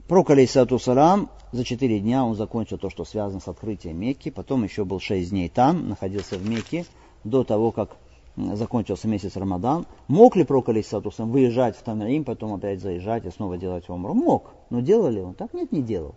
Пророк, 0.10 0.32
алейхиссалату 0.32 0.80
салам, 0.80 1.30
за 1.52 1.64
4 1.64 2.00
дня 2.00 2.26
он 2.26 2.34
закончил 2.34 2.80
то, 2.80 2.90
что 2.90 3.06
связано 3.06 3.40
с 3.42 3.48
открытием 3.48 4.00
Мекки, 4.00 4.32
потом 4.32 4.64
еще 4.64 4.84
был 4.84 5.00
6 5.00 5.30
дней 5.30 5.50
там, 5.50 5.88
находился 5.88 6.36
в 6.36 6.50
Мекке, 6.50 6.88
до 7.24 7.44
того, 7.44 7.72
как 7.72 7.96
закончился 8.36 9.08
месяц 9.08 9.36
Рамадан, 9.36 9.86
мог 10.08 10.36
ли 10.36 10.46
пророк 10.46 10.70
Алисатусам 10.70 11.30
выезжать 11.30 11.78
в 11.78 11.84
Танаим, 11.84 12.24
потом 12.24 12.56
опять 12.56 12.82
заезжать 12.82 13.24
и 13.28 13.30
снова 13.30 13.60
делать 13.60 13.88
умру? 13.88 14.16
Мог. 14.16 14.50
Но 14.72 14.80
делал 14.80 15.12
ли 15.12 15.22
он? 15.22 15.36
Так 15.36 15.54
нет, 15.54 15.72
не 15.72 15.84
делал. 15.84 16.16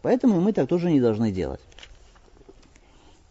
Поэтому 0.00 0.40
мы 0.40 0.54
так 0.54 0.66
тоже 0.66 0.90
не 0.90 0.98
должны 0.98 1.30
делать. 1.30 1.60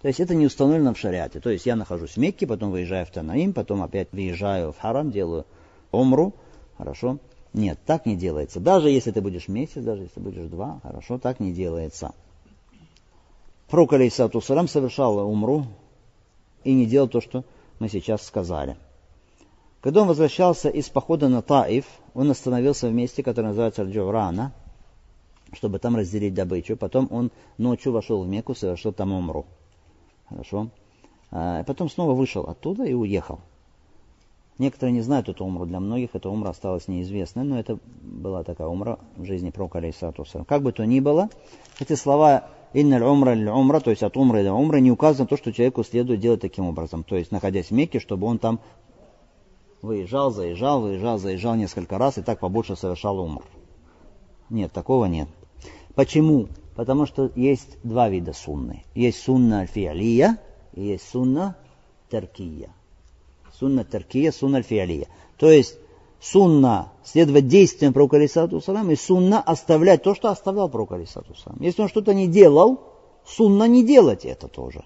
То 0.04 0.10
есть 0.10 0.20
это 0.20 0.36
не 0.36 0.46
установлено 0.46 0.94
в 0.94 1.00
шариате. 1.00 1.40
То 1.40 1.50
есть 1.50 1.66
я 1.66 1.76
нахожусь 1.76 2.12
в 2.12 2.18
Мекке, 2.18 2.46
потом 2.46 2.70
выезжаю 2.70 3.08
в 3.08 3.10
Танаим, 3.10 3.52
потом 3.52 3.82
опять 3.82 4.10
выезжаю 4.12 4.74
в 4.74 4.78
Харам, 4.78 5.10
делаю 5.10 5.48
умру. 5.92 6.36
Хорошо? 6.78 7.18
Нет, 7.54 7.80
так 7.86 8.06
не 8.06 8.16
делается. 8.16 8.60
Даже 8.60 8.90
если 8.90 9.12
ты 9.12 9.22
будешь 9.22 9.48
месяц, 9.48 9.82
даже 9.82 10.04
если 10.04 10.20
будешь 10.20 10.48
два, 10.50 10.80
хорошо, 10.84 11.18
так 11.18 11.40
не 11.40 11.54
делается. 11.54 12.14
Пророк 13.70 13.94
Алейсату 13.94 14.42
совершал 14.42 15.18
умру 15.20 15.66
и 16.64 16.74
не 16.74 16.86
делал 16.86 17.08
то, 17.08 17.22
что 17.22 17.44
мы 17.80 17.90
сейчас 17.90 18.26
сказали. 18.26 18.78
Когда 19.82 20.02
он 20.02 20.08
возвращался 20.08 20.70
из 20.70 20.90
похода 20.90 21.30
на 21.30 21.42
Таиф, 21.42 21.86
он 22.14 22.32
остановился 22.32 22.88
в 22.88 22.94
месте, 22.94 23.24
которое 23.24 23.50
называется 23.50 23.84
Джурана, 23.84 24.54
чтобы 25.54 25.80
там 25.80 25.96
разделить 25.96 26.34
добычу. 26.34 26.76
Потом 26.76 27.08
он 27.12 27.32
ночью 27.58 27.92
вошел 27.92 28.24
в 28.24 28.28
Мекку, 28.28 28.56
совершил 28.56 28.92
там 28.92 29.14
умру. 29.14 29.46
Хорошо. 30.28 30.70
А 31.32 31.64
потом 31.64 31.90
снова 31.90 32.14
вышел 32.14 32.44
оттуда 32.44 32.86
и 32.86 32.94
уехал. 32.94 33.40
Некоторые 34.58 34.94
не 34.94 35.02
знают 35.02 35.30
эту 35.30 35.46
умру. 35.46 35.66
Для 35.66 35.80
многих 35.80 36.10
эта 36.14 36.30
умра 36.30 36.50
осталась 36.50 36.88
неизвестной, 36.88 37.44
но 37.44 37.60
это 37.60 37.78
была 38.02 38.44
такая 38.44 38.68
умра 38.68 39.00
в 39.16 39.26
жизни 39.26 39.52
пророка, 39.52 39.78
алейсалату 39.78 40.26
Как 40.48 40.64
бы 40.64 40.72
то 40.72 40.86
ни 40.86 41.00
было, 41.00 41.30
эти 41.80 41.94
слова 41.94 42.50
Инналь 42.74 43.04
умра 43.04 43.34
или 43.34 43.50
умра, 43.50 43.80
то 43.80 43.92
есть 43.92 44.04
от 44.04 44.18
умра 44.18 44.44
до 44.44 44.54
умра, 44.54 44.78
не 44.78 44.92
указано 44.92 45.26
то, 45.26 45.38
что 45.38 45.54
человеку 45.54 45.84
следует 45.84 46.20
делать 46.20 46.42
таким 46.42 46.66
образом. 46.66 47.04
То 47.04 47.16
есть, 47.16 47.32
находясь 47.32 47.68
в 47.68 47.72
Мекке, 47.72 48.00
чтобы 48.00 48.28
он 48.28 48.40
там 48.40 48.60
выезжал, 49.82 50.32
заезжал, 50.32 50.82
выезжал, 50.82 51.18
заезжал 51.18 51.56
несколько 51.56 51.98
раз 51.98 52.18
и 52.18 52.22
так 52.22 52.40
побольше 52.40 52.76
совершал 52.76 53.20
умр. 53.20 53.44
Нет, 54.50 54.72
такого 54.74 55.06
нет. 55.06 55.30
Почему? 55.96 56.48
Потому 56.76 57.06
что 57.06 57.32
есть 57.36 57.78
два 57.84 58.10
вида 58.10 58.34
сунны. 58.34 58.84
Есть 58.94 59.24
сунна 59.24 59.62
аль-фиалия 59.62 60.38
и 60.74 60.84
есть 60.84 61.10
сунна 61.10 61.56
таркия. 62.10 62.70
Сунна 63.60 63.84
таркия, 63.84 64.32
сунна 64.32 64.58
аль-фиалия. 64.58 65.08
То 65.38 65.50
есть 65.50 65.78
сунна 66.20 66.92
следовать 67.04 67.48
действиям 67.48 67.94
пророка 67.94 68.28
Салам 68.28 68.92
и 68.92 68.96
сунна 68.96 69.42
оставлять 69.42 70.04
то, 70.04 70.14
что 70.14 70.30
оставлял 70.30 70.70
пророк 70.70 70.92
Салам. 71.08 71.60
Если 71.60 71.82
он 71.82 71.88
что-то 71.88 72.14
не 72.14 72.28
делал, 72.28 72.82
сунна 73.26 73.68
не 73.68 73.84
делать 73.86 74.26
это 74.26 74.48
тоже. 74.48 74.84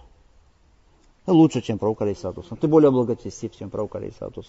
Лучше, 1.27 1.61
чем 1.61 1.79
пророк 1.79 1.99
Салам. 2.17 2.43
Ты 2.59 2.67
более 2.67 2.91
благочестив, 2.91 3.57
чем 3.57 3.69
пророк 3.69 3.95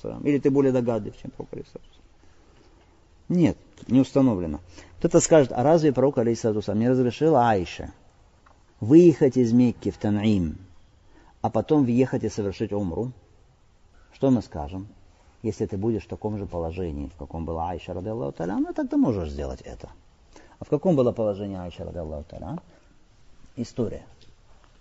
Салам. 0.00 0.22
Или 0.22 0.38
ты 0.38 0.50
более 0.50 0.72
догадлив, 0.72 1.14
чем 1.20 1.30
пророк 1.32 1.50
Салам. 1.66 1.86
Нет, 3.28 3.56
не 3.88 4.00
установлено. 4.00 4.60
Кто-то 4.98 5.20
скажет, 5.20 5.52
а 5.52 5.62
разве 5.64 5.92
пророк 5.92 6.16
Салам 6.16 6.78
не 6.78 6.88
разрешил 6.88 7.34
Айше 7.34 7.92
выехать 8.78 9.36
из 9.36 9.52
Мекки 9.52 9.90
в 9.90 9.96
Танаим, 9.96 10.58
а 11.40 11.50
потом 11.50 11.84
въехать 11.84 12.22
и 12.24 12.28
совершить 12.28 12.72
умру? 12.72 13.12
Что 14.12 14.30
мы 14.30 14.42
скажем? 14.42 14.88
если 15.42 15.66
ты 15.66 15.76
будешь 15.76 16.04
в 16.04 16.08
таком 16.08 16.38
же 16.38 16.46
положении, 16.46 17.08
в 17.08 17.16
каком 17.16 17.44
была 17.44 17.70
Айша, 17.70 17.92
ради 17.92 18.08
Аллаху 18.08 18.44
ну 18.44 18.72
тогда 18.72 18.96
можешь 18.96 19.30
сделать 19.30 19.60
это. 19.62 19.88
А 20.58 20.64
в 20.64 20.68
каком 20.68 20.94
было 20.94 21.12
положение 21.12 21.60
Айша, 21.60 21.84
ради 21.84 21.98
Аллаху? 21.98 22.60
История. 23.56 24.02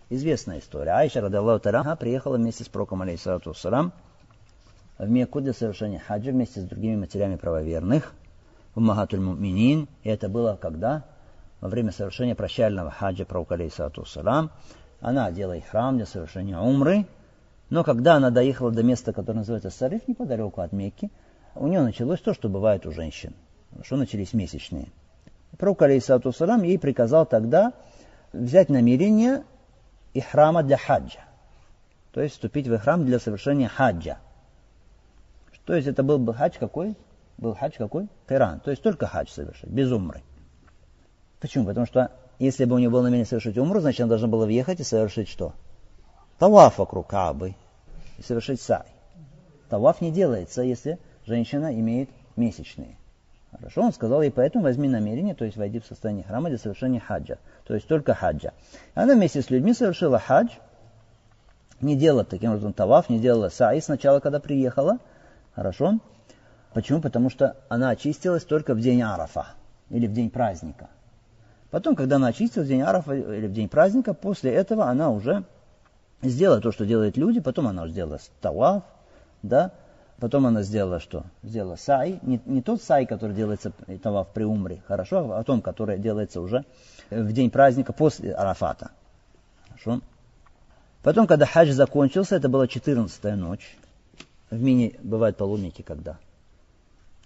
Известная 0.10 0.60
история. 0.60 0.92
Айша, 0.92 1.22
ради 1.22 1.36
Аллаху 1.36 1.98
приехала 1.98 2.38
вместе 2.38 2.64
с 2.64 2.68
пророком, 2.68 3.02
алейхиссалату 3.02 3.54
в 4.98 5.10
Мекку 5.10 5.42
для 5.42 5.54
совершения 5.54 5.98
хаджа 5.98 6.32
вместе 6.32 6.62
с 6.62 6.64
другими 6.64 6.96
матерями 6.96 7.36
правоверных 7.36 8.14
в 8.76 8.80
Магатуль 8.80 9.20
Муминин. 9.20 9.88
И 10.04 10.10
это 10.10 10.30
было 10.30 10.60
когда? 10.62 11.06
Во 11.60 11.70
время 11.70 11.92
совершения 11.92 12.36
прощального 12.36 12.92
хаджа 12.92 13.26
пророка, 13.26 13.56
алейхиссалату 13.56 14.06
Она 15.00 15.26
одела 15.26 15.60
храм 15.60 15.98
для 15.98 16.06
совершения 16.06 16.60
умры, 16.60 17.08
но 17.72 17.86
когда 17.86 18.16
она 18.16 18.32
доехала 18.32 18.70
до 18.70 18.84
места, 18.84 19.14
которое 19.14 19.40
называется 19.40 19.70
Сариф, 19.70 20.06
неподалеку 20.06 20.60
от 20.60 20.74
Мекки, 20.74 21.10
у 21.56 21.68
нее 21.68 21.82
началось 21.82 22.20
то, 22.20 22.34
что 22.34 22.50
бывает 22.50 22.86
у 22.86 22.92
женщин. 22.92 23.34
Что 23.82 23.96
начались 23.96 24.34
месячные. 24.34 24.90
Пророк, 25.58 25.82
алейхиссалату 25.82 26.34
салам, 26.34 26.64
ей 26.64 26.78
приказал 26.78 27.26
тогда 27.26 27.72
взять 28.34 28.68
намерение 28.68 29.46
и 30.14 30.20
храма 30.20 30.64
для 30.64 30.76
хаджа. 30.76 31.22
То 32.12 32.22
есть 32.22 32.36
вступить 32.36 32.68
в 32.68 32.78
храм 32.78 33.06
для 33.06 33.20
совершения 33.20 33.70
хаджа. 33.70 34.20
То 35.66 35.74
есть 35.74 35.88
это 35.88 36.04
был 36.04 36.20
бы 36.20 36.34
хадж 36.34 36.58
какой? 36.60 36.98
Был 37.38 37.56
хадж 37.56 37.76
какой? 37.78 38.10
Киран. 38.28 38.60
То 38.60 38.72
есть 38.72 38.84
только 38.84 39.08
хадж 39.08 39.30
совершить, 39.30 39.70
без 39.70 39.90
умры. 39.94 40.22
Почему? 41.40 41.66
Потому 41.68 41.86
что 41.86 42.12
если 42.38 42.66
бы 42.66 42.76
у 42.76 42.80
него 42.80 42.92
было 42.92 43.04
намерение 43.04 43.26
совершить 43.26 43.58
умру, 43.58 43.80
значит, 43.80 44.02
он 44.02 44.10
должен 44.10 44.30
был 44.30 44.46
въехать 44.46 44.82
и 44.82 44.84
совершить 44.84 45.30
что? 45.30 45.54
Таваф 46.42 46.80
вокруг 46.80 47.06
Каабы 47.06 47.54
и 48.18 48.24
совершить 48.24 48.60
сай. 48.60 48.88
Таваф 49.70 50.02
не 50.02 50.12
делается, 50.12 50.64
если 50.64 50.98
женщина 51.28 51.72
имеет 51.72 52.10
месячные. 52.36 52.98
Хорошо, 53.52 53.84
он 53.84 53.94
сказал 53.94 54.24
ей, 54.24 54.32
поэтому 54.32 54.64
возьми 54.64 54.90
намерение, 54.90 55.36
то 55.36 55.46
есть 55.46 55.56
войди 55.56 55.80
в 55.80 55.86
состояние 55.86 56.24
храма 56.24 56.50
для 56.50 56.58
совершения 56.58 57.00
хаджа. 57.00 57.38
То 57.68 57.76
есть 57.76 57.88
только 57.88 58.16
хаджа. 58.16 58.54
Она 58.96 59.14
вместе 59.14 59.44
с 59.44 59.52
людьми 59.52 59.76
совершила 59.76 60.18
хадж, 60.18 60.50
не 61.80 61.96
делала 61.96 62.26
таким 62.26 62.50
образом 62.50 62.74
таваф, 62.74 63.10
не 63.10 63.20
делала 63.20 63.50
саи 63.50 63.80
сначала, 63.80 64.20
когда 64.20 64.40
приехала. 64.40 64.98
Хорошо. 65.54 66.00
Почему? 66.74 67.02
Потому 67.02 67.30
что 67.30 67.56
она 67.70 67.92
очистилась 67.92 68.46
только 68.46 68.74
в 68.74 68.80
день 68.80 69.04
Арафа 69.04 69.46
или 69.92 70.08
в 70.08 70.14
день 70.14 70.32
праздника. 70.32 70.90
Потом, 71.70 71.96
когда 71.96 72.16
она 72.16 72.30
очистилась 72.30 72.66
в 72.66 72.72
день 72.72 72.82
Арафа 72.82 73.14
или 73.14 73.46
в 73.46 73.54
день 73.54 73.70
праздника, 73.70 74.16
после 74.16 74.52
этого 74.52 74.86
она 74.86 75.12
уже 75.12 75.46
сделала 76.22 76.62
то, 76.62 76.72
что 76.72 76.86
делают 76.86 77.18
люди, 77.18 77.40
потом 77.40 77.68
она 77.68 77.88
сделала 77.88 78.20
таваф, 78.42 78.84
да, 79.42 79.72
Потом 80.22 80.46
она 80.46 80.62
сделала 80.62 81.00
что? 81.00 81.26
Сделала 81.42 81.78
сай. 81.78 82.20
Не, 82.22 82.40
не 82.46 82.62
тот 82.62 82.80
сай, 82.84 83.08
который 83.08 83.36
делается 83.36 83.72
таваф 84.04 84.28
при 84.28 84.44
умре, 84.44 84.84
хорошо, 84.86 85.32
а 85.34 85.44
том, 85.44 85.64
который 85.64 85.98
делается 85.98 86.42
уже 86.42 86.64
в 87.10 87.34
день 87.34 87.50
праздника 87.50 87.92
после 87.92 88.32
Арафата. 88.32 88.92
Хорошо. 89.68 90.02
Потом, 91.02 91.26
когда 91.26 91.48
хадж 91.48 91.72
закончился, 91.72 92.36
это 92.36 92.50
была 92.50 92.68
14 92.68 93.36
ночь. 93.36 93.76
В 94.52 94.62
мини 94.62 94.96
бывают 95.02 95.38
паломники 95.38 95.82
когда? 95.82 96.20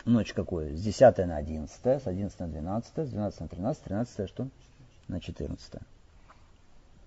Ночь 0.06 0.32
какую? 0.32 0.78
С 0.78 0.82
10 0.82 1.18
на 1.18 1.36
11, 1.36 1.86
с 1.86 2.08
11 2.08 2.40
на 2.40 2.48
12, 2.48 2.90
с 2.96 3.10
12 3.10 3.40
на 3.42 3.48
13, 3.50 3.84
13 3.84 4.30
что? 4.30 4.48
На 5.10 5.20
14. 5.20 5.82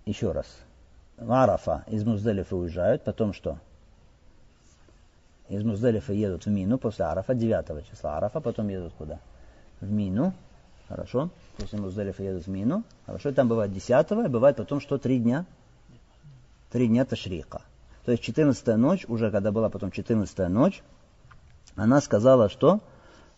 Еще 0.05 0.33
раз. 0.33 0.45
Арафа 1.27 1.85
из 1.89 2.05
Муздалифа 2.05 2.57
уезжают, 2.57 3.03
потом 3.03 3.33
что? 3.33 3.59
Из 5.49 5.65
Муздалифа 5.65 6.13
едут 6.13 6.45
в 6.45 6.51
Мину 6.51 6.79
после 6.79 7.07
Арафа, 7.07 7.35
9 7.35 7.89
числа 7.89 8.19
Арафа, 8.19 8.41
потом 8.41 8.69
едут 8.69 8.93
куда? 8.99 9.19
В 9.81 9.91
Мину. 9.91 10.35
Хорошо. 10.89 11.31
После 11.57 11.79
Муздалифа 11.79 12.23
едут 12.23 12.45
в 12.45 12.49
Мину. 12.49 12.85
Хорошо. 13.07 13.31
И 13.31 13.33
там 13.33 13.49
бывает 13.49 13.73
10 13.73 14.11
и 14.11 14.29
бывает 14.29 14.57
потом 14.57 14.81
что? 14.81 14.99
Три 14.99 15.19
дня? 15.19 15.47
Три 16.71 16.87
дня 16.87 17.05
Ташрика. 17.05 17.63
То 18.05 18.13
есть 18.13 18.23
14 18.23 18.77
ночь, 18.77 19.05
уже 19.09 19.31
когда 19.31 19.53
была 19.53 19.71
потом 19.71 19.91
14 19.91 20.49
ночь, 20.49 20.83
она 21.77 22.01
сказала, 22.01 22.49
что, 22.49 22.81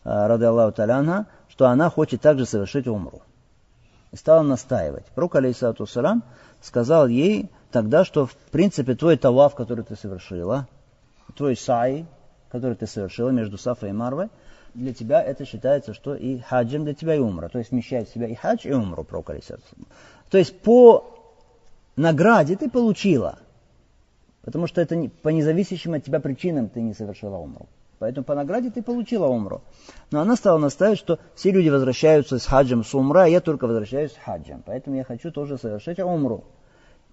э, 0.05 0.27
рады 0.27 0.47
Аллаху 0.47 0.73
Таляна, 0.73 1.27
что 1.49 1.67
она 1.67 1.91
хочет 1.91 2.21
также 2.21 2.47
совершить 2.47 2.87
умру. 2.87 3.23
И 4.13 4.17
стала 4.17 4.43
настаивать. 4.43 5.07
Пророк, 5.15 5.37
алейсалату 5.37 5.87
салам, 5.87 6.25
сказал 6.61 7.07
ей 7.07 7.49
тогда, 7.71 8.05
что 8.05 8.27
в 8.27 8.35
принципе 8.35 8.95
твой 8.95 9.17
таваф, 9.17 9.55
который 9.55 9.85
ты 9.85 9.97
совершила, 9.97 10.67
твой 11.37 11.57
сай, 11.57 12.07
который 12.51 12.75
ты 12.75 12.87
совершила 12.87 13.31
между 13.31 13.57
Сафой 13.57 13.91
и 13.91 13.93
Марвой, 13.93 14.29
для 14.75 14.93
тебя 14.93 15.23
это 15.23 15.45
считается, 15.45 15.95
что 15.95 16.15
и 16.15 16.39
хаджем 16.39 16.85
для 16.85 16.95
тебя 16.95 17.15
и 17.15 17.19
умра. 17.19 17.49
То 17.49 17.59
есть 17.59 17.71
вмещает 17.71 18.09
в 18.09 18.13
себя 18.13 18.27
и 18.27 18.35
хадж, 18.35 18.67
и 18.67 18.73
умру, 18.73 19.05
пророк 19.05 19.31
То 20.31 20.39
есть 20.39 20.61
по 20.61 21.19
награде 21.97 22.57
ты 22.57 22.71
получила, 22.71 23.39
потому 24.43 24.67
что 24.67 24.81
это 24.81 25.09
по 25.23 25.29
независящим 25.29 25.95
от 25.95 26.05
тебя 26.05 26.21
причинам 26.21 26.69
ты 26.69 26.81
не 26.81 26.95
совершила 26.95 27.37
умру. 27.37 27.69
Поэтому 28.01 28.25
по 28.25 28.35
награде 28.35 28.71
ты 28.71 28.83
получила 28.83 29.27
умру. 29.27 29.61
Но 30.11 30.23
она 30.23 30.35
стала 30.35 30.57
настаивать, 30.57 30.99
что 30.99 31.19
все 31.35 31.51
люди 31.51 31.69
возвращаются 31.69 32.39
с 32.39 32.47
хаджем 32.47 32.83
с 32.83 32.95
умра, 32.95 33.25
а 33.25 33.27
я 33.27 33.43
только 33.43 33.67
возвращаюсь 33.67 34.13
с 34.13 34.17
хаджем. 34.17 34.63
Поэтому 34.65 34.97
я 34.97 35.05
хочу 35.05 35.31
тоже 35.31 35.59
совершить 35.59 35.99
умру. 36.01 36.45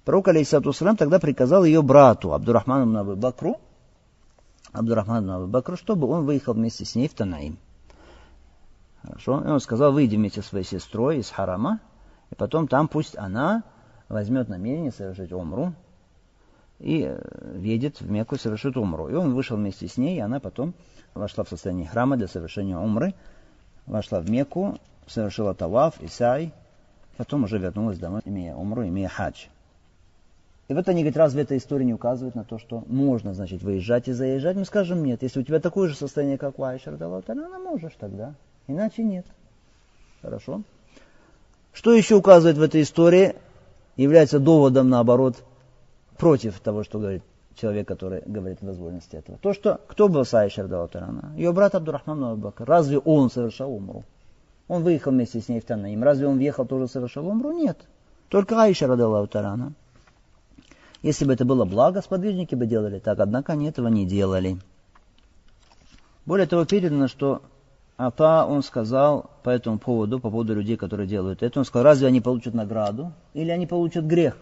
Пророк, 0.05 0.29
алейсату 0.29 0.71
тогда 0.97 1.19
приказал 1.19 1.65
ее 1.65 1.81
брату, 1.81 2.33
Абдурахману 2.33 2.97
Абу 2.97 3.17
Бакру, 3.17 3.57
Абдурахман 4.71 5.29
Абу 5.29 5.47
Бакр, 5.47 5.77
чтобы 5.77 6.07
он 6.07 6.25
выехал 6.25 6.53
вместе 6.53 6.85
с 6.85 6.95
ней 6.95 7.09
в 7.09 7.13
Танаим. 7.13 7.59
Хорошо. 9.01 9.41
И 9.41 9.47
он 9.47 9.59
сказал, 9.59 9.91
выйди 9.91 10.15
вместе 10.15 10.41
со 10.41 10.47
своей 10.47 10.65
сестрой 10.65 11.17
из 11.17 11.29
Харама, 11.29 11.81
и 12.31 12.35
потом 12.35 12.69
там 12.69 12.87
пусть 12.87 13.17
она 13.17 13.63
возьмет 14.07 14.47
намерение 14.47 14.93
совершить 14.93 15.33
умру 15.33 15.73
и 16.79 17.03
э, 17.07 17.57
едет 17.59 18.01
в 18.01 18.09
Мекку 18.09 18.37
совершит 18.37 18.77
умру. 18.77 19.09
И 19.09 19.13
он 19.13 19.33
вышел 19.33 19.57
вместе 19.57 19.87
с 19.87 19.97
ней, 19.97 20.17
и 20.17 20.21
она 20.21 20.39
потом 20.39 20.73
вошла 21.13 21.43
в 21.43 21.49
состояние 21.49 21.87
храма 21.87 22.17
для 22.17 22.27
совершения 22.27 22.77
умры, 22.77 23.13
вошла 23.85 24.19
в 24.19 24.29
Мекку, 24.29 24.77
совершила 25.07 25.53
таваф, 25.53 25.95
исай, 26.01 26.53
потом 27.17 27.45
уже 27.45 27.57
вернулась 27.57 27.97
домой, 27.97 28.21
имея 28.25 28.55
умру, 28.55 28.83
имея 28.87 29.07
хадж. 29.07 29.45
И 30.67 30.73
вот 30.73 30.89
они 30.89 31.01
говорят, 31.01 31.17
разве 31.17 31.43
эта 31.43 31.55
история 31.55 31.85
не 31.85 31.93
указывает 31.93 32.35
на 32.35 32.43
то, 32.43 32.59
что 32.59 32.83
можно, 32.87 33.33
значит, 33.33 33.63
выезжать 33.63 34.09
и 34.09 34.11
заезжать? 34.11 34.57
Мы 34.57 34.65
скажем, 34.65 35.03
нет. 35.03 35.23
Если 35.23 35.39
у 35.39 35.43
тебя 35.43 35.61
такое 35.61 35.87
же 35.87 35.95
состояние, 35.95 36.37
как 36.37 36.59
у 36.59 36.63
Айши 36.63 36.91
Радалла, 36.91 37.21
тогда 37.21 37.57
можешь 37.57 37.93
тогда. 37.97 38.35
Иначе 38.67 39.03
нет. 39.03 39.25
Хорошо. 40.21 40.63
Что 41.71 41.93
еще 41.93 42.15
указывает 42.15 42.57
в 42.57 42.61
этой 42.61 42.81
истории, 42.81 43.35
является 43.95 44.39
доводом, 44.39 44.89
наоборот, 44.89 45.41
против 46.17 46.59
того, 46.59 46.83
что 46.83 46.99
говорит 46.99 47.23
человек, 47.55 47.87
который 47.87 48.21
говорит 48.25 48.59
о 48.61 48.67
дозволенности 48.67 49.15
этого. 49.15 49.37
То, 49.39 49.53
что 49.53 49.81
кто 49.87 50.07
был 50.07 50.25
с 50.25 50.33
Айшей 50.33 50.63
Радалла 50.63 50.89
Ее 51.35 51.51
брат 51.51 51.75
Абдурахман 51.75 52.23
Аббакр. 52.23 52.65
Разве 52.65 52.99
он 52.99 53.29
совершал 53.29 53.73
умру? 53.73 54.03
Он 54.67 54.83
выехал 54.83 55.11
вместе 55.11 55.41
с 55.41 55.47
ней 55.47 55.59
в 55.59 55.65
Танаим. 55.65 56.03
Разве 56.03 56.27
он 56.27 56.37
въехал 56.37 56.65
тоже 56.65 56.87
совершал 56.87 57.27
умру? 57.27 57.51
Нет. 57.51 57.77
Только 58.29 58.61
Айша 58.61 58.87
Радалла 58.87 59.25
Тарана. 59.27 59.73
Если 61.01 61.25
бы 61.25 61.33
это 61.33 61.45
было 61.45 61.65
благо, 61.65 62.01
сподвижники 62.01 62.55
бы 62.55 62.65
делали 62.65 62.99
так, 62.99 63.19
однако 63.19 63.53
они 63.53 63.67
этого 63.69 63.87
не 63.87 64.05
делали. 64.05 64.57
Более 66.25 66.47
того, 66.47 66.65
передано, 66.65 67.07
что 67.07 67.41
Ата, 67.97 68.45
он 68.45 68.61
сказал 68.61 69.29
по 69.43 69.49
этому 69.49 69.79
поводу, 69.79 70.19
по 70.19 70.29
поводу 70.29 70.55
людей, 70.55 70.75
которые 70.75 71.07
делают 71.07 71.43
это, 71.43 71.59
он 71.59 71.65
сказал, 71.65 71.85
разве 71.85 72.07
они 72.07 72.19
получат 72.19 72.53
награду 72.53 73.13
или 73.33 73.49
они 73.51 73.67
получат 73.67 74.05
грех? 74.05 74.37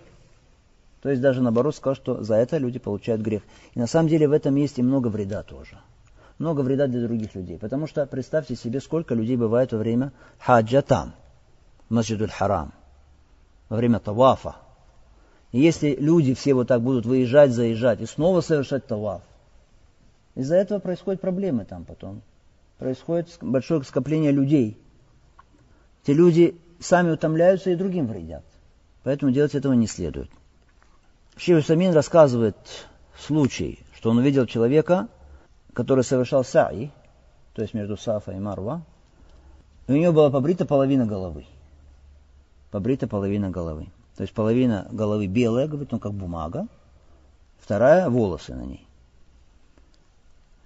То 1.06 1.12
есть 1.12 1.22
даже 1.22 1.40
наоборот 1.40 1.76
сказал, 1.76 1.94
что 1.94 2.24
за 2.24 2.34
это 2.34 2.58
люди 2.58 2.80
получают 2.80 3.22
грех. 3.22 3.44
И 3.76 3.80
на 3.80 3.86
самом 3.86 4.10
деле 4.10 4.28
в 4.28 4.32
этом 4.32 4.56
есть 4.56 4.80
и 4.80 4.82
много 4.82 5.10
вреда 5.10 5.44
тоже. 5.44 5.78
Много 6.40 6.62
вреда 6.62 6.88
для 6.88 7.06
других 7.06 7.36
людей. 7.36 7.60
Потому 7.60 7.86
что 7.86 8.08
представьте 8.08 8.56
себе, 8.56 8.82
сколько 8.82 9.14
людей 9.14 9.38
бывает 9.38 9.72
во 9.72 9.78
время 9.78 10.14
хаджа 10.40 10.82
там, 10.82 11.14
Масджидуль 11.90 12.32
Харам, 12.32 12.74
во 13.70 13.78
время 13.78 14.00
тавафа, 14.00 14.56
и 15.52 15.60
если 15.60 15.96
люди 15.96 16.34
все 16.34 16.56
вот 16.56 16.70
так 16.70 16.82
будут 16.82 17.06
выезжать, 17.06 17.52
заезжать 17.52 18.02
и 18.02 18.08
снова 18.08 18.42
совершать 18.42 18.88
таваф, 18.88 19.22
из-за 20.34 20.56
этого 20.56 20.80
происходят 20.80 21.22
проблемы 21.22 21.66
там 21.66 21.86
потом. 21.86 22.24
Происходит 22.80 23.28
большое 23.42 23.84
скопление 23.84 24.32
людей. 24.32 24.76
Те 26.04 26.14
люди 26.14 26.60
сами 26.80 27.12
утомляются 27.12 27.70
и 27.70 27.76
другим 27.76 28.08
вредят. 28.08 28.44
Поэтому 29.04 29.32
делать 29.32 29.54
этого 29.54 29.74
не 29.74 29.86
следует. 29.86 30.32
Шейх 31.38 31.66
Самин 31.66 31.94
рассказывает 31.94 32.56
случай, 33.18 33.80
что 33.96 34.10
он 34.10 34.20
увидел 34.20 34.46
человека, 34.46 35.10
который 35.74 36.04
совершал 36.04 36.46
саи, 36.46 36.92
то 37.54 37.62
есть 37.62 37.74
между 37.74 37.98
Сафа 37.98 38.32
и 38.32 38.40
Марва, 38.40 38.84
и 39.88 39.92
у 39.92 39.98
него 39.98 40.14
была 40.14 40.30
побрита 40.30 40.66
половина 40.66 41.06
головы. 41.06 41.46
Побрита 42.72 43.08
половина 43.08 43.50
головы. 43.50 43.88
То 44.16 44.22
есть 44.22 44.34
половина 44.34 44.88
головы 44.92 45.28
белая, 45.28 45.68
говорит, 45.68 45.92
ну 45.92 46.00
как 46.00 46.14
бумага, 46.14 46.68
вторая 47.60 48.10
волосы 48.10 48.56
на 48.56 48.64
ней. 48.64 48.88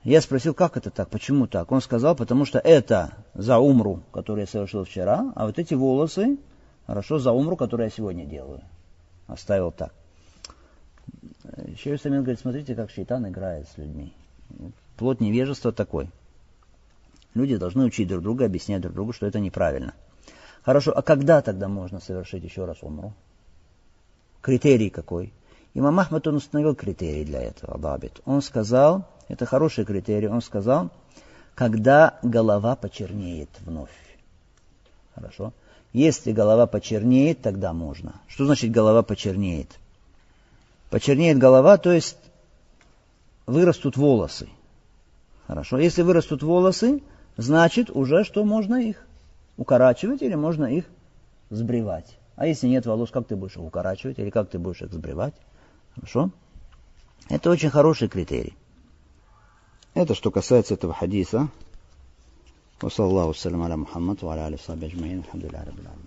Я 0.03 0.21
спросил, 0.21 0.53
как 0.53 0.77
это 0.77 0.91
так, 0.91 1.09
почему 1.09 1.47
так? 1.47 1.71
Он 1.71 1.81
сказал, 1.81 2.15
потому 2.15 2.45
что 2.45 2.59
это 2.59 3.13
за 3.33 3.57
умру, 3.57 4.01
которую 4.13 4.45
я 4.45 4.47
совершил 4.47 4.85
вчера, 4.85 5.33
а 5.35 5.45
вот 5.45 5.59
эти 5.59 5.73
волосы, 5.73 6.37
хорошо, 6.87 7.19
за 7.19 7.31
умру, 7.31 7.57
которую 7.57 7.87
я 7.87 7.91
сегодня 7.91 8.25
делаю. 8.25 8.61
Оставил 9.27 9.71
так. 9.71 9.93
Еще 11.57 11.97
Самин 11.97 12.21
говорит, 12.21 12.39
смотрите, 12.39 12.75
как 12.75 12.89
шейтан 12.89 13.27
играет 13.27 13.67
с 13.67 13.77
людьми. 13.77 14.13
Плод 14.97 15.19
невежества 15.19 15.71
такой. 15.71 16.09
Люди 17.33 17.57
должны 17.57 17.85
учить 17.85 18.07
друг 18.07 18.23
друга, 18.23 18.45
объяснять 18.45 18.81
друг 18.81 18.93
другу, 18.93 19.13
что 19.13 19.25
это 19.25 19.39
неправильно. 19.39 19.93
Хорошо, 20.63 20.91
а 20.95 21.01
когда 21.01 21.41
тогда 21.41 21.67
можно 21.67 21.99
совершить 21.99 22.43
еще 22.43 22.65
раз 22.65 22.77
умру? 22.81 23.13
Критерий 24.41 24.89
какой? 24.89 25.33
Имам 25.73 25.99
Ахмад, 25.99 26.27
он 26.27 26.35
установил 26.35 26.75
критерий 26.75 27.23
для 27.23 27.41
этого, 27.41 27.77
Дабит. 27.77 28.19
Он 28.25 28.41
сказал, 28.41 29.07
это 29.27 29.45
хороший 29.45 29.85
критерий, 29.85 30.27
он 30.27 30.41
сказал, 30.41 30.89
когда 31.55 32.19
голова 32.23 32.75
почернеет 32.75 33.49
вновь. 33.61 33.89
Хорошо? 35.13 35.53
Если 35.93 36.31
голова 36.31 36.67
почернеет, 36.67 37.41
тогда 37.41 37.73
можно. 37.73 38.21
Что 38.27 38.45
значит 38.45 38.71
голова 38.71 39.03
почернеет? 39.03 39.79
Почернеет 40.90 41.38
голова, 41.38 41.76
то 41.76 41.92
есть 41.92 42.16
вырастут 43.46 43.96
волосы. 43.96 44.48
Хорошо? 45.46 45.78
Если 45.78 46.02
вырастут 46.02 46.42
волосы, 46.42 47.02
значит 47.36 47.90
уже 47.90 48.24
что 48.24 48.44
можно 48.44 48.76
их 48.76 49.04
укорачивать 49.56 50.22
или 50.22 50.34
можно 50.34 50.64
их 50.66 50.84
сбривать. 51.50 52.16
А 52.36 52.46
если 52.46 52.68
нет 52.68 52.86
волос, 52.86 53.10
как 53.10 53.26
ты 53.26 53.36
будешь 53.36 53.56
их 53.56 53.62
укорачивать 53.62 54.18
или 54.18 54.30
как 54.30 54.50
ты 54.50 54.58
будешь 54.58 54.82
их 54.82 54.92
сбривать? 54.92 55.34
Хорошо? 55.94 56.30
Это 57.28 57.50
очень 57.50 57.70
хороший 57.70 58.08
критерий. 58.08 58.56
Это 59.94 60.14
что 60.14 60.30
касается 60.30 60.74
этого 60.74 60.92
хадиса. 60.92 61.48
وصلى 62.82 63.06
الله 63.06 63.26
وسلم 63.26 63.62
على 63.62 63.76
محمد 63.76 64.24
وعلى 64.24 64.48
آله 64.48 64.54
وصحبه 64.54 64.86
أجمعين 64.86 65.18
الحمد 65.18 65.44
لله 65.44 65.60
رب 65.60 65.78
العالمين 65.78 66.06